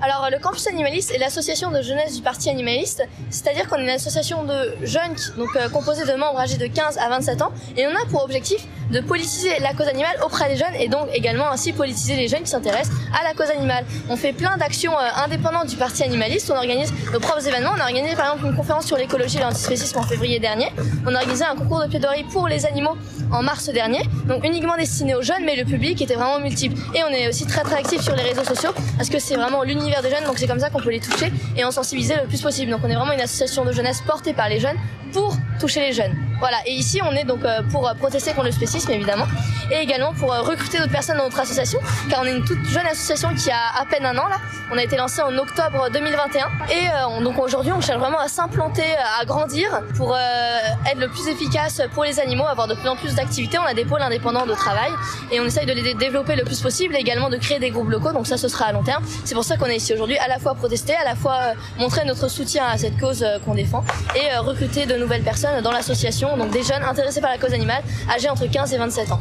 Alors 0.00 0.28
le 0.30 0.38
campus 0.38 0.66
animaliste 0.68 1.10
est 1.12 1.18
l'association 1.18 1.70
de 1.72 1.82
jeunesse 1.82 2.14
du 2.14 2.22
parti 2.22 2.48
animaliste, 2.50 3.02
c'est-à-dire 3.30 3.68
qu'on 3.68 3.76
est 3.78 3.82
une 3.82 3.88
association 3.90 4.44
de 4.44 4.74
jeunes 4.82 5.14
qui- 5.16 5.32
donc 5.36 5.48
euh, 5.56 5.68
composée 5.68 6.04
de 6.04 6.12
membres 6.14 6.38
âgés 6.38 6.56
de 6.56 6.66
15 6.68 6.98
à 6.98 7.08
27 7.08 7.42
ans 7.42 7.50
et 7.76 7.84
on 7.86 7.90
a 7.90 8.06
pour 8.08 8.22
objectif 8.22 8.64
de 8.92 9.00
politiser 9.00 9.58
la 9.58 9.74
cause 9.74 9.88
animale 9.88 10.16
auprès 10.24 10.48
des 10.48 10.56
jeunes 10.56 10.74
et 10.78 10.88
donc 10.88 11.08
également 11.12 11.50
ainsi 11.50 11.72
politiser 11.72 12.14
les 12.16 12.28
jeunes 12.28 12.42
qui 12.42 12.50
s'intéressent 12.50 12.94
à 13.20 13.24
la 13.24 13.34
cause 13.34 13.50
animale. 13.50 13.84
On 14.08 14.16
fait 14.16 14.32
plein 14.32 14.56
d'actions 14.56 14.92
euh, 14.96 15.24
indépendantes 15.24 15.66
du 15.66 15.76
parti 15.76 16.04
animaliste, 16.04 16.48
on 16.54 16.56
organise 16.56 16.92
nos 17.12 17.18
propres 17.18 17.46
événements, 17.48 17.72
on 17.76 17.80
a 17.80 17.84
organisé 17.84 18.14
par 18.14 18.26
exemple 18.26 18.46
une 18.46 18.56
conférence 18.56 18.86
sur 18.86 18.96
l'écologie 18.96 19.38
et 19.38 19.40
l'antispécisme 19.40 19.98
en 19.98 20.02
février 20.04 20.38
dernier, 20.38 20.68
on 21.06 21.14
a 21.14 21.18
organisé 21.18 21.44
un 21.44 21.56
concours 21.56 21.80
de 21.82 21.88
plaidoirie 21.88 22.24
pour 22.32 22.46
les 22.46 22.64
animaux 22.66 22.96
en 23.32 23.42
mars 23.42 23.68
dernier, 23.68 24.00
donc 24.26 24.44
uniquement 24.44 24.76
destiné 24.76 25.14
aux 25.16 25.22
jeunes 25.22 25.44
mais 25.44 25.56
le 25.56 25.64
public 25.64 26.00
était 26.00 26.14
vraiment 26.14 26.38
multiple. 26.38 26.76
Et 26.94 27.02
on 27.02 27.08
est 27.08 27.28
aussi 27.28 27.46
très 27.46 27.62
très 27.62 27.74
actif 27.76 28.00
sur 28.00 28.14
les 28.14 28.22
réseaux 28.22 28.44
sociaux 28.44 28.70
parce 28.96 29.10
que 29.10 29.18
c'est 29.18 29.34
vraiment 29.34 29.64
l'univers 29.64 29.87
des 30.02 30.10
jeunes 30.10 30.24
donc 30.24 30.38
c'est 30.38 30.46
comme 30.46 30.60
ça 30.60 30.70
qu'on 30.70 30.80
peut 30.80 30.90
les 30.90 31.00
toucher 31.00 31.32
et 31.56 31.64
en 31.64 31.70
sensibiliser 31.70 32.14
le 32.16 32.26
plus 32.28 32.40
possible. 32.40 32.70
Donc 32.70 32.80
on 32.84 32.88
est 32.88 32.94
vraiment 32.94 33.12
une 33.12 33.20
association 33.20 33.64
de 33.64 33.72
jeunesse 33.72 34.00
portée 34.06 34.32
par 34.34 34.48
les 34.48 34.60
jeunes 34.60 34.76
pour 35.12 35.34
toucher 35.58 35.80
les 35.80 35.92
jeunes. 35.92 36.14
Voilà, 36.38 36.58
et 36.66 36.72
ici 36.72 37.00
on 37.02 37.12
est 37.12 37.24
donc 37.24 37.44
euh, 37.44 37.62
pour 37.72 37.88
euh, 37.88 37.94
protester 37.94 38.32
contre 38.32 38.46
le 38.46 38.52
spécisme 38.52 38.90
évidemment 38.92 39.24
et 39.72 39.76
également 39.76 40.12
pour 40.12 40.32
euh, 40.32 40.42
recruter 40.42 40.78
d'autres 40.78 40.92
personnes 40.92 41.16
dans 41.16 41.24
notre 41.24 41.40
association 41.40 41.80
car 42.10 42.20
on 42.22 42.24
est 42.26 42.36
une 42.36 42.44
toute 42.44 42.62
jeune 42.68 42.86
association 42.86 43.34
qui 43.34 43.50
a 43.50 43.56
à 43.80 43.84
peine 43.86 44.04
un 44.06 44.16
an 44.18 44.28
là. 44.28 44.36
On 44.70 44.76
a 44.78 44.82
été 44.82 44.96
lancé 44.96 45.20
en 45.22 45.36
octobre 45.38 45.88
2021 45.92 46.46
et 46.70 46.86
on- 47.08 47.22
donc 47.22 47.38
aujourd'hui 47.38 47.72
on 47.72 47.80
cherche 47.80 47.98
vraiment 47.98 48.18
à 48.20 48.28
s'implanter, 48.28 48.84
à 49.20 49.24
grandir 49.24 49.80
pour 49.96 50.14
être 50.16 50.98
le 50.98 51.08
plus 51.08 51.26
efficace 51.28 51.80
pour 51.94 52.04
les 52.04 52.20
animaux, 52.20 52.46
avoir 52.46 52.68
de 52.68 52.74
plus 52.74 52.88
en 52.88 52.96
plus 52.96 53.14
d'activités. 53.14 53.58
On 53.58 53.64
a 53.64 53.74
des 53.74 53.84
pôles 53.84 54.02
indépendants 54.02 54.46
de 54.46 54.54
travail 54.54 54.90
et 55.32 55.40
on 55.40 55.44
essaye 55.44 55.66
de 55.66 55.72
les 55.72 55.82
dé- 55.82 55.94
développer 55.94 56.36
le 56.36 56.44
plus 56.44 56.60
possible 56.60 56.94
et 56.96 56.98
également 57.00 57.30
de 57.30 57.36
créer 57.36 57.58
des 57.58 57.70
groupes 57.70 57.88
locaux. 57.90 58.12
Donc 58.12 58.26
ça 58.26 58.36
ce 58.36 58.46
sera 58.48 58.66
à 58.66 58.72
long 58.72 58.82
terme. 58.84 59.02
C'est 59.24 59.34
pour 59.34 59.44
ça 59.44 59.56
qu'on 59.56 59.66
est 59.66 59.77
ici 59.78 59.94
aujourd'hui 59.94 60.18
à 60.18 60.28
la 60.28 60.38
fois 60.38 60.54
protester, 60.54 60.94
à 60.94 61.04
la 61.04 61.14
fois 61.14 61.38
euh, 61.40 61.54
montrer 61.78 62.04
notre 62.04 62.28
soutien 62.28 62.66
à 62.66 62.76
cette 62.76 62.98
cause 62.98 63.22
euh, 63.22 63.38
qu'on 63.44 63.54
défend 63.54 63.84
et 64.14 64.34
euh, 64.34 64.40
recruter 64.40 64.86
de 64.86 64.94
nouvelles 64.96 65.22
personnes 65.22 65.62
dans 65.62 65.70
l'association, 65.70 66.36
donc 66.36 66.50
des 66.50 66.62
jeunes 66.62 66.82
intéressés 66.82 67.20
par 67.20 67.30
la 67.30 67.38
cause 67.38 67.54
animale 67.54 67.82
âgés 68.14 68.28
entre 68.28 68.46
15 68.46 68.72
et 68.74 68.78
27 68.78 69.12
ans. 69.12 69.20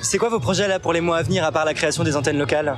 C'est 0.00 0.18
quoi 0.18 0.30
vos 0.30 0.40
projets 0.40 0.66
là 0.66 0.78
pour 0.80 0.92
les 0.92 1.02
mois 1.02 1.18
à 1.18 1.22
venir 1.22 1.44
à 1.44 1.52
part 1.52 1.64
la 1.64 1.74
création 1.74 2.02
des 2.02 2.16
antennes 2.16 2.38
locales? 2.38 2.76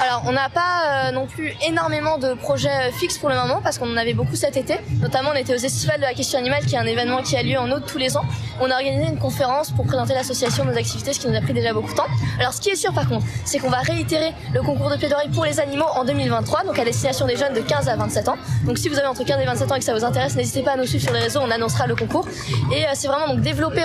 Alors, 0.00 0.22
on 0.26 0.32
n'a 0.32 0.48
pas 0.48 1.08
euh, 1.08 1.12
non 1.12 1.26
plus 1.26 1.52
énormément 1.66 2.18
de 2.18 2.34
projets 2.34 2.90
fixes 2.92 3.18
pour 3.18 3.28
le 3.28 3.34
moment 3.34 3.60
parce 3.62 3.78
qu'on 3.78 3.92
en 3.92 3.96
avait 3.96 4.14
beaucoup 4.14 4.36
cet 4.36 4.56
été. 4.56 4.78
Notamment, 5.00 5.30
on 5.32 5.36
était 5.36 5.54
aux 5.54 5.58
Estivales 5.58 5.98
de 5.98 6.02
la 6.02 6.14
question 6.14 6.38
animale, 6.38 6.64
qui 6.66 6.74
est 6.74 6.78
un 6.78 6.86
événement 6.86 7.22
qui 7.22 7.36
a 7.36 7.42
lieu 7.42 7.58
en 7.58 7.70
août 7.70 7.82
tous 7.86 7.98
les 7.98 8.16
ans. 8.16 8.24
On 8.60 8.70
a 8.70 8.74
organisé 8.74 9.10
une 9.10 9.18
conférence 9.18 9.70
pour 9.70 9.86
présenter 9.86 10.14
l'association, 10.14 10.64
nos 10.64 10.76
activités, 10.76 11.12
ce 11.12 11.20
qui 11.20 11.28
nous 11.28 11.36
a 11.36 11.40
pris 11.40 11.52
déjà 11.52 11.72
beaucoup 11.72 11.90
de 11.90 11.96
temps. 11.96 12.06
Alors, 12.38 12.52
ce 12.52 12.60
qui 12.60 12.70
est 12.70 12.76
sûr 12.76 12.92
par 12.92 13.08
contre, 13.08 13.26
c'est 13.44 13.58
qu'on 13.58 13.70
va 13.70 13.80
réitérer 13.80 14.32
le 14.52 14.62
concours 14.62 14.90
de 14.90 14.96
plaidoirie 14.96 15.28
pour 15.28 15.44
les 15.44 15.60
animaux 15.60 15.86
en 15.94 16.04
2023, 16.04 16.64
donc 16.64 16.78
à 16.78 16.84
destination 16.84 17.26
des 17.26 17.36
jeunes 17.36 17.54
de 17.54 17.60
15 17.60 17.88
à 17.88 17.96
27 17.96 18.28
ans. 18.28 18.36
Donc, 18.64 18.78
si 18.78 18.88
vous 18.88 18.98
avez 18.98 19.06
entre 19.06 19.24
15 19.24 19.40
et 19.40 19.44
27 19.44 19.72
ans 19.72 19.74
et 19.74 19.78
que 19.78 19.84
ça 19.84 19.94
vous 19.94 20.04
intéresse, 20.04 20.36
n'hésitez 20.36 20.62
pas 20.62 20.72
à 20.72 20.76
nous 20.76 20.86
suivre 20.86 21.04
sur 21.04 21.12
les 21.12 21.20
réseaux, 21.20 21.40
on 21.42 21.50
annoncera 21.50 21.86
le 21.86 21.96
concours. 21.96 22.26
Et 22.74 22.84
euh, 22.84 22.90
c'est 22.94 23.08
vraiment 23.08 23.28
donc 23.28 23.40
développer, 23.40 23.84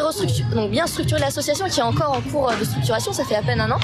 donc 0.54 0.72
bien 0.72 0.88
structurer 0.88 1.22
l'association 1.22 1.68
qui 1.68 1.80
est 1.80 1.84
encore 1.84 2.12
en 2.18 2.22
cours 2.22 2.50
euh, 2.50 2.56
de 2.60 2.66
structuration, 2.66 3.14
ça 3.14 3.24
fait 3.24 3.36
à 3.36 3.42
peine 3.42 3.62
un 3.62 3.72
an, 3.72 3.80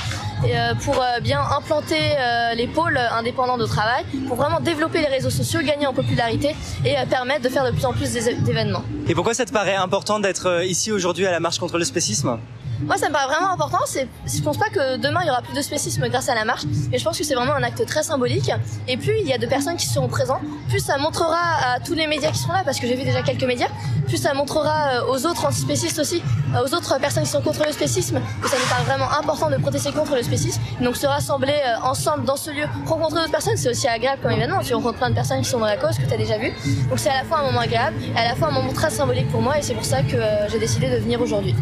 et, 0.45 0.53
pour 0.83 1.01
bien 1.21 1.39
implanter 1.39 2.02
euh, 2.11 2.55
les 2.55 2.67
pôles 2.67 2.97
indépendants 2.97 3.57
de 3.57 3.65
travail, 3.65 4.03
pour 4.27 4.37
vraiment 4.37 4.59
développer 4.59 4.99
les 4.99 5.07
réseaux 5.07 5.29
sociaux, 5.29 5.61
gagner 5.61 5.87
en 5.87 5.93
popularité 5.93 6.55
et 6.85 6.97
euh, 6.97 7.05
permettre 7.09 7.41
de 7.41 7.49
faire 7.49 7.65
de 7.65 7.71
plus 7.71 7.85
en 7.85 7.93
plus 7.93 8.11
d'événements. 8.13 8.83
Et 9.07 9.15
pourquoi 9.15 9.33
ça 9.33 9.45
te 9.45 9.51
paraît 9.51 9.75
important 9.75 10.19
d'être 10.19 10.47
euh, 10.47 10.65
ici 10.65 10.91
aujourd'hui 10.91 11.25
à 11.25 11.31
la 11.31 11.39
marche 11.39 11.59
contre 11.59 11.77
le 11.77 11.85
spécisme? 11.85 12.37
Moi, 12.85 12.97
ça 12.97 13.07
me 13.09 13.13
paraît 13.13 13.33
vraiment 13.33 13.51
important. 13.51 13.79
C'est, 13.85 14.07
je 14.25 14.41
pense 14.41 14.57
pas 14.57 14.69
que 14.69 14.97
demain 14.97 15.21
il 15.23 15.27
y 15.27 15.29
aura 15.29 15.41
plus 15.41 15.55
de 15.55 15.61
spécisme 15.61 16.07
grâce 16.09 16.29
à 16.29 16.35
la 16.35 16.45
marche, 16.45 16.63
mais 16.91 16.97
je 16.97 17.03
pense 17.03 17.17
que 17.17 17.23
c'est 17.23 17.35
vraiment 17.35 17.53
un 17.53 17.63
acte 17.63 17.85
très 17.85 18.03
symbolique. 18.03 18.51
Et 18.87 18.97
plus 18.97 19.15
il 19.19 19.27
y 19.27 19.33
a 19.33 19.37
de 19.37 19.45
personnes 19.45 19.77
qui 19.77 19.87
seront 19.87 20.07
présentes, 20.07 20.41
plus 20.69 20.79
ça 20.79 20.97
montrera 20.97 21.73
à 21.73 21.79
tous 21.79 21.93
les 21.93 22.07
médias 22.07 22.31
qui 22.31 22.39
seront 22.39 22.53
là, 22.53 22.63
parce 22.65 22.79
que 22.79 22.87
j'ai 22.87 22.95
vu 22.95 23.03
déjà 23.03 23.21
quelques 23.21 23.43
médias, 23.43 23.69
plus 24.07 24.17
ça 24.17 24.33
montrera 24.33 24.89
euh, 24.89 25.11
aux 25.11 25.25
autres 25.25 25.45
antispécistes 25.45 25.99
aussi, 25.99 26.21
euh, 26.53 26.65
aux 26.65 26.73
autres 26.73 26.99
personnes 26.99 27.23
qui 27.23 27.29
sont 27.29 27.41
contre 27.41 27.65
le 27.65 27.71
spécisme, 27.71 28.19
que 28.41 28.49
ça 28.49 28.57
nous 28.57 28.69
paraît 28.69 28.83
vraiment 28.83 29.11
important 29.11 29.49
de 29.49 29.57
protester 29.57 29.91
contre 29.91 30.15
le 30.15 30.23
spécisme. 30.23 30.61
Donc 30.81 30.97
se 30.97 31.07
rassembler 31.07 31.53
euh, 31.65 31.87
ensemble 31.87 32.25
dans 32.25 32.35
ce 32.35 32.51
lieu, 32.51 32.65
rencontrer 32.85 33.19
d'autres 33.19 33.31
personnes, 33.31 33.57
c'est 33.57 33.69
aussi 33.69 33.87
agréable 33.87 34.21
comme 34.21 34.31
événement. 34.31 34.59
Tu 34.59 34.73
rencontres 34.73 34.97
plein 34.97 35.09
de 35.09 35.15
personnes 35.15 35.41
qui 35.41 35.49
sont 35.49 35.59
dans 35.59 35.65
la 35.65 35.77
cause, 35.77 35.97
que 35.97 36.05
tu 36.05 36.13
as 36.13 36.17
déjà 36.17 36.37
vu. 36.37 36.51
Donc 36.89 36.99
c'est 36.99 37.09
à 37.09 37.17
la 37.17 37.23
fois 37.23 37.39
un 37.39 37.43
moment 37.43 37.61
agréable, 37.61 37.95
et 38.15 38.17
à 38.17 38.25
la 38.25 38.35
fois 38.35 38.49
un 38.49 38.51
moment 38.51 38.73
très 38.73 38.89
symbolique 38.89 39.29
pour 39.29 39.41
moi, 39.41 39.57
et 39.57 39.61
c'est 39.61 39.73
pour 39.73 39.85
ça 39.85 40.01
que 40.01 40.17
j'ai 40.51 40.59
décidé 40.59 40.89
de 40.89 40.97
venir 40.97 41.21
aujourd'hui. 41.21 41.55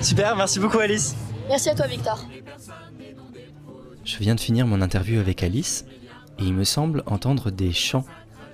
Super, 0.00 0.36
merci 0.36 0.58
beaucoup 0.58 0.78
Alice. 0.78 1.14
Merci 1.48 1.70
à 1.70 1.74
toi 1.74 1.86
Victor. 1.86 2.26
Je 4.04 4.16
viens 4.18 4.34
de 4.34 4.40
finir 4.40 4.66
mon 4.66 4.82
interview 4.82 5.18
avec 5.18 5.42
Alice 5.42 5.86
et 6.38 6.44
il 6.44 6.54
me 6.54 6.64
semble 6.64 7.02
entendre 7.06 7.50
des 7.50 7.72
chants 7.72 8.04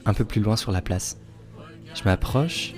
un 0.07 0.15
peu 0.15 0.25
plus 0.25 0.41
loin 0.41 0.57
sur 0.57 0.73
la 0.73 0.81
place. 0.81 1.19
Je 1.95 2.05
m'approche 2.05 2.73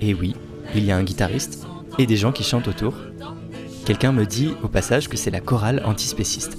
et 0.00 0.14
oui, 0.14 0.36
il 0.74 0.84
y 0.84 0.92
a 0.92 0.96
un 0.96 1.02
guitariste 1.02 1.66
et 1.98 2.06
des 2.06 2.16
gens 2.16 2.32
qui 2.32 2.44
chantent 2.44 2.68
autour. 2.68 2.94
Quelqu'un 3.84 4.12
me 4.12 4.26
dit 4.26 4.54
au 4.62 4.68
passage 4.68 5.08
que 5.08 5.16
c'est 5.16 5.30
la 5.30 5.40
chorale 5.40 5.82
antispéciste. 5.84 6.56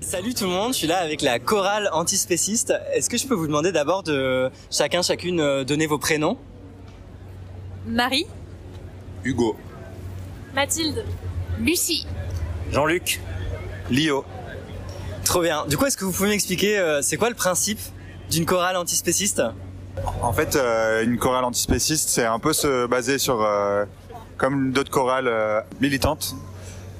Salut 0.00 0.34
tout 0.34 0.44
le 0.44 0.50
monde, 0.50 0.72
je 0.72 0.78
suis 0.78 0.86
là 0.86 0.98
avec 0.98 1.20
la 1.20 1.40
chorale 1.40 1.90
antispéciste. 1.92 2.72
Est-ce 2.94 3.10
que 3.10 3.18
je 3.18 3.26
peux 3.26 3.34
vous 3.34 3.48
demander 3.48 3.72
d'abord 3.72 4.04
de 4.04 4.50
chacun, 4.70 5.02
chacune 5.02 5.40
euh, 5.40 5.64
donner 5.64 5.88
vos 5.88 5.98
prénoms? 5.98 6.38
Marie, 7.88 8.26
Hugo. 9.24 9.56
Mathilde, 10.54 11.04
Lucie, 11.58 12.06
Jean-Luc. 12.72 13.20
Lio. 13.90 14.24
Trop 15.24 15.42
bien. 15.42 15.64
Du 15.66 15.76
coup, 15.76 15.86
est-ce 15.86 15.96
que 15.96 16.04
vous 16.04 16.12
pouvez 16.12 16.28
m'expliquer 16.28 16.78
euh, 16.78 17.02
c'est 17.02 17.16
quoi 17.16 17.28
le 17.28 17.34
principe 17.34 17.78
d'une 18.30 18.46
chorale 18.46 18.76
antispéciste? 18.76 19.42
En 20.22 20.32
fait, 20.32 20.56
euh, 20.56 21.04
une 21.04 21.18
chorale 21.18 21.44
antispéciste, 21.44 22.08
c'est 22.08 22.24
un 22.24 22.38
peu 22.38 22.52
se 22.52 22.86
baser 22.86 23.18
sur, 23.18 23.42
euh, 23.42 23.84
comme 24.36 24.72
d'autres 24.72 24.90
chorales 24.90 25.28
euh, 25.28 25.60
militantes. 25.80 26.34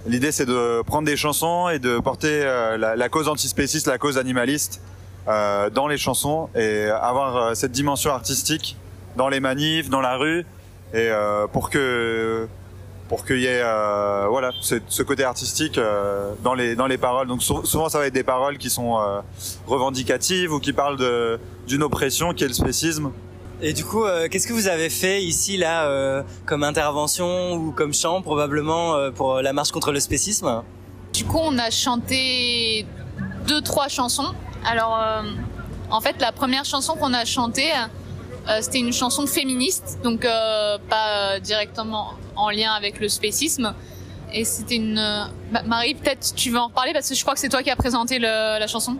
L'idée, 0.06 0.30
c'est 0.32 0.46
de 0.46 0.82
prendre 0.82 1.06
des 1.06 1.16
chansons 1.16 1.68
et 1.68 1.78
de 1.78 1.98
porter 1.98 2.42
euh, 2.44 2.76
la, 2.76 2.94
la 2.94 3.08
cause 3.08 3.28
antispéciste, 3.28 3.86
la 3.88 3.98
cause 3.98 4.18
animaliste 4.18 4.80
euh, 5.28 5.68
dans 5.70 5.88
les 5.88 5.98
chansons 5.98 6.48
et 6.54 6.84
avoir 6.84 7.36
euh, 7.36 7.54
cette 7.54 7.72
dimension 7.72 8.12
artistique 8.12 8.76
dans 9.16 9.28
les 9.28 9.40
manifs, 9.40 9.90
dans 9.90 10.00
la 10.00 10.16
rue, 10.16 10.46
et 11.00 11.08
euh, 11.10 11.46
pour 11.54 11.68
que 11.70 12.48
pour 13.08 13.24
qu'il 13.24 13.40
y 13.40 13.46
ait 13.46 13.62
euh, 13.62 14.26
voilà 14.28 14.50
ce, 14.60 14.76
ce 14.88 15.02
côté 15.04 15.22
artistique 15.22 15.78
euh, 15.78 16.32
dans 16.42 16.54
les 16.54 16.74
dans 16.74 16.88
les 16.92 16.98
paroles. 16.98 17.28
Donc 17.28 17.42
sou- 17.42 17.64
souvent, 17.64 17.88
ça 17.88 17.98
va 18.00 18.06
être 18.08 18.14
des 18.22 18.28
paroles 18.34 18.58
qui 18.58 18.70
sont 18.70 18.98
euh, 18.98 19.20
revendicatives 19.66 20.52
ou 20.52 20.58
qui 20.58 20.72
parlent 20.72 20.96
de 20.98 21.38
d'une 21.68 21.82
oppression 21.82 22.34
qui 22.34 22.42
est 22.44 22.48
le 22.48 22.54
spécisme. 22.64 23.12
Et 23.62 23.72
du 23.72 23.84
coup, 23.84 24.04
euh, 24.04 24.28
qu'est-ce 24.28 24.46
que 24.46 24.52
vous 24.52 24.68
avez 24.68 24.90
fait 24.90 25.22
ici, 25.22 25.56
là, 25.56 25.86
euh, 25.86 26.22
comme 26.44 26.62
intervention 26.62 27.54
ou 27.54 27.72
comme 27.72 27.94
chant, 27.94 28.20
probablement, 28.20 28.94
euh, 28.94 29.10
pour 29.10 29.40
la 29.40 29.52
marche 29.54 29.70
contre 29.72 29.92
le 29.92 30.00
spécisme? 30.00 30.62
Du 31.14 31.24
coup, 31.24 31.40
on 31.40 31.56
a 31.58 31.70
chanté 31.70 32.84
deux, 33.46 33.62
trois 33.62 33.88
chansons. 33.88 34.34
Alors, 34.66 35.00
euh, 35.00 35.22
en 35.90 36.00
fait, 36.02 36.16
la 36.20 36.32
première 36.32 36.66
chanson 36.66 36.96
qu'on 36.96 37.14
a 37.14 37.24
chantée, 37.24 37.70
euh, 38.48 38.58
c'était 38.60 38.78
une 38.78 38.92
chanson 38.92 39.26
féministe, 39.26 39.98
donc 40.04 40.24
euh, 40.24 40.78
pas 40.88 41.08
euh, 41.34 41.40
directement 41.40 42.14
en 42.36 42.50
lien 42.50 42.72
avec 42.72 43.00
le 43.00 43.08
spécisme. 43.08 43.74
Et 44.32 44.44
c'était 44.44 44.76
une... 44.76 44.98
euh, 44.98 45.24
Ma- 45.52 45.62
Marie, 45.62 45.94
peut-être 45.94 46.34
tu 46.34 46.50
veux 46.50 46.58
en 46.58 46.66
reparler 46.68 46.92
parce 46.92 47.08
que 47.08 47.14
je 47.14 47.22
crois 47.22 47.34
que 47.34 47.40
c'est 47.40 47.48
toi 47.48 47.62
qui 47.62 47.70
as 47.70 47.76
présenté 47.76 48.18
la 48.18 48.66
chanson. 48.66 48.96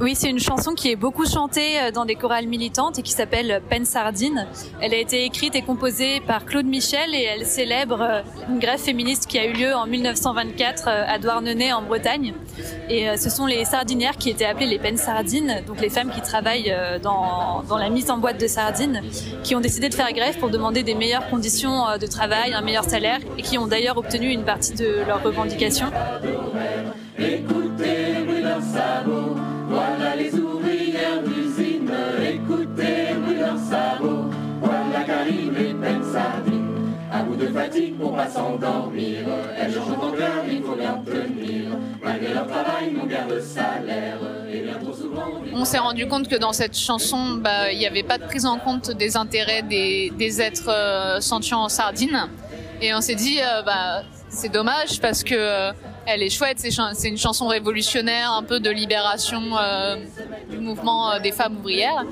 Oui, 0.00 0.14
c'est 0.16 0.28
une 0.28 0.40
chanson 0.40 0.74
qui 0.74 0.90
est 0.90 0.96
beaucoup 0.96 1.24
chantée 1.24 1.80
euh, 1.80 1.90
dans 1.92 2.04
des 2.04 2.16
chorales 2.16 2.48
militantes 2.48 2.98
et 2.98 3.02
qui 3.02 3.12
s'appelle 3.12 3.62
Peine 3.68 3.84
Sardine. 3.84 4.48
Elle 4.80 4.92
a 4.92 4.96
été 4.96 5.24
écrite 5.24 5.54
et 5.54 5.62
composée 5.62 6.20
par 6.20 6.44
Claude 6.44 6.66
Michel 6.66 7.14
et 7.14 7.22
elle 7.22 7.46
célèbre 7.46 8.02
euh, 8.02 8.22
une 8.48 8.58
grève 8.58 8.80
féministe 8.80 9.26
qui 9.28 9.38
a 9.38 9.46
eu 9.46 9.52
lieu 9.52 9.72
en 9.72 9.86
1924 9.86 10.88
euh, 10.88 11.04
à 11.06 11.18
Douarnenez 11.20 11.72
en 11.72 11.82
Bretagne. 11.82 12.34
Et 12.90 13.16
ce 13.16 13.30
sont 13.30 13.46
les 13.46 13.64
sardinières 13.64 14.16
qui 14.16 14.30
étaient 14.30 14.44
appelées 14.44 14.66
les 14.66 14.78
peines 14.78 14.96
sardines, 14.96 15.62
donc 15.66 15.80
les 15.80 15.88
femmes 15.88 16.10
qui 16.10 16.20
travaillent 16.20 16.74
dans, 17.02 17.64
la 17.78 17.88
mise 17.88 18.10
en 18.10 18.18
boîte 18.18 18.38
de 18.38 18.46
sardines, 18.46 19.00
qui 19.42 19.54
ont 19.54 19.60
décidé 19.60 19.88
de 19.88 19.94
faire 19.94 20.12
grève 20.12 20.38
pour 20.38 20.50
demander 20.50 20.82
des 20.82 20.94
meilleures 20.94 21.28
conditions 21.30 21.84
de 21.98 22.06
travail, 22.06 22.52
un 22.52 22.60
meilleur 22.60 22.84
salaire 22.84 23.20
et 23.38 23.42
qui 23.42 23.56
ont 23.56 23.66
d'ailleurs 23.66 23.96
obtenu 23.96 24.28
une 24.28 24.44
partie 24.44 24.74
de 24.74 25.02
leurs 25.06 25.22
revendications. 25.22 25.90
Voilà 29.68 30.16
les 30.16 30.34
ouvrières 30.34 31.22
d'usine. 31.22 31.90
Écoutez, 32.22 33.14
bruit 33.22 33.36
leurs 33.38 33.58
sabots, 33.58 34.30
voilà 34.60 35.04
qu'arrivent 35.06 35.58
les 35.58 35.74
peines 35.74 36.04
sardines. 36.04 36.60
À 37.12 37.22
bout 37.22 37.36
de 37.36 37.46
fatigue 37.46 37.96
pour 37.96 38.16
pas 38.16 38.28
s'endormir, 38.28 39.18
elles 39.56 39.72
chantent 39.72 40.02
en 40.02 40.10
cœur, 40.12 40.42
il 40.50 40.62
faut 40.62 40.74
bien 40.74 41.02
tenir. 41.06 41.70
Malgré 42.02 42.34
leur 42.34 42.46
travail, 42.46 42.92
n'ont 42.92 43.06
guère 43.06 43.28
de 43.28 43.40
salaire. 43.40 44.18
On 45.52 45.64
s'est 45.64 45.78
rendu 45.78 46.06
compte 46.06 46.28
que 46.28 46.36
dans 46.36 46.52
cette 46.52 46.76
chanson, 46.76 47.36
bah, 47.36 47.72
il 47.72 47.78
n'y 47.78 47.86
avait 47.86 48.02
pas 48.02 48.18
de 48.18 48.24
prise 48.24 48.46
en 48.46 48.58
compte 48.58 48.90
des 48.90 49.16
intérêts 49.16 49.62
des, 49.62 50.12
des 50.18 50.40
êtres 50.40 50.68
euh, 50.68 51.20
sentients 51.20 51.62
en 51.62 51.68
sardine. 51.68 52.28
Et 52.82 52.94
on 52.94 53.00
s'est 53.00 53.14
dit, 53.14 53.38
euh, 53.40 53.62
bah, 53.62 54.02
c'est 54.28 54.50
dommage 54.50 55.00
parce 55.00 55.22
que 55.22 55.34
euh, 55.34 55.72
elle 56.06 56.22
est 56.22 56.30
chouette. 56.30 56.58
C'est 56.58 57.08
une 57.08 57.18
chanson 57.18 57.46
révolutionnaire, 57.46 58.32
un 58.32 58.42
peu 58.42 58.60
de 58.60 58.70
libération 58.70 59.42
euh, 59.58 59.96
du 60.50 60.58
mouvement 60.58 61.12
euh, 61.12 61.18
des 61.20 61.32
femmes 61.32 61.56
ouvrières. 61.58 62.04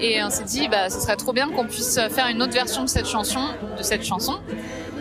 Et 0.00 0.22
on 0.22 0.30
s'est 0.30 0.44
dit, 0.44 0.68
bah, 0.68 0.90
ce 0.90 1.00
serait 1.00 1.16
trop 1.16 1.32
bien 1.32 1.48
qu'on 1.50 1.66
puisse 1.66 1.98
faire 2.10 2.28
une 2.28 2.42
autre 2.42 2.52
version 2.52 2.82
de 2.82 2.88
cette 2.88 3.08
chanson, 3.08 3.40
de 3.76 3.82
cette 3.82 4.04
chanson, 4.04 4.38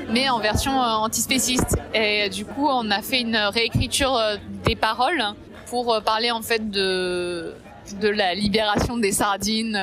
mais 0.10 0.30
en 0.30 0.40
version 0.40 0.82
euh, 0.82 0.96
antispéciste. 0.96 1.78
Et 1.94 2.30
du 2.30 2.46
coup, 2.46 2.68
on 2.68 2.90
a 2.92 3.02
fait 3.02 3.22
une 3.22 3.38
réécriture 3.38 4.20
des 4.66 4.76
paroles 4.76 5.24
pour 5.68 6.02
parler 6.04 6.32
en 6.32 6.42
fait 6.42 6.70
de 6.70 7.54
de 8.00 8.08
la 8.08 8.34
libération 8.36 8.96
des 8.98 9.12
sardines. 9.12 9.78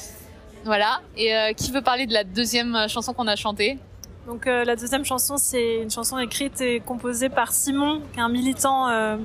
voilà. 0.64 1.00
Et 1.16 1.34
qui 1.56 1.72
veut 1.72 1.82
parler 1.82 2.06
de 2.06 2.12
la 2.14 2.24
deuxième 2.24 2.88
chanson 2.88 3.12
qu'on 3.12 3.26
a 3.26 3.36
chantée? 3.36 3.78
Donc 4.26 4.46
euh, 4.46 4.64
la 4.64 4.74
deuxième 4.74 5.04
chanson, 5.04 5.36
c'est 5.36 5.82
une 5.82 5.90
chanson 5.90 6.18
écrite 6.18 6.60
et 6.60 6.80
composée 6.80 7.28
par 7.28 7.52
Simon, 7.52 8.00
qui 8.12 8.18
est 8.18 8.22
un 8.22 8.28
militant 8.28 8.88
euh, 8.88 9.16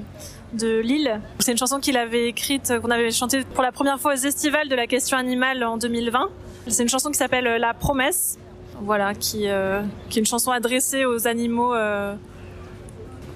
de 0.53 0.79
Lille. 0.79 1.21
C'est 1.39 1.51
une 1.51 1.57
chanson 1.57 1.79
qu'il 1.79 1.95
avait 1.95 2.27
écrite, 2.27 2.71
euh, 2.71 2.79
qu'on 2.79 2.91
avait 2.91 3.11
chantée 3.11 3.43
pour 3.53 3.63
la 3.63 3.71
première 3.71 3.99
fois 3.99 4.13
aux 4.13 4.17
Estivales 4.17 4.67
de 4.67 4.75
la 4.75 4.87
question 4.87 5.17
animale 5.17 5.63
en 5.63 5.77
2020. 5.77 6.29
C'est 6.67 6.83
une 6.83 6.89
chanson 6.89 7.09
qui 7.11 7.17
s'appelle 7.17 7.47
euh, 7.47 7.57
La 7.57 7.73
Promesse, 7.73 8.37
voilà, 8.81 9.13
qui, 9.13 9.47
euh, 9.47 9.81
qui 10.09 10.19
est 10.19 10.21
une 10.21 10.27
chanson 10.27 10.51
adressée 10.51 11.05
aux 11.05 11.27
animaux 11.27 11.73
euh, 11.73 12.13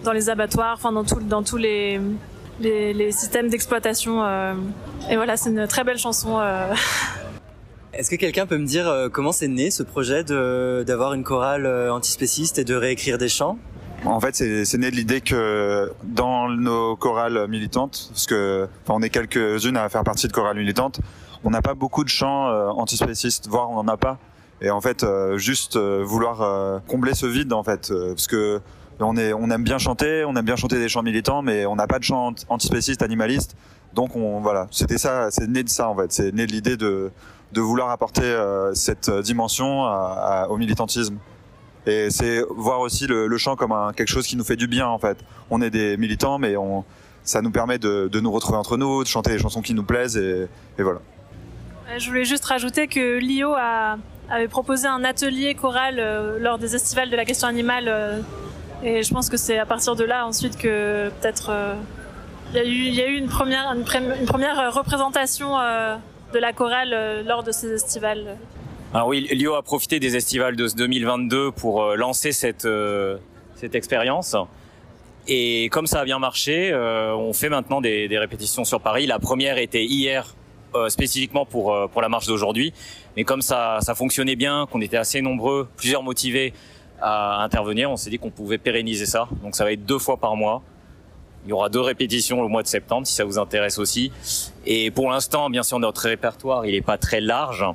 dans 0.04 0.12
les 0.12 0.30
abattoirs, 0.30 0.74
enfin 0.76 0.92
dans, 0.92 1.06
tout, 1.06 1.22
dans 1.22 1.44
tous 1.44 1.58
les, 1.58 2.00
les, 2.60 2.94
les 2.94 3.12
systèmes 3.12 3.48
d'exploitation. 3.50 4.24
et 5.10 5.16
voilà, 5.16 5.38
c'est 5.38 5.50
une 5.50 5.66
très 5.68 5.84
belle 5.84 5.98
chanson. 5.98 6.40
Est-ce 7.94 8.10
que 8.10 8.16
quelqu'un 8.16 8.48
peut 8.48 8.58
me 8.58 8.66
dire 8.66 8.88
euh, 8.88 9.08
comment 9.08 9.32
c'est 9.32 9.48
né 9.48 9.70
ce 9.70 9.84
projet 9.84 10.24
d'avoir 10.24 11.14
une 11.14 11.24
chorale 11.24 11.68
euh, 11.68 11.94
antispéciste 11.94 12.58
et 12.58 12.64
de 12.64 12.74
réécrire 12.74 13.20
des 13.20 13.30
chants? 13.30 13.60
En 14.04 14.20
fait, 14.20 14.36
c'est 14.36 14.78
né 14.80 14.90
de 14.90 14.96
l'idée 14.96 15.22
que 15.22 15.92
dans 16.04 16.50
nos 16.50 16.96
chorales 16.96 17.48
militantes, 17.48 18.08
parce 18.10 18.26
que 18.26 18.68
on 18.90 19.02
est 19.02 19.10
quelques-unes 19.10 19.78
à 19.78 19.88
faire 19.90 20.04
partie 20.04 20.28
de 20.28 20.34
chorales 20.34 20.58
militantes, 20.58 21.00
on 21.44 21.52
n'a 21.52 21.62
pas 21.62 21.76
beaucoup 21.76 22.04
de 22.04 22.10
chants 22.10 22.50
euh, 22.50 22.68
antispécistes, 22.70 23.48
voire 23.48 23.70
on 23.70 23.76
n'en 23.84 23.88
a 23.94 23.98
pas. 23.98 24.18
Et 24.60 24.72
en 24.72 24.82
fait, 24.82 25.04
euh, 25.04 25.38
juste 25.38 25.78
vouloir 25.78 26.82
combler 26.88 27.14
ce 27.14 27.26
vide, 27.28 27.54
en 27.54 27.64
fait, 27.64 27.94
parce 28.10 28.28
que 28.28 28.60
on 29.00 29.16
aime 29.18 29.64
bien 29.64 29.78
chanter, 29.78 30.24
on 30.26 30.36
aime 30.36 30.46
bien 30.46 30.56
chanter 30.56 30.78
des 30.80 30.90
chants 30.90 31.04
militants, 31.04 31.42
mais 31.42 31.66
on 31.66 31.76
n'a 31.76 31.88
pas 31.88 32.00
de 32.00 32.04
chants 32.04 32.28
ant- 32.30 32.36
antispécistes, 32.50 33.02
animalistes. 33.04 33.56
Donc 33.94 34.16
on, 34.16 34.40
voilà, 34.40 34.68
c'était 34.72 34.98
ça, 34.98 35.30
c'est 35.32 35.48
né 35.48 35.64
de 35.64 35.70
ça 35.70 35.90
en 35.90 35.96
fait, 35.96 36.12
c'est 36.12 36.34
né 36.34 36.48
de 36.48 36.52
l'idée 36.52 36.78
de 36.78 37.12
de 37.54 37.62
vouloir 37.62 37.90
apporter 37.90 38.24
euh, 38.24 38.74
cette 38.74 39.10
dimension 39.10 39.86
à- 39.86 40.44
à- 40.46 40.48
au 40.50 40.58
militantisme. 40.58 41.18
Et 41.86 42.10
c'est 42.10 42.42
voir 42.50 42.80
aussi 42.80 43.08
le, 43.08 43.28
le 43.28 43.38
chant 43.38 43.56
comme 43.56 43.72
un, 43.74 43.92
quelque 43.94 44.08
chose 44.10 44.26
qui 44.26 44.36
nous 44.38 44.44
fait 44.46 44.56
du 44.56 44.68
bien 44.68 44.88
en 44.88 45.00
fait. 45.00 45.18
On 45.50 45.62
est 45.62 45.70
des 45.70 45.98
militants, 45.98 46.38
mais 46.40 46.56
on, 46.58 46.84
ça 47.24 47.42
nous 47.42 47.52
permet 47.52 47.78
de, 47.78 48.10
nous 48.22 48.32
retrouver 48.32 48.58
entre 48.58 48.78
nous, 48.78 49.04
de 49.04 49.08
chanter 49.08 49.32
les 49.32 49.40
chansons 49.40 49.62
qui 49.62 49.74
nous 49.74 49.84
plaisent 49.84 50.18
et, 50.18 50.48
voilà. 50.80 51.00
Euh, 51.90 52.00
Je 52.00 52.08
voulais 52.10 52.26
juste 52.26 52.46
rajouter 52.46 52.88
que 52.88 53.18
Lio 53.20 53.54
avait 54.30 54.48
proposé 54.48 54.88
un 54.88 55.04
atelier 55.04 55.56
choral 55.56 55.96
euh, 56.00 56.40
lors 56.40 56.58
des 56.58 56.74
estivales 56.76 57.10
de 57.10 57.16
la 57.18 57.26
question 57.26 57.48
animale. 57.48 57.86
euh, 57.88 58.20
et 58.82 59.04
je 59.04 59.14
pense 59.14 59.30
que 59.30 59.38
c'est 59.38 59.58
à 59.60 59.66
partir 59.66 59.96
de 59.96 60.04
là 60.06 60.26
ensuite 60.26 60.58
que 60.58 61.10
peut-être 61.22 61.50
euh, 61.50 61.74
il 62.54 62.94
y, 62.94 63.02
a 63.02 63.08
eu- 63.08 63.18
une 63.18 63.28
première, 63.28 63.74
une, 63.74 63.84
première 64.26 64.60
euh, 64.60 64.70
représentation 64.70 65.58
euh, 65.60 65.96
de 66.34 66.40
la 66.40 66.52
chorale 66.52 66.92
euh, 66.94 67.24
lors 67.24 67.44
de 67.44 67.52
ces 67.52 67.72
estivales. 67.72 68.36
Oui, 69.08 69.28
Lio 69.32 69.56
a 69.56 69.64
profité 69.64 70.00
des 70.00 70.16
estivales 70.16 70.56
de 70.56 70.68
2022 70.68 71.52
pour 71.52 71.84
euh, 71.84 71.96
lancer 71.96 72.32
cette 72.32 72.66
euh, 72.66 73.18
cette 73.56 73.76
expérience. 73.76 74.36
Et 75.28 75.70
comme 75.72 75.88
ça 75.88 76.02
a 76.02 76.06
bien 76.06 76.20
marché, 76.20 76.74
on 76.76 77.32
fait 77.32 77.48
maintenant 77.48 77.80
des, 77.80 78.10
des, 78.10 78.18
répétitions 78.18 78.66
sur 78.66 78.82
Paris. 78.82 79.06
La 79.06 79.20
première 79.20 79.58
était 79.58 79.86
hier 79.86 80.36
spécifiquement 80.90 81.46
pour 81.46 81.74
pour 81.92 82.02
la 82.02 82.10
marche 82.10 82.28
d'aujourd'hui. 82.28 82.74
Mais 83.16 83.24
comme 83.24 83.42
ça 83.42 83.78
ça 83.80 83.96
fonctionnait 83.96 84.36
bien, 84.36 84.68
qu'on 84.70 84.82
était 84.82 84.98
assez 84.98 85.22
nombreux, 85.22 85.70
plusieurs 85.78 86.04
motivés 86.04 86.52
à 87.02 87.42
intervenir, 87.42 87.90
on 87.90 87.96
s'est 87.96 88.10
dit 88.10 88.20
qu'on 88.20 88.32
pouvait 88.32 88.58
pérenniser 88.58 89.06
ça. 89.06 89.30
Donc 89.44 89.56
ça 89.56 89.64
va 89.64 89.72
être 89.72 89.86
deux 89.86 90.00
fois 90.00 90.18
par 90.18 90.36
mois. 90.36 90.62
Il 91.46 91.50
y 91.50 91.54
aura 91.54 91.70
deux 91.70 91.82
répétitions 91.82 92.42
au 92.42 92.48
mois 92.48 92.64
de 92.64 92.68
septembre 92.68 93.06
si 93.06 93.14
ça 93.14 93.26
vous 93.26 93.38
intéresse 93.38 93.78
aussi. 93.78 94.12
Et 94.66 94.92
pour 94.92 95.10
l'instant, 95.10 95.50
bien 95.50 95.64
sûr, 95.64 95.80
notre 95.80 96.02
répertoire 96.02 96.66
il 96.66 96.76
est 96.76 96.82
pas 96.82 96.98
très 96.98 97.22
large. 97.22 97.66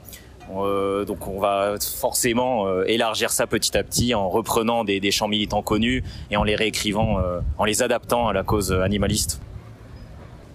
Euh, 0.57 1.05
donc 1.05 1.27
on 1.29 1.39
va 1.39 1.75
forcément 1.79 2.67
euh, 2.67 2.85
élargir 2.87 3.31
ça 3.31 3.47
petit 3.47 3.77
à 3.77 3.85
petit 3.85 4.15
en 4.15 4.31
reprenant 4.31 4.83
des, 4.85 5.11
chants 5.11 5.29
militants 5.29 5.63
connus 5.63 6.03
et 6.31 6.37
en 6.37 6.45
les 6.45 6.57
réécrivant, 6.57 7.19
euh, 7.19 7.41
en 7.59 7.65
les 7.65 7.83
adaptant 7.83 8.29
à 8.29 8.33
la 8.33 8.43
cause 8.43 8.73
animaliste. 8.73 9.41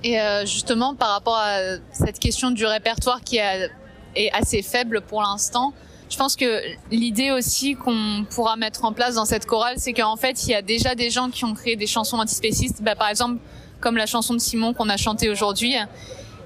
Et 0.03 0.17
justement, 0.43 0.95
par 0.95 1.11
rapport 1.11 1.37
à 1.37 1.77
cette 1.93 2.19
question 2.19 2.51
du 2.51 2.65
répertoire 2.65 3.21
qui 3.21 3.37
est 3.37 3.69
assez 4.33 4.61
faible 4.61 4.99
pour 4.99 5.21
l'instant, 5.21 5.73
je 6.09 6.17
pense 6.17 6.35
que 6.35 6.61
l'idée 6.91 7.31
aussi 7.31 7.75
qu'on 7.75 8.25
pourra 8.29 8.55
mettre 8.55 8.85
en 8.85 8.93
place 8.93 9.15
dans 9.15 9.25
cette 9.25 9.45
chorale, 9.45 9.75
c'est 9.77 9.93
qu'en 9.93 10.15
fait, 10.15 10.43
il 10.43 10.51
y 10.51 10.55
a 10.55 10.61
déjà 10.61 10.95
des 10.95 11.09
gens 11.09 11.29
qui 11.29 11.45
ont 11.45 11.53
créé 11.53 11.75
des 11.75 11.87
chansons 11.87 12.17
antispécistes, 12.17 12.81
bah, 12.81 12.95
par 12.95 13.09
exemple 13.09 13.39
comme 13.79 13.97
la 13.97 14.05
chanson 14.05 14.33
de 14.33 14.39
Simon 14.39 14.73
qu'on 14.73 14.87
a 14.87 14.95
chantée 14.95 15.29
aujourd'hui, 15.29 15.75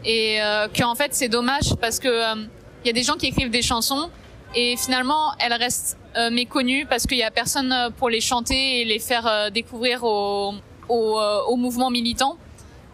et 0.03 0.41
euh, 0.41 0.67
qu'en 0.75 0.95
fait 0.95 1.13
c'est 1.13 1.29
dommage 1.29 1.75
parce 1.79 1.99
que 1.99 2.35
il 2.83 2.87
y 2.87 2.89
a 2.89 2.93
des 2.93 3.03
gens 3.03 3.15
qui 3.15 3.27
écrivent 3.27 3.49
des 3.51 3.61
chansons 3.61 4.09
et 4.55 4.75
finalement 4.77 5.33
elles 5.39 5.53
restent 5.53 5.97
euh, 6.17 6.31
méconnues 6.31 6.85
parce 6.85 7.05
qu'il 7.05 7.17
y 7.17 7.23
a 7.23 7.31
personne 7.31 7.71
euh, 7.71 7.89
pour 7.89 8.09
les 8.09 8.21
chanter 8.21 8.81
et 8.81 8.85
les 8.85 8.99
faire 8.99 9.27
euh, 9.27 9.49
découvrir 9.49 10.03
au, 10.03 10.53
au, 10.89 11.19
euh, 11.19 11.41
au, 11.47 11.55
mouvement 11.55 11.89
militant. 11.89 12.37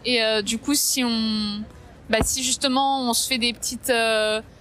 Et 0.04 0.22
euh, 0.22 0.42
du 0.42 0.58
coup, 0.58 0.74
si 0.74 1.02
on, 1.04 1.62
bah, 2.10 2.18
si 2.22 2.42
justement 2.42 3.08
on 3.08 3.14
se 3.14 3.26
fait 3.26 3.38
des 3.38 3.52
petites 3.52 3.92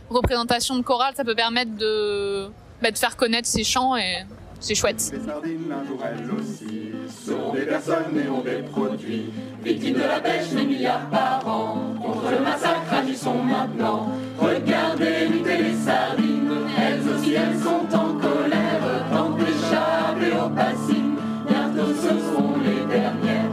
représentations 0.09 0.77
de 0.77 0.83
chorale, 0.83 1.13
ça 1.15 1.23
peut 1.23 1.35
permettre 1.35 1.75
de, 1.77 2.47
bah, 2.81 2.91
de 2.91 2.97
faire 2.97 3.15
connaître 3.15 3.47
ces 3.47 3.63
chants 3.63 3.95
et 3.95 4.25
c'est 4.59 4.75
chouette. 4.75 5.11
Les 5.13 5.25
sardines, 5.25 5.71
un 5.71 5.85
jour 5.85 5.99
elles 6.05 6.31
aussi, 6.31 6.91
seront 7.25 7.53
des 7.53 7.65
personnes 7.65 8.17
et 8.23 8.29
ont 8.29 8.41
des 8.41 8.63
produits. 8.63 9.25
Victimes 9.63 9.95
de 9.95 9.99
la 9.99 10.19
pêche, 10.21 10.49
des 10.49 10.63
milliards 10.63 11.09
par 11.09 11.45
an. 11.47 11.95
Contre 12.01 12.31
le 12.31 12.39
massacre, 12.39 12.93
agissons 12.93 13.43
maintenant. 13.43 14.09
Regardez, 14.39 15.27
lutter 15.27 15.57
les 15.57 15.75
sardines. 15.75 16.51
Elles 16.77 17.01
aussi, 17.09 17.33
elles 17.33 17.59
sont 17.59 17.85
en 17.93 18.13
colère. 18.13 19.05
Tentent 19.11 19.37
d'échapper 19.37 20.31
aux 20.45 20.49
bassines. 20.49 21.17
Bientôt 21.47 21.93
ce 21.93 22.09
seront 22.09 22.57
les 22.63 22.85
dernières. 22.85 23.51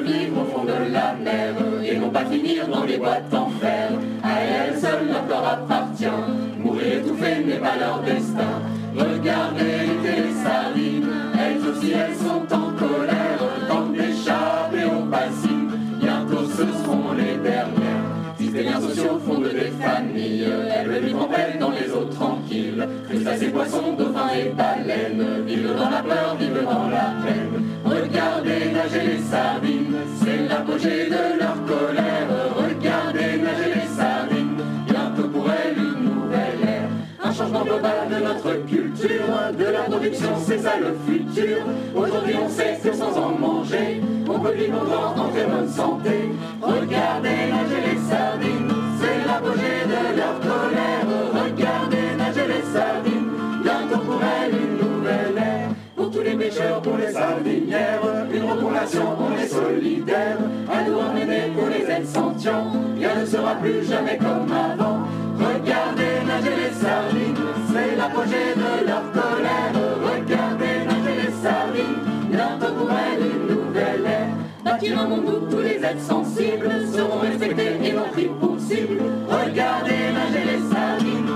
Vivre 0.00 0.42
au 0.42 0.44
fond 0.44 0.64
de 0.64 0.92
la 0.92 1.14
mer. 1.14 1.54
Et 1.84 1.96
non 1.96 2.10
pas 2.10 2.24
finir 2.24 2.66
dans 2.68 2.84
les 2.84 2.98
boîtes 2.98 3.32
en 3.32 3.48
fer. 3.60 3.90
À 4.22 4.40
elles 4.40 4.78
seules, 4.78 5.08
leur 5.08 5.26
corps 5.26 5.46
appartient. 5.46 6.06
Mourir 6.58 6.98
étouffé 6.98 7.44
n'est 7.44 7.56
pas 7.56 7.76
leur 7.78 8.00
destin. 8.02 8.62
Regardez 8.94 9.88
les 10.02 10.34
sardines, 10.34 11.08
elles 11.34 11.66
aussi 11.66 11.92
elles 11.92 12.14
sont 12.14 12.44
en 12.54 12.72
colère, 12.72 13.38
tentent 13.68 13.92
d'échapper 13.92 14.84
aux 14.84 15.04
bassines, 15.04 15.70
bientôt 15.98 16.44
ce 16.44 16.62
seront 16.84 17.12
les 17.16 17.36
dernières. 17.38 17.91
Des 18.62 18.68
liens 18.68 18.80
sociaux 18.80 19.18
fondent 19.26 19.42
des 19.42 19.72
familles, 19.82 20.46
elles 20.72 20.86
veulent 20.86 21.04
vivre 21.04 21.22
en 21.22 21.26
paix 21.26 21.56
dans 21.58 21.70
les 21.70 21.90
eaux 21.90 22.04
tranquilles. 22.04 22.86
Crustacés, 23.08 23.48
poissons, 23.48 23.94
dauphins 23.98 24.28
et 24.36 24.50
baleines, 24.50 25.44
vivent 25.44 25.74
dans 25.76 25.90
la 25.90 26.00
peur, 26.00 26.36
vivent 26.38 26.62
dans 26.62 26.88
la 26.88 27.12
peine. 27.24 27.64
Regardez 27.84 28.70
nager 28.72 29.16
les 29.16 29.18
sardines, 29.18 29.96
c'est 30.22 30.48
l'apogée 30.48 31.06
de 31.06 31.40
leur 31.40 31.64
colère. 31.64 32.28
Notre 38.44 38.66
culture, 38.66 39.52
de 39.58 39.64
la 39.64 39.82
production, 39.82 40.30
c'est 40.44 40.58
ça 40.58 40.72
le 40.78 40.96
futur. 41.06 41.58
Aujourd'hui, 41.94 42.34
on 42.42 42.48
sait 42.48 42.78
que 42.82 42.92
sans 42.92 43.16
en 43.16 43.38
manger, 43.38 44.00
on 44.28 44.38
peut 44.40 44.52
vivre 44.52 44.78
longtemps 44.84 45.24
en 45.24 45.28
très 45.28 45.46
bonne 45.46 45.68
santé. 45.68 46.30
Regardez 46.60 47.28
nager 47.28 47.92
les 47.92 47.98
sardines, 47.98 48.72
c'est 49.00 49.26
l'apogée 49.26 49.84
de 49.86 50.16
leur 50.16 50.40
colère. 50.40 51.06
Regardez 51.44 52.16
nager 52.16 52.46
les 52.48 52.62
sardines, 52.72 53.30
bientôt 53.62 54.04
pour 54.04 54.20
elles 54.22 54.52
une 54.52 54.76
nouvelle 54.76 55.38
ère. 55.38 55.68
Pour 55.96 56.10
tous 56.10 56.22
les 56.22 56.34
pêcheurs, 56.36 56.82
pour 56.82 56.96
les 56.96 57.12
sardinières, 57.12 58.00
une 58.32 58.50
recollation, 58.50 59.16
on 59.20 59.38
est 59.38 59.46
solidaire. 59.46 60.38
À 60.70 60.82
nous 60.88 60.98
emmener 60.98 61.52
pour 61.56 61.68
les 61.68 61.90
aides 61.90 62.06
sentients, 62.06 62.72
rien 62.96 63.14
ne 63.20 63.26
sera 63.26 63.54
plus 63.56 63.84
jamais 63.84 64.18
comme 64.18 64.50
avant. 64.52 65.02
Regardez 65.38 66.24
nager 66.26 66.56
les 66.56 66.74
sardines, 66.74 67.36
c'est 67.72 67.96
l'apogée 67.96 68.54
de 68.56 68.86
leur 68.86 69.04
colère. 69.12 69.72
Regardez 70.02 70.84
nager 70.86 71.16
les 71.22 71.32
sardines, 71.42 71.98
bientôt 72.30 72.74
pour 72.74 72.90
elles 72.90 73.26
une 73.26 73.46
nouvelle 73.54 74.06
ère. 74.06 74.34
Bâtir 74.64 75.00
un 75.00 75.08
monde 75.08 75.26
où 75.26 75.50
tous 75.50 75.60
les 75.60 75.76
êtres 75.84 76.00
sensibles 76.00 76.70
seront 76.94 77.18
respectés 77.18 77.76
et 77.82 77.92
non 77.92 78.08
pris 78.12 78.28
pour 78.40 78.58
cible. 78.60 79.00
Regardez 79.28 80.12
nager 80.14 80.44
les 80.52 80.74
sardines, 80.74 81.31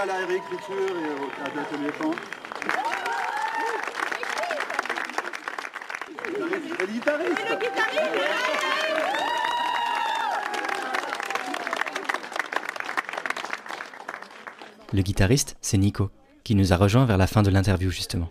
à 0.00 0.06
la 0.06 0.26
réécriture 0.26 0.76
et 0.78 1.10
au- 1.20 1.30
à 1.44 1.48
l'atelier 1.54 1.90
chant. 1.98 2.12
Et 6.26 6.86
le 6.86 6.86
guitariste. 6.86 7.48
Le 14.92 15.02
guitariste, 15.02 15.56
c'est 15.60 15.76
Nico, 15.78 16.10
qui 16.44 16.54
nous 16.54 16.72
a 16.72 16.76
rejoint 16.76 17.04
vers 17.04 17.18
la 17.18 17.26
fin 17.26 17.42
de 17.42 17.50
l'interview 17.50 17.90
justement. 17.90 18.28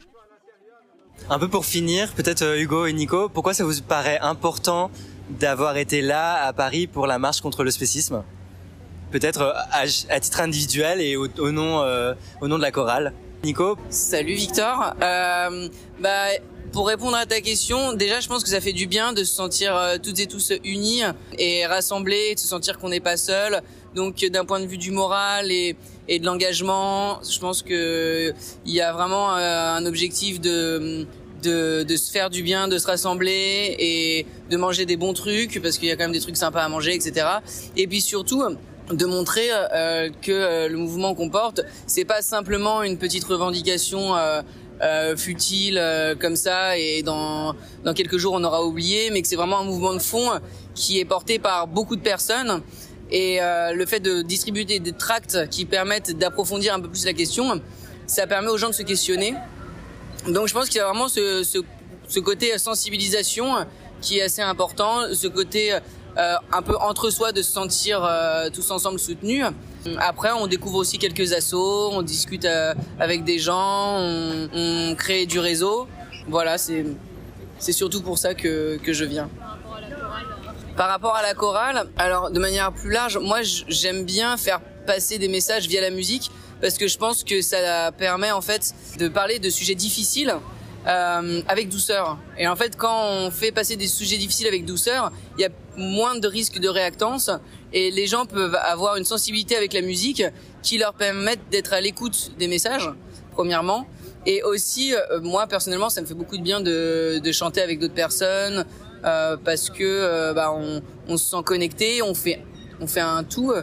Un 1.29 1.39
peu 1.39 1.49
pour 1.49 1.65
finir, 1.65 2.13
peut-être 2.13 2.41
euh, 2.41 2.59
Hugo 2.59 2.85
et 2.85 2.93
Nico, 2.93 3.27
pourquoi 3.29 3.53
ça 3.53 3.63
vous 3.65 3.81
paraît 3.81 4.19
important 4.19 4.89
d'avoir 5.29 5.75
été 5.77 6.01
là 6.01 6.45
à 6.45 6.53
Paris 6.53 6.87
pour 6.87 7.05
la 7.05 7.19
marche 7.19 7.41
contre 7.41 7.63
le 7.63 7.71
spécisme? 7.71 8.23
Peut-être 9.11 9.41
euh, 9.41 9.53
à, 9.71 9.83
à 10.09 10.19
titre 10.19 10.41
individuel 10.41 11.01
et 11.01 11.15
au, 11.15 11.27
au 11.39 11.51
nom, 11.51 11.81
euh, 11.81 12.13
au 12.41 12.47
nom 12.47 12.57
de 12.57 12.61
la 12.61 12.71
chorale. 12.71 13.13
Nico 13.43 13.77
Salut 13.89 14.33
Victor. 14.33 14.93
Euh, 15.01 15.69
bah, 15.99 16.25
pour 16.73 16.87
répondre 16.87 17.15
à 17.15 17.25
ta 17.25 17.39
question, 17.39 17.93
déjà 17.93 18.19
je 18.19 18.27
pense 18.27 18.43
que 18.43 18.49
ça 18.49 18.59
fait 18.59 18.73
du 18.73 18.87
bien 18.87 19.13
de 19.13 19.23
se 19.23 19.33
sentir 19.33 19.75
euh, 19.75 19.97
toutes 20.01 20.19
et 20.19 20.27
tous 20.27 20.51
unis 20.63 21.03
et 21.37 21.65
rassemblés, 21.65 22.35
de 22.35 22.39
se 22.39 22.47
sentir 22.47 22.77
qu'on 22.77 22.89
n'est 22.89 22.99
pas 22.99 23.15
seul. 23.17 23.61
Donc 23.95 24.23
d'un 24.25 24.43
point 24.43 24.59
de 24.59 24.65
vue 24.65 24.77
du 24.77 24.91
moral 24.91 25.51
et, 25.51 25.75
et 26.07 26.19
de 26.19 26.25
l'engagement, 26.25 27.19
je 27.23 27.39
pense 27.39 27.61
que 27.61 28.33
il 28.65 28.73
y 28.73 28.81
a 28.81 28.91
vraiment 28.91 29.35
euh, 29.37 29.75
un 29.75 29.85
objectif 29.85 30.41
de, 30.41 31.07
de 31.41 31.83
de 31.83 31.95
se 31.95 32.11
faire 32.11 32.29
du 32.29 32.43
bien, 32.43 32.67
de 32.67 32.77
se 32.77 32.87
rassembler 32.87 33.75
et 33.79 34.25
de 34.49 34.57
manger 34.57 34.85
des 34.85 34.97
bons 34.97 35.13
trucs 35.13 35.61
parce 35.61 35.77
qu'il 35.77 35.87
y 35.87 35.91
a 35.91 35.95
quand 35.95 36.03
même 36.03 36.11
des 36.11 36.19
trucs 36.19 36.37
sympas 36.37 36.63
à 36.63 36.69
manger, 36.69 36.93
etc. 36.95 37.27
Et 37.77 37.87
puis 37.87 38.01
surtout 38.01 38.43
de 38.91 39.05
montrer 39.05 39.49
euh, 39.51 40.09
que 40.21 40.31
euh, 40.31 40.69
le 40.69 40.77
mouvement 40.77 41.13
qu'on 41.13 41.29
porte, 41.29 41.61
c'est 41.87 42.05
pas 42.05 42.21
simplement 42.21 42.83
une 42.83 42.97
petite 42.97 43.23
revendication 43.25 44.15
euh, 44.15 44.41
euh, 44.83 45.17
futile 45.17 45.79
euh, 45.79 46.13
comme 46.13 46.35
ça 46.35 46.77
et 46.77 47.01
dans 47.01 47.55
dans 47.83 47.95
quelques 47.95 48.17
jours 48.17 48.33
on 48.33 48.43
aura 48.43 48.63
oublié, 48.63 49.09
mais 49.09 49.23
que 49.23 49.27
c'est 49.27 49.35
vraiment 49.35 49.59
un 49.59 49.63
mouvement 49.63 49.93
de 49.93 49.99
fond 49.99 50.29
qui 50.75 50.99
est 50.99 51.05
porté 51.05 51.39
par 51.39 51.65
beaucoup 51.65 51.95
de 51.95 52.01
personnes. 52.01 52.61
Et 53.09 53.41
euh, 53.41 53.71
le 53.73 53.85
fait 53.87 53.99
de 53.99 54.21
distribuer 54.21 54.65
des, 54.65 54.91
tracts 54.91 55.49
qui 55.49 55.65
permettent 55.65 56.15
d'approfondir 56.15 56.75
un 56.75 56.79
peu 56.79 56.89
plus 56.89 57.05
la 57.05 57.13
question, 57.13 57.59
ça 58.05 58.27
permet 58.27 58.49
aux 58.49 58.57
gens 58.57 58.67
de 58.67 58.73
se 58.73 58.83
questionner. 58.83 59.33
Donc 60.27 60.47
je 60.47 60.53
pense 60.53 60.67
qu'il 60.67 60.77
y 60.77 60.81
a 60.81 60.85
vraiment 60.85 61.07
ce, 61.07 61.41
ce, 61.43 61.57
ce 62.07 62.19
côté 62.19 62.55
sensibilisation 62.59 63.65
qui 64.01 64.19
est 64.19 64.23
assez 64.23 64.43
important, 64.43 65.11
ce 65.11 65.27
côté 65.27 65.75
un 66.17 66.61
peu 66.61 66.75
entre 66.77 67.09
soi 67.09 67.31
de 67.31 67.41
se 67.41 67.51
sentir 67.51 68.03
euh, 68.03 68.49
tous 68.49 68.71
ensemble 68.71 68.99
soutenus. 68.99 69.45
Après, 69.99 70.31
on 70.31 70.47
découvre 70.47 70.77
aussi 70.79 70.97
quelques 70.97 71.33
assos, 71.33 71.89
on 71.93 72.01
discute 72.01 72.45
euh, 72.45 72.73
avec 72.99 73.23
des 73.23 73.39
gens, 73.39 73.99
on, 73.99 74.49
on 74.53 74.95
crée 74.95 75.25
du 75.25 75.39
réseau. 75.39 75.87
Voilà, 76.27 76.57
c'est 76.57 76.85
c'est 77.59 77.71
surtout 77.71 78.01
pour 78.01 78.17
ça 78.17 78.35
que, 78.35 78.77
que 78.77 78.93
je 78.93 79.05
viens. 79.05 79.29
Par 80.75 80.89
rapport 80.89 81.15
à 81.15 81.23
la 81.23 81.33
chorale, 81.33 81.87
alors 81.97 82.29
de 82.29 82.39
manière 82.39 82.71
plus 82.71 82.91
large, 82.91 83.17
moi 83.17 83.39
j'aime 83.41 84.03
bien 84.03 84.37
faire 84.37 84.59
passer 84.85 85.17
des 85.17 85.27
messages 85.27 85.67
via 85.67 85.81
la 85.81 85.89
musique 85.89 86.29
parce 86.61 86.77
que 86.77 86.87
je 86.87 86.97
pense 86.97 87.23
que 87.23 87.41
ça 87.41 87.91
permet 87.91 88.31
en 88.31 88.41
fait 88.41 88.73
de 88.99 89.07
parler 89.07 89.39
de 89.39 89.49
sujets 89.49 89.75
difficiles 89.75 90.35
euh, 90.87 91.41
avec 91.47 91.69
douceur. 91.69 92.17
Et 92.37 92.47
en 92.47 92.55
fait, 92.55 92.77
quand 92.77 93.09
on 93.09 93.31
fait 93.31 93.51
passer 93.51 93.75
des 93.75 93.87
sujets 93.87 94.17
difficiles 94.17 94.47
avec 94.47 94.65
douceur, 94.65 95.11
il 95.37 95.41
y 95.41 95.45
a 95.45 95.49
moins 95.75 96.17
de 96.17 96.27
risques 96.27 96.59
de 96.59 96.69
réactance 96.69 97.29
et 97.73 97.91
les 97.91 98.07
gens 98.07 98.25
peuvent 98.25 98.55
avoir 98.55 98.95
une 98.95 99.03
sensibilité 99.03 99.55
avec 99.55 99.73
la 99.73 99.81
musique 99.81 100.23
qui 100.63 100.77
leur 100.77 100.93
permettent 100.93 101.49
d'être 101.51 101.73
à 101.73 101.81
l'écoute 101.81 102.31
des 102.37 102.47
messages, 102.47 102.89
premièrement. 103.31 103.87
Et 104.25 104.43
aussi, 104.43 104.93
euh, 104.93 105.21
moi 105.21 105.47
personnellement, 105.47 105.89
ça 105.89 106.01
me 106.01 106.05
fait 106.05 106.13
beaucoup 106.13 106.37
de 106.37 106.43
bien 106.43 106.61
de, 106.61 107.19
de 107.19 107.31
chanter 107.31 107.61
avec 107.61 107.79
d'autres 107.79 107.93
personnes 107.93 108.65
euh, 109.05 109.37
parce 109.43 109.69
que 109.69 109.83
euh, 109.83 110.33
bah, 110.33 110.51
on, 110.53 110.81
on 111.07 111.17
se 111.17 111.29
sent 111.29 111.43
connecté, 111.45 112.01
on 112.01 112.13
fait, 112.13 112.41
on 112.81 112.87
fait 112.87 113.01
un 113.01 113.23
tout. 113.23 113.53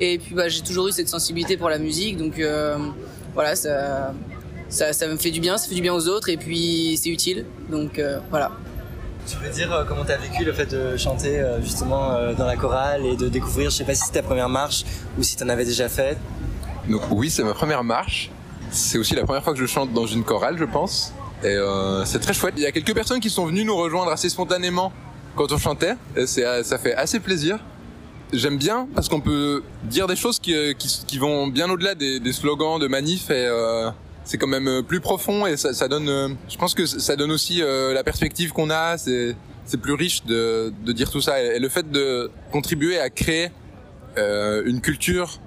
Et 0.00 0.18
puis 0.18 0.34
bah, 0.34 0.48
j'ai 0.48 0.62
toujours 0.62 0.88
eu 0.88 0.92
cette 0.92 1.08
sensibilité 1.08 1.56
pour 1.56 1.68
la 1.68 1.78
musique, 1.78 2.16
donc 2.16 2.38
euh, 2.38 2.76
voilà, 3.34 3.56
ça, 3.56 4.14
ça, 4.68 4.92
ça 4.92 5.06
me 5.06 5.16
fait 5.16 5.30
du 5.30 5.40
bien, 5.40 5.56
ça 5.58 5.68
fait 5.68 5.74
du 5.74 5.82
bien 5.82 5.94
aux 5.94 6.08
autres 6.08 6.28
et 6.28 6.36
puis 6.36 6.98
c'est 7.02 7.10
utile. 7.10 7.44
Donc 7.70 7.98
euh, 7.98 8.18
voilà. 8.30 8.52
Tu 9.26 9.36
veux 9.36 9.50
dire 9.50 9.72
euh, 9.72 9.84
comment 9.86 10.04
tu 10.04 10.12
as 10.12 10.16
vécu 10.16 10.44
le 10.44 10.52
fait 10.52 10.66
de 10.66 10.96
chanter 10.96 11.38
euh, 11.38 11.60
justement 11.60 12.12
euh, 12.12 12.34
dans 12.34 12.46
la 12.46 12.56
chorale 12.56 13.04
et 13.04 13.16
de 13.16 13.28
découvrir, 13.28 13.70
je 13.70 13.76
sais 13.76 13.84
pas 13.84 13.94
si 13.94 14.04
c'est 14.06 14.12
ta 14.12 14.22
première 14.22 14.48
marche 14.48 14.84
ou 15.18 15.22
si 15.22 15.36
tu 15.36 15.44
en 15.44 15.48
avais 15.50 15.66
déjà 15.66 15.88
fait? 15.88 16.16
Donc 16.88 17.02
oui, 17.10 17.28
c'est 17.28 17.44
ma 17.44 17.54
première 17.54 17.84
marche. 17.84 18.30
C'est 18.70 18.98
aussi 18.98 19.14
la 19.14 19.24
première 19.24 19.42
fois 19.44 19.52
que 19.52 19.58
je 19.58 19.66
chante 19.66 19.92
dans 19.92 20.06
une 20.06 20.24
chorale, 20.24 20.56
je 20.58 20.64
pense. 20.64 21.12
Et 21.42 21.48
euh, 21.48 22.04
c'est 22.04 22.18
très 22.18 22.32
chouette. 22.32 22.54
Il 22.56 22.62
y 22.62 22.66
a 22.66 22.72
quelques 22.72 22.94
personnes 22.94 23.20
qui 23.20 23.30
sont 23.30 23.46
venues 23.46 23.64
nous 23.64 23.76
rejoindre 23.76 24.10
assez 24.10 24.28
spontanément 24.28 24.92
quand 25.36 25.52
on 25.52 25.58
chantait. 25.58 25.94
Et 26.16 26.26
c'est, 26.26 26.62
ça 26.64 26.78
fait 26.78 26.94
assez 26.94 27.20
plaisir. 27.20 27.58
J'aime 28.32 28.58
bien 28.58 28.88
parce 28.94 29.08
qu'on 29.08 29.20
peut 29.20 29.62
dire 29.84 30.06
des 30.06 30.16
choses 30.16 30.38
qui, 30.38 30.54
qui, 30.78 31.04
qui 31.06 31.18
vont 31.18 31.46
bien 31.46 31.70
au-delà 31.70 31.94
des, 31.94 32.20
des 32.20 32.32
slogans 32.32 32.78
de 32.78 32.86
manifs 32.86 33.30
et 33.30 33.46
euh, 33.46 33.90
c'est 34.28 34.36
quand 34.36 34.46
même 34.46 34.68
euh, 34.68 34.82
plus 34.82 35.00
profond 35.00 35.46
et 35.46 35.56
ça, 35.56 35.72
ça 35.72 35.88
donne. 35.88 36.08
euh, 36.08 36.28
je 36.50 36.58
pense 36.58 36.74
que 36.74 36.84
ça 36.84 37.16
donne 37.16 37.32
aussi 37.32 37.62
euh, 37.62 37.94
la 37.94 38.04
perspective 38.04 38.52
qu'on 38.52 38.68
a. 38.68 38.98
C'est, 38.98 39.34
c'est 39.64 39.78
plus 39.78 39.94
riche 39.94 40.22
de, 40.26 40.70
de 40.84 40.92
dire 40.92 41.10
tout 41.10 41.22
ça 41.22 41.42
et, 41.42 41.58
le 41.58 41.68
fait 41.70 41.90
de 41.90 42.30
contribuer 42.52 43.00
à 43.00 43.10
créer 43.10 43.50
une 44.16 44.80
culture 44.80 45.38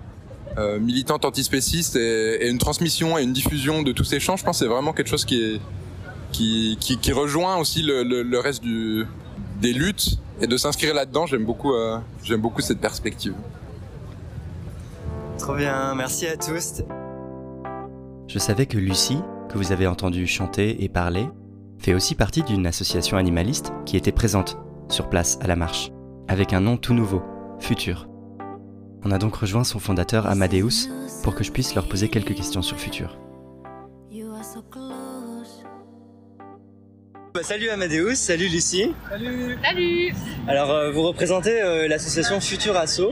militante 0.79 1.25
antispéciste 1.25 1.97
et, 1.97 2.45
et 2.45 2.49
une 2.49 2.57
transmission 2.57 3.17
et 3.17 3.23
une 3.23 3.33
diffusion 3.33 3.81
de 3.81 3.91
tous 3.91 4.05
ces 4.05 4.21
champs, 4.21 4.37
je 4.37 4.45
pense 4.45 4.59
c'est 4.59 4.67
vraiment 4.67 4.93
quelque 4.93 5.09
chose 5.09 5.25
qui, 5.25 5.41
est, 5.43 5.61
qui, 6.31 6.77
qui, 6.79 6.97
qui 6.97 7.11
rejoint 7.11 7.57
aussi 7.57 7.81
le, 7.81 8.03
le, 8.03 8.21
le 8.23 8.39
reste 8.39 8.63
du, 8.63 9.05
des 9.59 9.73
luttes 9.73 10.19
et 10.39 10.47
de 10.47 10.55
s'inscrire 10.55 10.93
là-dedans. 10.93 11.25
J'aime 11.25 11.43
beaucoup, 11.43 11.73
j'aime 12.23 12.39
beaucoup 12.39 12.61
cette 12.61 12.79
perspective. 12.79 13.33
Trop 15.37 15.55
bien, 15.55 15.93
merci 15.95 16.27
à 16.27 16.37
tous. 16.37 16.83
Je 18.31 18.39
savais 18.39 18.65
que 18.65 18.77
Lucie, 18.77 19.19
que 19.49 19.57
vous 19.57 19.73
avez 19.73 19.87
entendu 19.87 20.25
chanter 20.25 20.83
et 20.85 20.87
parler, 20.87 21.25
fait 21.79 21.93
aussi 21.93 22.15
partie 22.15 22.43
d'une 22.43 22.65
association 22.65 23.17
animaliste 23.17 23.73
qui 23.85 23.97
était 23.97 24.13
présente 24.13 24.57
sur 24.89 25.09
place 25.09 25.37
à 25.41 25.47
la 25.47 25.57
marche, 25.57 25.91
avec 26.29 26.53
un 26.53 26.61
nom 26.61 26.77
tout 26.77 26.93
nouveau, 26.93 27.21
Futur. 27.59 28.07
On 29.03 29.11
a 29.11 29.17
donc 29.17 29.35
rejoint 29.35 29.63
son 29.65 29.79
fondateur 29.79 30.27
Amadeus 30.27 30.87
pour 31.23 31.35
que 31.35 31.43
je 31.43 31.51
puisse 31.51 31.75
leur 31.75 31.89
poser 31.89 32.07
quelques 32.07 32.33
questions 32.35 32.61
sur 32.61 32.77
Futur. 32.79 33.19
Bah, 37.33 37.43
salut 37.43 37.69
Amadeus, 37.69 38.15
salut 38.15 38.47
Lucie. 38.47 38.93
Salut. 39.09 39.57
Salut. 39.63 40.13
Alors 40.47 40.71
euh, 40.71 40.91
vous 40.91 41.01
représentez 41.03 41.61
euh, 41.61 41.87
l'association 41.87 42.39
Futur 42.39 42.75
Asso. 42.77 43.11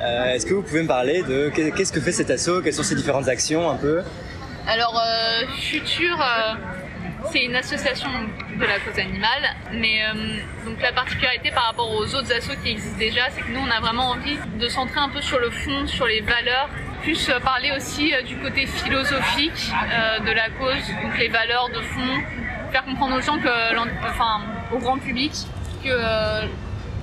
Euh, 0.00 0.26
Est-ce 0.32 0.46
que 0.46 0.54
vous 0.54 0.62
pouvez 0.62 0.82
me 0.82 0.88
parler 0.88 1.22
de 1.22 1.50
qu'est- 1.54 1.72
qu'est-ce 1.72 1.92
que 1.92 2.00
fait 2.00 2.12
cet 2.12 2.30
asso, 2.30 2.62
quelles 2.62 2.72
sont 2.74 2.84
ses 2.84 2.94
différentes 2.94 3.26
actions 3.28 3.68
un 3.68 3.74
peu? 3.76 4.02
Alors, 4.68 5.00
euh, 5.02 5.46
Futur, 5.56 6.20
euh, 6.20 6.52
c'est 7.32 7.42
une 7.42 7.56
association 7.56 8.10
de 8.54 8.66
la 8.66 8.78
cause 8.80 8.98
animale, 8.98 9.56
mais 9.72 10.04
euh, 10.04 10.12
donc 10.66 10.82
la 10.82 10.92
particularité 10.92 11.50
par 11.50 11.68
rapport 11.68 11.90
aux 11.90 12.14
autres 12.14 12.30
assos 12.34 12.52
qui 12.62 12.72
existent 12.72 12.98
déjà, 12.98 13.30
c'est 13.30 13.40
que 13.40 13.50
nous, 13.50 13.60
on 13.66 13.70
a 13.70 13.80
vraiment 13.80 14.10
envie 14.10 14.36
de 14.60 14.68
centrer 14.68 15.00
un 15.00 15.08
peu 15.08 15.22
sur 15.22 15.38
le 15.38 15.48
fond, 15.48 15.86
sur 15.86 16.06
les 16.06 16.20
valeurs, 16.20 16.68
plus 17.00 17.30
euh, 17.30 17.40
parler 17.40 17.72
aussi 17.74 18.12
du 18.26 18.36
côté 18.36 18.66
philosophique 18.66 19.72
de 20.26 20.32
la 20.32 20.50
cause, 20.50 20.86
donc 21.02 21.16
les 21.18 21.28
valeurs 21.28 21.70
de 21.70 21.80
fond, 21.80 22.22
faire 22.70 22.84
comprendre 22.84 23.16
aux 23.16 23.22
gens 23.22 23.38
que, 23.38 23.48
enfin, 24.06 24.42
au 24.70 24.78
grand 24.78 24.98
public, 24.98 25.32
que 25.82 26.46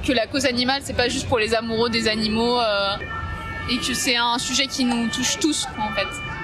que 0.06 0.14
la 0.14 0.28
cause 0.28 0.46
animale, 0.46 0.82
c'est 0.84 0.96
pas 0.96 1.10
juste 1.10 1.28
pour 1.28 1.40
les 1.40 1.56
amoureux 1.56 1.90
des 1.90 2.08
animaux 2.08 2.62
et 3.72 3.78
que 3.78 3.94
c'est 3.96 4.18
un 4.18 4.38
sujet 4.38 4.68
qui 4.68 4.86
nous 4.86 5.08
touche 5.08 5.40
tous, 5.40 5.68
en 5.80 5.92
fait. 5.96 6.35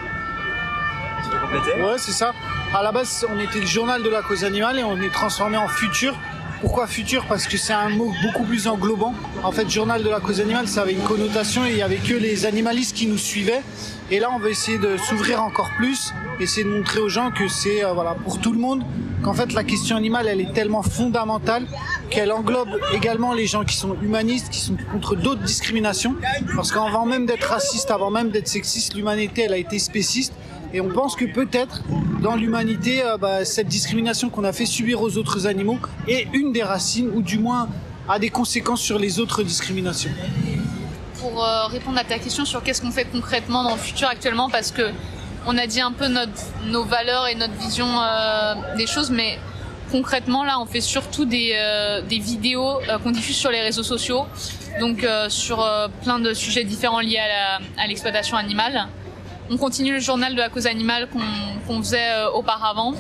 Ouais, 1.32 1.97
c'est 1.97 2.11
ça. 2.11 2.34
À 2.73 2.84
la 2.84 2.91
base, 2.91 3.25
on 3.29 3.39
était 3.39 3.59
le 3.59 3.65
journal 3.65 4.03
de 4.03 4.09
la 4.09 4.21
cause 4.21 4.43
animale 4.43 4.79
et 4.79 4.84
on 4.84 4.99
est 5.01 5.11
transformé 5.11 5.57
en 5.57 5.67
futur. 5.67 6.15
Pourquoi 6.61 6.86
futur? 6.86 7.25
Parce 7.27 7.47
que 7.47 7.57
c'est 7.57 7.73
un 7.73 7.89
mot 7.89 8.11
beaucoup 8.21 8.43
plus 8.43 8.67
englobant. 8.67 9.15
En 9.43 9.51
fait, 9.51 9.69
journal 9.69 10.03
de 10.03 10.09
la 10.09 10.19
cause 10.19 10.39
animale, 10.39 10.67
ça 10.67 10.84
avait 10.84 10.93
une 10.93 11.01
connotation 11.01 11.65
et 11.65 11.71
il 11.71 11.77
y 11.77 11.82
avait 11.82 11.95
que 11.97 12.13
les 12.13 12.45
animalistes 12.45 12.95
qui 12.95 13.07
nous 13.07 13.17
suivaient. 13.17 13.63
Et 14.11 14.19
là, 14.19 14.29
on 14.32 14.38
va 14.38 14.49
essayer 14.49 14.77
de 14.77 14.95
s'ouvrir 14.97 15.41
encore 15.41 15.71
plus, 15.77 16.13
essayer 16.39 16.63
de 16.63 16.69
montrer 16.69 16.99
aux 16.99 17.09
gens 17.09 17.32
que 17.32 17.47
c'est 17.47 17.84
euh, 17.84 17.93
voilà 17.93 18.15
pour 18.23 18.39
tout 18.39 18.53
le 18.53 18.59
monde. 18.59 18.84
Qu'en 19.23 19.34
fait, 19.34 19.53
la 19.53 19.63
question 19.63 19.95
animale, 19.95 20.27
elle 20.27 20.41
est 20.41 20.53
tellement 20.53 20.82
fondamentale 20.84 21.65
qu'elle 22.09 22.32
englobe 22.32 22.69
également 22.93 23.34
les 23.34 23.47
gens 23.47 23.63
qui 23.63 23.75
sont 23.75 23.95
humanistes, 24.01 24.49
qui 24.49 24.59
sont 24.59 24.75
contre 24.91 25.15
d'autres 25.15 25.43
discriminations. 25.43 26.15
Parce 26.55 26.71
qu'avant 26.71 27.05
même 27.05 27.25
d'être 27.25 27.47
raciste, 27.47 27.89
avant 27.89 28.11
même 28.11 28.29
d'être 28.29 28.47
sexiste, 28.47 28.95
l'humanité, 28.95 29.43
elle 29.43 29.53
a 29.53 29.57
été 29.57 29.79
spéciste. 29.79 30.34
Et 30.74 30.80
on 30.80 30.89
pense 30.89 31.15
que 31.15 31.26
peut-être 31.26 31.82
dans 32.22 32.36
l'humanité, 32.36 33.03
euh, 33.03 33.17
bah, 33.17 33.43
cette 33.43 33.67
discrimination 33.67 34.30
qu'on 34.30 34.43
a 34.43 34.53
fait 34.53 34.65
subir 34.65 35.01
aux 35.01 35.17
autres 35.17 35.47
animaux 35.47 35.80
est 36.07 36.28
une 36.34 36.53
des 36.53 36.63
racines, 36.63 37.09
ou 37.13 37.22
du 37.22 37.39
moins 37.39 37.67
a 38.07 38.19
des 38.19 38.30
conséquences 38.30 38.82
sur 38.82 38.97
les 38.97 39.19
autres 39.19 39.43
discriminations. 39.43 40.11
pour 41.19 41.43
euh, 41.43 41.67
répondre 41.67 41.99
à 41.99 42.03
ta 42.03 42.17
question 42.19 42.45
sur 42.45 42.63
qu'est-ce 42.63 42.82
qu'on 42.82 42.91
fait 42.91 43.05
concrètement 43.05 43.63
dans 43.63 43.76
le 43.76 43.82
futur 43.82 44.07
actuellement, 44.07 44.49
parce 44.49 44.72
que 44.72 44.91
on 45.45 45.57
a 45.57 45.67
dit 45.67 45.82
un 45.82 45.91
peu 45.91 46.07
notre, 46.07 46.32
nos 46.65 46.84
valeurs 46.84 47.28
et 47.28 47.36
notre 47.36 47.53
vision 47.53 47.88
euh, 47.88 48.53
des 48.78 48.88
choses, 48.88 49.11
mais 49.11 49.39
concrètement 49.91 50.45
là, 50.45 50.59
on 50.59 50.65
fait 50.65 50.82
surtout 50.82 51.26
des, 51.26 51.53
des 52.07 52.19
vidéos 52.19 52.80
qu'on 53.03 53.11
diffuse 53.19 53.36
sur 53.36 53.51
les 53.51 53.61
réseaux 53.61 53.84
sociaux, 53.84 54.26
donc 54.80 55.05
sur 55.28 55.67
plein 56.03 56.19
de 56.19 56.34
sujets 56.34 56.63
différents 56.63 57.01
liés 57.01 57.19
à 57.78 57.88
l'exploitation 57.88 58.38
animale. 58.38 58.88
On 59.53 59.57
continue 59.57 59.91
le 59.91 59.99
journal 59.99 60.33
de 60.33 60.39
la 60.39 60.47
cause 60.47 60.65
animale 60.65 61.09
qu'on 61.67 61.83
faisait 61.83 62.13
euh, 62.13 62.31
auparavant. 62.31 62.93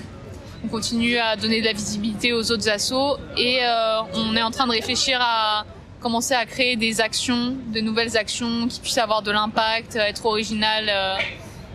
On 0.65 0.67
continue 0.67 1.17
à 1.17 1.37
donner 1.37 1.61
de 1.61 1.65
la 1.65 1.71
visibilité 1.71 2.33
aux 2.33 2.51
autres 2.51 2.67
assos 2.67 3.17
et 3.37 3.59
euh, 3.63 4.01
on 4.15 4.35
est 4.35 4.41
en 4.41 4.51
train 4.51 4.67
de 4.67 4.73
réfléchir 4.73 5.17
à 5.21 5.63
commencer 6.01 6.33
à 6.33 6.45
créer 6.45 6.75
des 6.75 6.99
actions, 6.99 7.55
de 7.73 7.79
nouvelles 7.79 8.17
actions 8.17 8.67
qui 8.67 8.81
puissent 8.81 8.97
avoir 8.97 9.21
de 9.21 9.31
l'impact, 9.31 9.95
euh, 9.95 10.01
être 10.01 10.25
originales. 10.25 10.91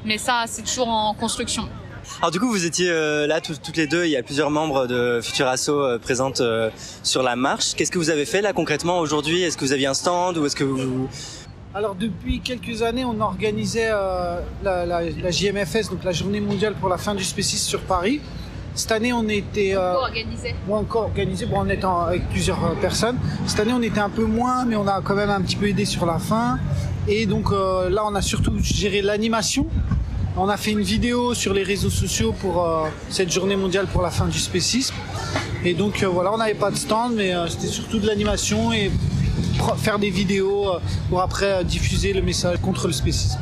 mais 0.04 0.18
ça, 0.18 0.44
c'est 0.46 0.62
toujours 0.62 0.88
en 0.88 1.14
construction. 1.14 1.66
Alors 2.18 2.30
du 2.30 2.38
coup, 2.38 2.50
vous 2.50 2.66
étiez 2.66 2.88
là 3.26 3.40
toutes 3.40 3.76
les 3.76 3.86
deux. 3.86 4.04
Il 4.04 4.10
y 4.10 4.16
a 4.16 4.22
plusieurs 4.22 4.50
membres 4.50 4.86
de 4.86 5.20
Futur 5.22 5.48
Asso 5.48 5.98
présentes 6.02 6.42
sur 7.02 7.22
la 7.22 7.34
marche. 7.34 7.74
Qu'est-ce 7.74 7.90
que 7.90 7.98
vous 7.98 8.10
avez 8.10 8.26
fait 8.26 8.42
là 8.42 8.52
concrètement 8.52 9.00
aujourd'hui? 9.00 9.42
Est-ce 9.42 9.56
que 9.56 9.64
vous 9.64 9.72
aviez 9.72 9.86
un 9.86 9.94
stand 9.94 10.38
ou 10.38 10.46
est-ce 10.46 10.54
que 10.54 10.62
vous 10.62 11.08
Alors 11.76 11.94
depuis 11.94 12.40
quelques 12.40 12.80
années, 12.80 13.04
on 13.04 13.20
organisait 13.20 13.90
euh, 13.90 14.40
la, 14.64 14.86
la- 14.86 15.02
la 15.10 15.30
JMFS, 15.30 15.90
donc 15.90 16.04
la 16.04 16.12
Journée 16.12 16.40
mondiale 16.40 16.72
pour 16.80 16.88
la 16.88 16.96
fin 16.96 17.14
du 17.14 17.22
spécisme 17.22 17.68
sur 17.68 17.80
Paris. 17.82 18.22
Cette 18.74 18.92
année, 18.92 19.12
on 19.12 19.28
était 19.28 19.74
euh, 19.74 19.92
organisé. 19.92 20.54
bon, 20.66 20.76
encore 20.76 21.02
organisé, 21.02 21.44
bon, 21.44 21.58
en 21.58 21.68
étant 21.68 22.00
avec 22.00 22.30
plusieurs 22.30 22.64
euh, 22.64 22.74
personnes. 22.80 23.18
Cette 23.46 23.60
année, 23.60 23.74
on 23.74 23.82
était 23.82 24.00
un 24.00 24.08
peu 24.08 24.24
moins, 24.24 24.64
mais 24.64 24.74
on 24.76 24.86
a 24.88 25.02
quand 25.02 25.14
même 25.14 25.28
un 25.28 25.42
petit 25.42 25.56
peu 25.56 25.68
aidé 25.68 25.84
sur 25.84 26.06
la 26.06 26.18
fin. 26.18 26.58
Et 27.08 27.26
donc 27.26 27.52
euh, 27.52 27.90
là, 27.90 28.04
on 28.06 28.14
a 28.14 28.22
surtout 28.22 28.54
géré 28.62 29.02
l'animation. 29.02 29.66
On 30.38 30.48
a 30.48 30.56
fait 30.56 30.70
une 30.70 30.80
vidéo 30.82 31.34
sur 31.34 31.52
les 31.52 31.62
réseaux 31.62 31.90
sociaux 31.90 32.32
pour 32.40 32.66
cette 33.10 33.30
journée 33.30 33.56
mondiale 33.56 33.86
pour 33.86 34.00
la 34.02 34.10
fin 34.10 34.26
du 34.26 34.38
spécisme. 34.38 34.94
Et 35.64 35.72
donc 35.74 36.02
voilà, 36.04 36.32
on 36.32 36.36
n'avait 36.38 36.52
pas 36.54 36.70
de 36.70 36.76
stand, 36.76 37.14
mais 37.16 37.32
c'était 37.48 37.68
surtout 37.68 37.98
de 37.98 38.06
l'animation 38.06 38.70
et 38.70 38.90
faire 39.78 39.98
des 39.98 40.10
vidéos 40.10 40.68
euh, 40.68 40.80
pour 41.08 41.20
après 41.20 41.52
euh, 41.52 41.62
diffuser 41.62 42.12
le 42.12 42.22
message 42.22 42.58
contre 42.60 42.86
le 42.86 42.92
spécisme. 42.92 43.38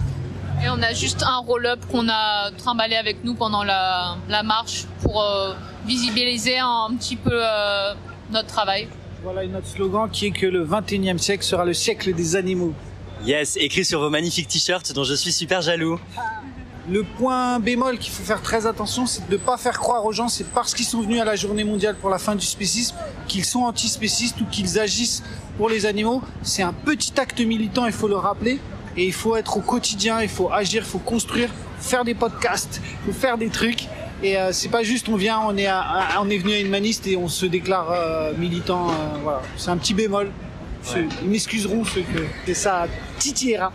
Et 0.64 0.68
on 0.70 0.80
a 0.82 0.94
juste 0.94 1.22
un 1.22 1.38
roll-up 1.38 1.80
qu'on 1.90 2.08
a 2.08 2.50
trimballé 2.52 2.96
avec 2.96 3.22
nous 3.22 3.34
pendant 3.34 3.64
la, 3.64 4.16
la 4.28 4.42
marche 4.42 4.84
pour 5.02 5.20
euh, 5.22 5.52
visibiliser 5.86 6.58
un 6.58 6.88
petit 6.98 7.16
peu 7.16 7.32
euh, 7.32 7.92
notre 8.30 8.48
travail. 8.48 8.88
Voilà 9.22 9.44
et 9.44 9.48
notre 9.48 9.66
slogan 9.66 10.08
qui 10.10 10.26
est 10.26 10.30
que 10.30 10.46
le 10.46 10.66
21e 10.66 11.18
siècle 11.18 11.44
sera 11.44 11.64
le 11.66 11.74
siècle 11.74 12.14
des 12.14 12.36
animaux. 12.36 12.72
Yes, 13.26 13.56
écrit 13.56 13.84
sur 13.84 14.00
vos 14.00 14.10
magnifiques 14.10 14.48
t-shirts 14.48 14.92
dont 14.94 15.04
je 15.04 15.14
suis 15.14 15.32
super 15.32 15.60
jaloux. 15.60 15.98
Le 16.90 17.02
point 17.02 17.60
bémol 17.60 17.98
qu'il 17.98 18.12
faut 18.12 18.22
faire 18.22 18.42
très 18.42 18.66
attention, 18.66 19.06
c'est 19.06 19.26
de 19.28 19.32
ne 19.32 19.38
pas 19.38 19.56
faire 19.56 19.78
croire 19.78 20.04
aux 20.04 20.12
gens, 20.12 20.28
c'est 20.28 20.44
parce 20.44 20.74
qu'ils 20.74 20.84
sont 20.84 21.00
venus 21.00 21.18
à 21.20 21.24
la 21.24 21.34
journée 21.34 21.64
mondiale 21.64 21.96
pour 21.98 22.10
la 22.10 22.18
fin 22.18 22.34
du 22.34 22.44
spécisme, 22.44 22.94
qu'ils 23.26 23.44
sont 23.46 23.60
antispécistes 23.62 24.38
ou 24.42 24.44
qu'ils 24.44 24.78
agissent 24.78 25.22
pour 25.56 25.70
les 25.70 25.86
animaux. 25.86 26.22
C'est 26.42 26.62
un 26.62 26.74
petit 26.74 27.18
acte 27.18 27.40
militant, 27.40 27.86
il 27.86 27.92
faut 27.92 28.08
le 28.08 28.16
rappeler. 28.16 28.60
Et 28.96 29.06
il 29.06 29.12
faut 29.12 29.34
être 29.34 29.56
au 29.56 29.60
quotidien, 29.60 30.20
il 30.22 30.28
faut 30.28 30.52
agir, 30.52 30.82
il 30.84 30.88
faut 30.88 30.98
construire, 31.00 31.48
faire 31.80 32.04
des 32.04 32.14
podcasts, 32.14 32.80
il 32.84 33.12
faut 33.12 33.18
faire 33.18 33.38
des 33.38 33.48
trucs. 33.48 33.88
Et 34.22 34.38
euh, 34.38 34.52
c'est 34.52 34.68
pas 34.68 34.84
juste 34.84 35.08
on 35.08 35.16
vient, 35.16 35.40
on 35.44 35.56
est, 35.56 35.66
à- 35.66 36.20
on 36.20 36.30
est 36.30 36.38
venu 36.38 36.52
à 36.52 36.58
une 36.60 36.68
maniste 36.68 37.06
et 37.08 37.16
on 37.16 37.26
se 37.28 37.44
déclare 37.46 37.88
euh, 37.90 38.32
militant. 38.38 38.90
euh, 38.90 38.92
voilà, 39.22 39.42
c'est 39.56 39.70
un 39.70 39.78
petit 39.78 39.94
bémol. 39.94 40.30
Ceux- 40.84 41.06
Ils 41.24 41.28
m'excuseront 41.30 41.84
ceux 41.84 42.02
que 42.02 42.20
c'est 42.46 42.54
ça 42.54 42.86
titillera. 43.18 43.72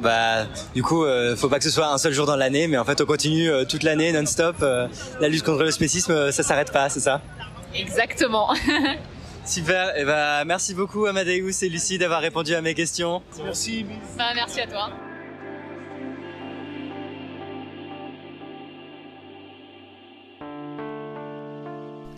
Bah, 0.00 0.44
du 0.74 0.82
coup, 0.82 1.04
euh, 1.04 1.36
faut 1.36 1.48
pas 1.48 1.58
que 1.58 1.64
ce 1.64 1.70
soit 1.70 1.88
un 1.88 1.98
seul 1.98 2.12
jour 2.12 2.26
dans 2.26 2.36
l'année, 2.36 2.66
mais 2.68 2.76
en 2.78 2.84
fait, 2.84 3.00
on 3.00 3.06
continue 3.06 3.50
euh, 3.50 3.64
toute 3.64 3.82
l'année, 3.82 4.12
non-stop. 4.12 4.56
euh, 4.62 4.88
la 5.20 5.28
lutte 5.28 5.42
contre 5.44 5.62
le 5.62 5.70
spécisme, 5.70 6.12
euh, 6.12 6.32
ça 6.32 6.42
s'arrête 6.42 6.72
pas, 6.72 6.88
c'est 6.88 7.00
ça? 7.00 7.20
Exactement. 7.74 8.54
Super. 9.44 9.96
Et 9.98 10.04
bah, 10.04 10.44
merci 10.44 10.74
beaucoup 10.74 11.04
Amadeus 11.06 11.62
et 11.62 11.68
Lucie 11.68 11.98
d'avoir 11.98 12.20
répondu 12.22 12.54
à 12.54 12.62
mes 12.62 12.74
questions. 12.74 13.22
Merci. 13.42 13.84
Bah, 14.16 14.32
merci 14.34 14.60
à 14.60 14.66
toi. 14.66 14.90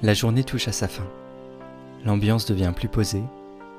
La 0.02 0.14
journée 0.14 0.44
touche 0.44 0.68
à 0.68 0.72
sa 0.72 0.88
fin. 0.88 1.06
L'ambiance 2.04 2.46
devient 2.46 2.72
plus 2.74 2.88
posée, 2.88 3.24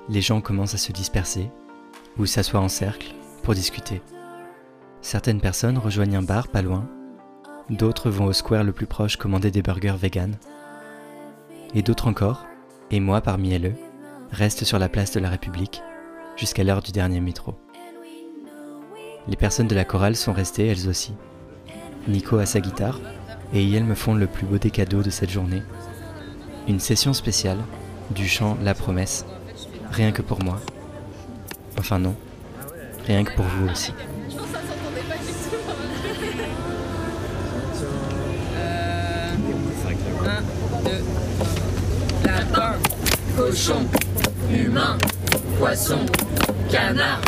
les 0.09 0.21
gens 0.21 0.41
commencent 0.41 0.73
à 0.73 0.77
se 0.77 0.91
disperser 0.91 1.49
ou 2.17 2.25
s'assoient 2.25 2.59
en 2.59 2.67
cercle 2.69 3.07
discuter. 3.53 4.01
Certaines 5.01 5.41
personnes 5.41 5.77
rejoignent 5.77 6.17
un 6.17 6.23
bar 6.23 6.47
pas 6.47 6.61
loin, 6.61 6.87
d'autres 7.69 8.09
vont 8.09 8.25
au 8.25 8.33
square 8.33 8.63
le 8.63 8.73
plus 8.73 8.87
proche 8.87 9.17
commander 9.17 9.51
des 9.51 9.61
burgers 9.61 9.95
vegan, 9.97 10.35
et 11.73 11.81
d'autres 11.81 12.07
encore, 12.07 12.45
et 12.91 12.99
moi 12.99 13.21
parmi 13.21 13.53
elles, 13.53 13.75
restent 14.31 14.63
sur 14.63 14.79
la 14.79 14.89
place 14.89 15.11
de 15.11 15.19
la 15.19 15.29
République 15.29 15.81
jusqu'à 16.35 16.63
l'heure 16.63 16.81
du 16.81 16.91
dernier 16.91 17.19
métro. 17.19 17.55
Les 19.27 19.35
personnes 19.35 19.67
de 19.67 19.75
la 19.75 19.85
chorale 19.85 20.15
sont 20.15 20.33
restées 20.33 20.67
elles 20.67 20.87
aussi. 20.87 21.13
Nico 22.07 22.37
a 22.37 22.45
sa 22.45 22.61
guitare, 22.61 22.99
et 23.53 23.71
elles 23.71 23.83
me 23.83 23.95
font 23.95 24.13
le 24.13 24.27
plus 24.27 24.45
beau 24.45 24.57
des 24.57 24.71
cadeaux 24.71 25.03
de 25.03 25.09
cette 25.09 25.29
journée, 25.29 25.61
une 26.67 26.79
session 26.79 27.13
spéciale 27.13 27.59
du 28.11 28.27
chant 28.27 28.57
La 28.61 28.73
Promesse, 28.73 29.25
rien 29.91 30.11
que 30.11 30.21
pour 30.21 30.43
moi. 30.43 30.59
Enfin 31.77 31.99
non, 31.99 32.15
rien 33.07 33.23
que 33.23 33.31
pour 33.31 33.45
vous 33.45 33.69
aussi. 33.69 33.93
Lapin, 42.25 42.73
cochon, 43.37 43.85
humain, 44.51 44.97
poisson, 45.57 46.05
canard, 46.69 47.21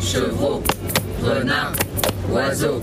chevreau, 0.00 0.62
renard, 1.22 1.72
oiseau. 2.32 2.80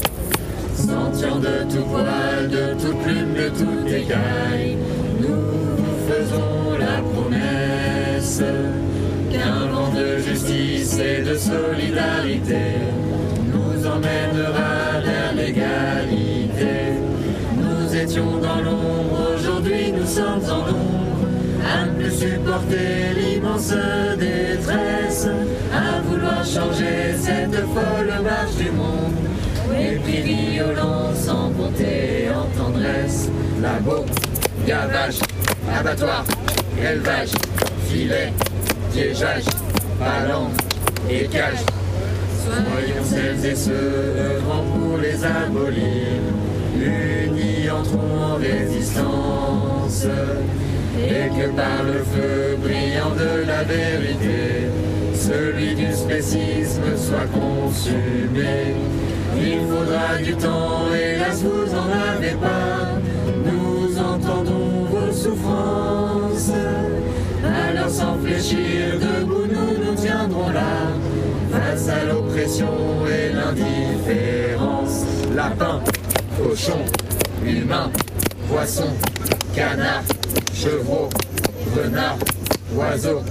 Sentient 0.75 1.37
de 1.37 1.63
tout 1.71 1.83
poil, 1.85 2.49
de 2.49 2.73
toute 2.73 2.99
plume, 3.03 3.33
de 3.33 3.49
toute 3.49 3.91
écaille, 3.91 4.77
nous 5.19 6.07
faisons 6.07 6.77
la 6.77 7.01
promesse 7.01 8.41
qu'un 9.33 9.67
vent 9.67 9.89
de 9.89 10.17
justice 10.19 10.99
et 10.99 11.21
de 11.23 11.35
solidarité 11.35 12.65
nous 13.51 13.85
emmènera 13.85 15.01
vers 15.03 15.33
l'égalité. 15.35 16.73
Nous 17.57 17.95
étions 17.95 18.37
dans 18.37 18.61
l'ombre, 18.61 19.35
aujourd'hui 19.35 19.91
nous 19.91 20.05
sommes 20.05 20.43
en 20.49 20.71
nombre, 20.71 21.27
à 21.65 21.85
ne 21.85 21.91
plus 21.99 22.11
supporter 22.11 23.13
l'immense 23.17 23.73
détresse, 24.19 25.27
à 25.73 25.99
vouloir 26.07 26.45
changer 26.45 27.15
cette 27.19 27.55
folle 27.73 28.13
marche 28.23 28.55
du 28.57 28.71
monde. 28.71 29.13
Et 29.75 29.95
puis 29.95 30.21
violence 30.21 31.27
en 31.29 31.49
bonté, 31.49 32.27
en 32.29 32.45
tendresse, 32.57 33.29
labo, 33.61 34.05
gavage, 34.67 35.19
abattoir, 35.75 36.23
élevage, 36.79 37.31
filet, 37.87 38.31
piégeage, 38.93 39.45
ballon 39.99 40.49
et 41.09 41.25
cage. 41.25 41.65
Soyons 42.45 43.03
celles 43.03 43.45
et 43.45 43.55
ceux 43.55 43.71
œuvrant 43.71 44.63
pour 44.63 44.97
les 44.99 45.23
abolir, 45.25 46.21
unis 46.75 47.71
entrons 47.71 48.33
en 48.33 48.35
résistance, 48.35 50.05
et 50.99 51.29
que 51.29 51.49
par 51.55 51.83
le 51.83 52.03
feu 52.03 52.57
brillant 52.61 53.15
de 53.17 53.47
la 53.47 53.63
vérité, 53.63 54.69
celui 55.15 55.73
du 55.73 55.91
spécisme 55.91 56.95
soit 56.95 57.27
consumé. 57.33 58.75
Il 59.35 59.61
faudra 59.67 60.17
du 60.23 60.35
temps, 60.35 60.93
hélas 60.93 61.41
vous 61.41 61.73
en 61.73 61.89
avez 62.15 62.33
pas, 62.33 62.99
nous 63.45 63.97
entendons 63.97 64.85
vos 64.91 65.11
souffrances. 65.11 66.51
Debout 68.51 69.47
nous 69.47 69.85
nous 69.85 69.95
tiendrons 69.95 70.49
là, 70.49 70.91
face 71.49 71.87
à 71.87 72.03
l'oppression 72.03 72.67
et 73.07 73.33
l'indifférence. 73.33 75.05
Lapin, 75.33 75.79
cochon, 76.37 76.79
humain, 77.45 77.89
poisson, 78.49 78.89
canard, 79.55 80.03
chevreau, 80.53 81.07
renard, 81.73 82.17
oiseau. 82.75 83.21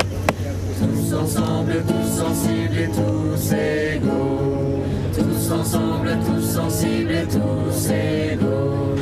Tous 0.79 1.15
ensemble, 1.15 1.83
tous 1.87 2.19
sensibles 2.19 2.79
et 2.79 2.89
tous 2.89 3.53
égaux. 3.53 4.83
Tous 5.15 5.53
ensemble, 5.53 6.17
tous 6.25 6.43
sensibles 6.43 7.13
et 7.13 7.27
tous 7.27 7.91
égaux. 7.91 8.97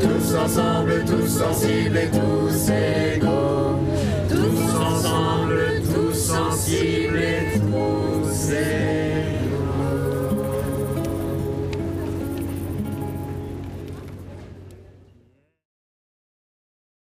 Tous 0.00 0.36
ensemble, 0.36 1.04
tous 1.04 1.26
sensibles 1.26 1.96
et 1.96 2.10
tous 2.10 2.70
égaux. 2.70 3.85
Secret. 6.66 7.45